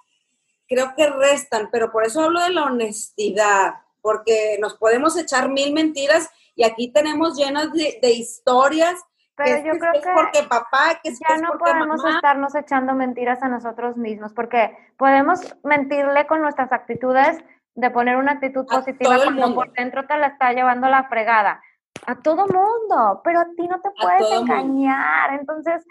creo 0.66 0.94
que 0.96 1.08
restan, 1.08 1.68
pero 1.70 1.92
por 1.92 2.04
eso 2.04 2.22
hablo 2.22 2.40
de 2.40 2.50
la 2.50 2.64
honestidad, 2.64 3.74
porque 4.02 4.58
nos 4.60 4.74
podemos 4.74 5.16
echar 5.16 5.48
mil 5.48 5.72
mentiras 5.72 6.28
y 6.54 6.64
aquí 6.64 6.92
tenemos 6.92 7.38
llenas 7.38 7.72
de, 7.72 7.98
de 8.02 8.10
historias 8.10 8.96
pero 9.34 9.64
yo 9.64 9.78
creo 9.78 9.92
que, 9.92 9.98
es 9.98 10.06
porque 10.14 10.42
papá, 10.48 11.00
que 11.02 11.10
es 11.10 11.18
ya 11.18 11.38
no 11.38 11.58
podemos 11.58 12.02
mamá. 12.02 12.16
estarnos 12.16 12.54
echando 12.54 12.94
mentiras 12.94 13.42
a 13.42 13.48
nosotros 13.48 13.96
mismos, 13.96 14.32
porque 14.34 14.76
podemos 14.98 15.40
mentirle 15.64 16.26
con 16.26 16.42
nuestras 16.42 16.70
actitudes 16.72 17.38
de 17.74 17.90
poner 17.90 18.16
una 18.16 18.32
actitud 18.32 18.66
positiva 18.66 19.16
cuando 19.16 19.54
por 19.54 19.72
dentro 19.72 20.06
te 20.06 20.18
la 20.18 20.28
está 20.28 20.52
llevando 20.52 20.88
la 20.88 21.08
fregada. 21.08 21.62
A 22.06 22.16
todo 22.16 22.46
mundo, 22.46 23.20
pero 23.24 23.40
a 23.40 23.46
ti 23.56 23.66
no 23.68 23.80
te 23.80 23.88
puedes 24.00 24.40
engañar. 24.40 25.30
Mundo. 25.30 25.40
Entonces, 25.40 25.86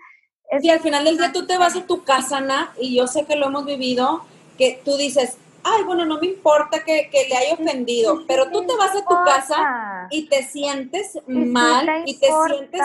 es... 0.49 0.63
y 0.63 0.69
al 0.69 0.79
final 0.79 1.05
del 1.05 1.17
día 1.17 1.31
tú 1.31 1.47
te 1.47 1.57
vas 1.57 1.75
a 1.75 1.85
tu 1.85 2.03
casa, 2.03 2.37
Ana, 2.37 2.71
y 2.79 2.95
yo 2.95 3.07
sé 3.07 3.25
que 3.25 3.35
lo 3.35 3.47
hemos 3.47 3.65
vivido, 3.65 4.21
que 4.57 4.81
tú 4.85 4.97
dices, 4.97 5.37
ay, 5.63 5.83
bueno, 5.83 6.05
no 6.05 6.19
me 6.19 6.27
importa 6.27 6.83
que, 6.83 7.09
que 7.09 7.27
le 7.29 7.35
haya 7.35 7.53
ofendido, 7.53 8.17
sí, 8.17 8.25
pero 8.27 8.49
tú 8.49 8.65
te 8.65 8.75
vas 8.75 8.95
a 8.95 9.05
tu 9.05 9.15
casa 9.25 10.07
y 10.09 10.27
te 10.27 10.43
sientes 10.43 11.17
mal 11.27 12.03
y 12.05 12.19
te 12.19 12.27
sientes 12.27 12.81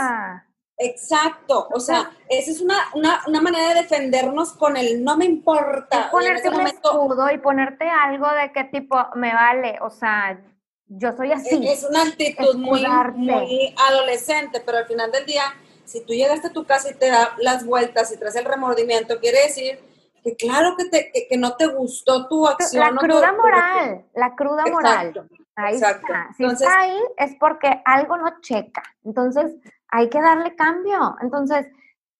Exacto, 0.78 1.68
o 1.72 1.80
sea, 1.80 2.10
esa 2.28 2.50
es 2.50 2.60
una, 2.60 2.76
una, 2.92 3.22
una, 3.26 3.40
manera 3.40 3.68
de 3.68 3.80
defendernos 3.80 4.52
con 4.52 4.76
el 4.76 5.02
no 5.02 5.16
me 5.16 5.24
importa. 5.24 6.02
Es 6.02 6.06
ponerte 6.08 6.50
un 6.50 6.66
escudo 6.66 7.30
y 7.30 7.38
ponerte 7.38 7.88
algo 7.88 8.26
de 8.30 8.52
qué 8.52 8.64
tipo 8.64 8.94
me 9.14 9.32
vale, 9.32 9.78
o 9.80 9.88
sea, 9.88 10.38
yo 10.86 11.12
soy 11.12 11.32
así. 11.32 11.66
Es 11.66 11.82
una 11.82 12.02
actitud 12.02 12.56
muy, 12.56 12.84
muy, 13.14 13.74
adolescente, 13.88 14.62
pero 14.66 14.76
al 14.76 14.86
final 14.86 15.10
del 15.10 15.24
día, 15.24 15.44
si 15.86 16.04
tú 16.04 16.12
llegaste 16.12 16.48
a 16.48 16.52
tu 16.52 16.66
casa 16.66 16.90
y 16.90 16.94
te 16.94 17.08
da 17.08 17.34
las 17.38 17.64
vueltas 17.64 18.12
y 18.12 18.18
traes 18.18 18.36
el 18.36 18.44
remordimiento, 18.44 19.18
quiere 19.18 19.44
decir 19.44 19.80
que 20.26 20.34
claro 20.34 20.74
que, 20.76 20.86
te, 20.86 21.12
que, 21.12 21.28
que 21.28 21.36
no 21.36 21.56
te 21.56 21.66
gustó 21.68 22.26
tu 22.26 22.48
acción. 22.48 22.94
La 22.94 23.00
cruda 23.00 23.32
moral, 23.32 24.04
la 24.12 24.34
cruda 24.34 24.62
exacto, 24.66 24.74
moral. 24.74 25.28
Ahí 25.54 25.74
exacto. 25.74 26.06
está. 26.06 26.34
Si 26.36 26.42
Entonces, 26.42 26.66
está 26.66 26.80
ahí 26.80 27.00
es 27.16 27.36
porque 27.36 27.80
algo 27.84 28.16
no 28.16 28.40
checa. 28.40 28.82
Entonces, 29.04 29.54
hay 29.88 30.08
que 30.08 30.20
darle 30.20 30.56
cambio. 30.56 31.16
Entonces, 31.20 31.70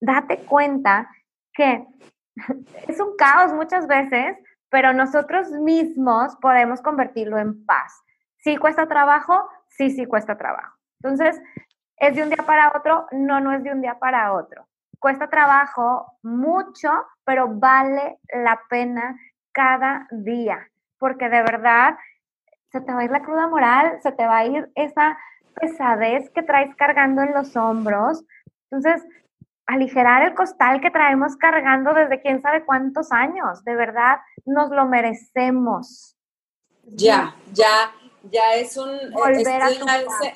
date 0.00 0.38
cuenta 0.44 1.10
que 1.52 1.84
es 2.86 3.00
un 3.00 3.16
caos 3.16 3.52
muchas 3.52 3.88
veces, 3.88 4.36
pero 4.70 4.92
nosotros 4.92 5.50
mismos 5.50 6.36
podemos 6.36 6.80
convertirlo 6.80 7.38
en 7.38 7.66
paz. 7.66 7.92
Sí 8.38 8.56
cuesta 8.56 8.86
trabajo, 8.86 9.48
sí, 9.68 9.90
sí 9.90 10.06
cuesta 10.06 10.38
trabajo. 10.38 10.76
Entonces, 11.02 11.40
¿es 11.96 12.14
de 12.14 12.22
un 12.22 12.28
día 12.28 12.44
para 12.46 12.72
otro? 12.76 13.08
No, 13.10 13.40
no 13.40 13.52
es 13.52 13.64
de 13.64 13.72
un 13.72 13.80
día 13.80 13.98
para 13.98 14.32
otro. 14.32 14.68
Cuesta 14.98 15.28
trabajo 15.28 16.18
mucho, 16.22 16.90
pero 17.24 17.48
vale 17.48 18.18
la 18.32 18.60
pena 18.68 19.16
cada 19.52 20.06
día, 20.10 20.68
porque 20.98 21.28
de 21.28 21.42
verdad 21.42 21.96
se 22.70 22.80
te 22.80 22.92
va 22.92 23.00
a 23.00 23.04
ir 23.04 23.10
la 23.10 23.22
cruda 23.22 23.48
moral, 23.48 23.98
se 24.02 24.12
te 24.12 24.26
va 24.26 24.38
a 24.38 24.46
ir 24.46 24.70
esa 24.74 25.16
pesadez 25.54 26.30
que 26.30 26.42
traes 26.42 26.74
cargando 26.76 27.22
en 27.22 27.32
los 27.32 27.56
hombros. 27.56 28.24
Entonces, 28.70 29.06
aligerar 29.66 30.22
el 30.22 30.34
costal 30.34 30.80
que 30.80 30.90
traemos 30.90 31.36
cargando 31.36 31.92
desde 31.94 32.20
quién 32.20 32.42
sabe 32.42 32.64
cuántos 32.64 33.12
años. 33.12 33.64
De 33.64 33.74
verdad, 33.74 34.18
nos 34.44 34.70
lo 34.70 34.86
merecemos. 34.86 36.16
Ya, 36.84 37.34
ya, 37.52 37.92
ya 38.30 38.54
es 38.54 38.76
un... 38.76 39.10
Volver 39.12 39.62
a 39.62 39.68
tu 39.70 39.86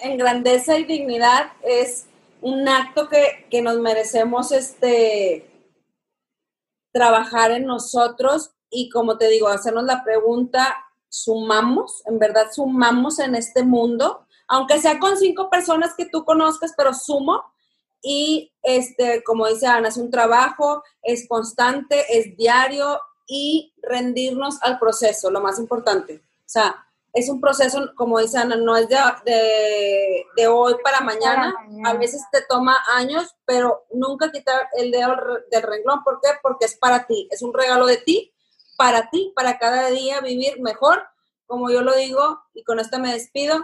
en 0.02 0.18
grandeza 0.18 0.76
y 0.76 0.84
dignidad 0.84 1.52
es 1.62 2.08
un 2.42 2.68
acto 2.68 3.08
que, 3.08 3.46
que 3.50 3.62
nos 3.62 3.78
merecemos 3.78 4.52
este 4.52 5.46
trabajar 6.92 7.52
en 7.52 7.66
nosotros 7.66 8.50
y 8.70 8.90
como 8.90 9.18
te 9.18 9.28
digo, 9.28 9.48
hacernos 9.48 9.84
la 9.84 10.02
pregunta, 10.02 10.76
¿sumamos? 11.08 12.02
¿En 12.06 12.18
verdad 12.18 12.48
sumamos 12.52 13.18
en 13.18 13.34
este 13.34 13.62
mundo? 13.62 14.26
aunque 14.50 14.80
sea 14.80 14.98
con 14.98 15.16
cinco 15.16 15.48
personas 15.48 15.94
que 15.96 16.06
tú 16.06 16.24
conozcas, 16.24 16.74
pero 16.76 16.92
sumo. 16.92 17.44
Y 18.02 18.52
este, 18.62 19.22
como 19.22 19.46
dice 19.46 19.68
Ana, 19.68 19.88
es 19.88 19.96
un 19.96 20.10
trabajo, 20.10 20.82
es 21.02 21.28
constante, 21.28 22.18
es 22.18 22.36
diario 22.36 23.00
y 23.28 23.72
rendirnos 23.80 24.60
al 24.62 24.80
proceso, 24.80 25.30
lo 25.30 25.40
más 25.40 25.60
importante. 25.60 26.16
O 26.16 26.48
sea, 26.48 26.84
es 27.12 27.28
un 27.28 27.40
proceso, 27.40 27.92
como 27.96 28.18
dice 28.18 28.38
Ana, 28.38 28.56
no 28.56 28.76
es 28.76 28.88
de, 28.88 28.96
de, 29.24 30.24
de 30.36 30.46
hoy 30.46 30.74
para 30.82 31.00
mañana. 31.00 31.52
para 31.54 31.66
mañana. 31.66 31.90
A 31.90 31.94
veces 31.94 32.22
te 32.30 32.42
toma 32.48 32.76
años, 32.94 33.34
pero 33.44 33.84
nunca 33.92 34.30
quitar 34.30 34.68
el 34.74 34.90
dedo 34.90 35.16
del 35.50 35.62
renglón. 35.62 36.04
¿Por 36.04 36.20
qué? 36.20 36.28
Porque 36.42 36.66
es 36.66 36.76
para 36.76 37.06
ti, 37.06 37.28
es 37.30 37.42
un 37.42 37.52
regalo 37.52 37.86
de 37.86 37.96
ti, 37.96 38.32
para 38.76 39.10
ti, 39.10 39.32
para 39.34 39.58
cada 39.58 39.88
día 39.88 40.20
vivir 40.20 40.60
mejor. 40.60 41.02
Como 41.46 41.70
yo 41.70 41.82
lo 41.82 41.96
digo, 41.96 42.40
y 42.54 42.62
con 42.62 42.78
esto 42.78 42.98
me 43.00 43.12
despido, 43.12 43.60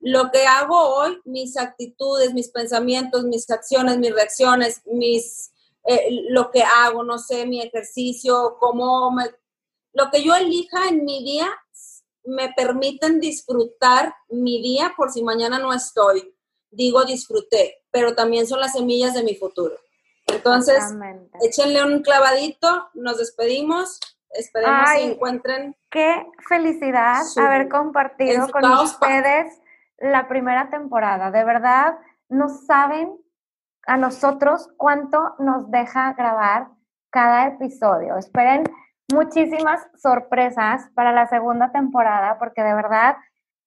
lo 0.00 0.32
que 0.32 0.46
hago 0.46 0.76
hoy, 0.96 1.20
mis 1.24 1.56
actitudes, 1.56 2.34
mis 2.34 2.48
pensamientos, 2.48 3.22
mis 3.24 3.48
acciones, 3.48 3.98
mis 3.98 4.12
reacciones, 4.12 4.82
mis, 4.86 5.52
eh, 5.84 6.08
lo 6.30 6.50
que 6.50 6.64
hago, 6.64 7.04
no 7.04 7.18
sé, 7.18 7.46
mi 7.46 7.62
ejercicio, 7.62 8.56
cómo 8.58 9.12
me, 9.12 9.30
lo 9.92 10.10
que 10.10 10.24
yo 10.24 10.34
elija 10.34 10.88
en 10.88 11.04
mi 11.04 11.22
día 11.22 11.48
me 12.24 12.52
permiten 12.52 13.20
disfrutar 13.20 14.14
mi 14.30 14.62
día 14.62 14.92
por 14.96 15.10
si 15.10 15.22
mañana 15.22 15.58
no 15.58 15.72
estoy. 15.72 16.34
Digo 16.70 17.04
disfruté, 17.04 17.82
pero 17.90 18.14
también 18.14 18.46
son 18.46 18.60
las 18.60 18.72
semillas 18.72 19.14
de 19.14 19.22
mi 19.22 19.34
futuro. 19.34 19.74
Entonces, 20.26 20.82
échenle 21.42 21.84
un 21.84 22.02
clavadito, 22.02 22.88
nos 22.94 23.18
despedimos, 23.18 24.00
esperemos 24.30 24.88
Ay, 24.88 25.02
que 25.02 25.12
encuentren. 25.12 25.76
Qué 25.90 26.26
felicidad 26.48 27.24
su, 27.24 27.40
haber 27.40 27.68
compartido 27.68 28.48
con 28.48 28.64
ustedes 28.64 29.60
la 29.98 30.28
primera 30.28 30.70
temporada. 30.70 31.30
De 31.30 31.44
verdad, 31.44 31.98
no 32.28 32.48
saben 32.48 33.18
a 33.86 33.96
nosotros 33.96 34.68
cuánto 34.76 35.34
nos 35.38 35.70
deja 35.70 36.12
grabar 36.14 36.68
cada 37.10 37.48
episodio. 37.48 38.16
Esperen 38.16 38.64
muchísimas 39.12 39.86
sorpresas 39.96 40.88
para 40.94 41.12
la 41.12 41.26
segunda 41.26 41.70
temporada 41.70 42.38
porque 42.38 42.62
de 42.62 42.74
verdad 42.74 43.16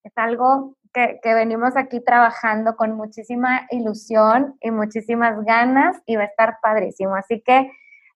es 0.04 0.14
algo 0.18 0.76
que, 0.94 1.20
venimos 1.34 1.76
aquí 1.76 2.00
trabajando 2.00 2.78
con 2.78 2.94
muchísima 2.94 3.68
ilusión 3.70 4.56
y 4.62 4.72
muchísimas 4.72 5.44
ganas 5.44 6.02
y 6.06 6.16
va 6.16 6.24
a 6.24 6.28
estar 6.28 6.60
padrísimo. 6.62 7.16
Así 7.16 7.42
que 7.42 7.70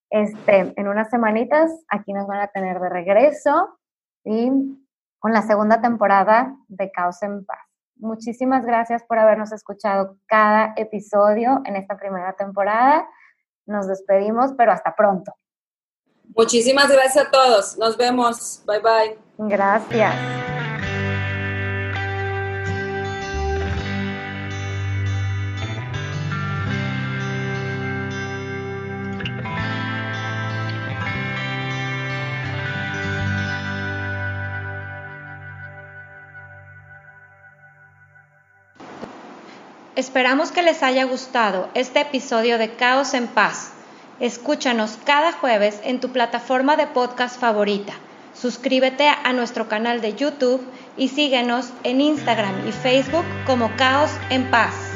este, 0.09 0.73
en 0.75 0.87
unas 0.87 1.09
semanitas 1.09 1.71
aquí 1.89 2.13
nos 2.13 2.25
van 2.25 2.39
a 2.39 2.47
tener 2.47 2.79
de 2.79 2.89
regreso 2.89 3.79
y 4.23 4.49
con 5.19 5.33
la 5.33 5.41
segunda 5.41 5.81
temporada 5.81 6.55
de 6.67 6.89
Caos 6.91 7.21
en 7.21 7.45
Paz. 7.45 7.59
muchísimas 7.97 8.65
gracias 8.65 9.03
por 9.03 9.19
habernos 9.19 9.51
escuchado 9.51 10.15
cada 10.25 10.73
episodio 10.77 11.61
en 11.65 11.75
esta 11.75 11.97
primera 11.97 12.33
temporada. 12.33 13.05
Nos 13.65 13.87
despedimos, 13.87 14.53
pero 14.57 14.71
hasta 14.71 14.95
pronto. 14.95 15.38
Muchísimas 16.35 16.89
gracias 16.89 17.27
a 17.27 17.31
todos. 17.31 17.77
Nos 17.77 17.97
vemos. 17.97 18.61
Bye 18.65 18.79
bye. 18.79 19.17
Gracias. 19.49 20.15
Esperamos 39.99 40.53
que 40.53 40.61
les 40.61 40.81
haya 40.81 41.03
gustado 41.03 41.69
este 41.73 41.99
episodio 41.99 42.57
de 42.57 42.73
Caos 42.75 43.13
en 43.13 43.27
Paz. 43.27 43.73
Escúchanos 44.19 44.97
cada 45.05 45.31
jueves 45.31 45.79
en 45.83 46.01
tu 46.01 46.09
plataforma 46.09 46.75
de 46.75 46.87
podcast 46.87 47.39
favorita. 47.39 47.93
Suscríbete 48.33 49.07
a 49.07 49.33
nuestro 49.33 49.67
canal 49.67 50.01
de 50.01 50.13
YouTube 50.13 50.61
y 50.97 51.07
síguenos 51.07 51.69
en 51.83 52.01
Instagram 52.01 52.67
y 52.67 52.71
Facebook 52.71 53.25
como 53.45 53.75
Caos 53.77 54.11
en 54.29 54.49
Paz. 54.51 54.88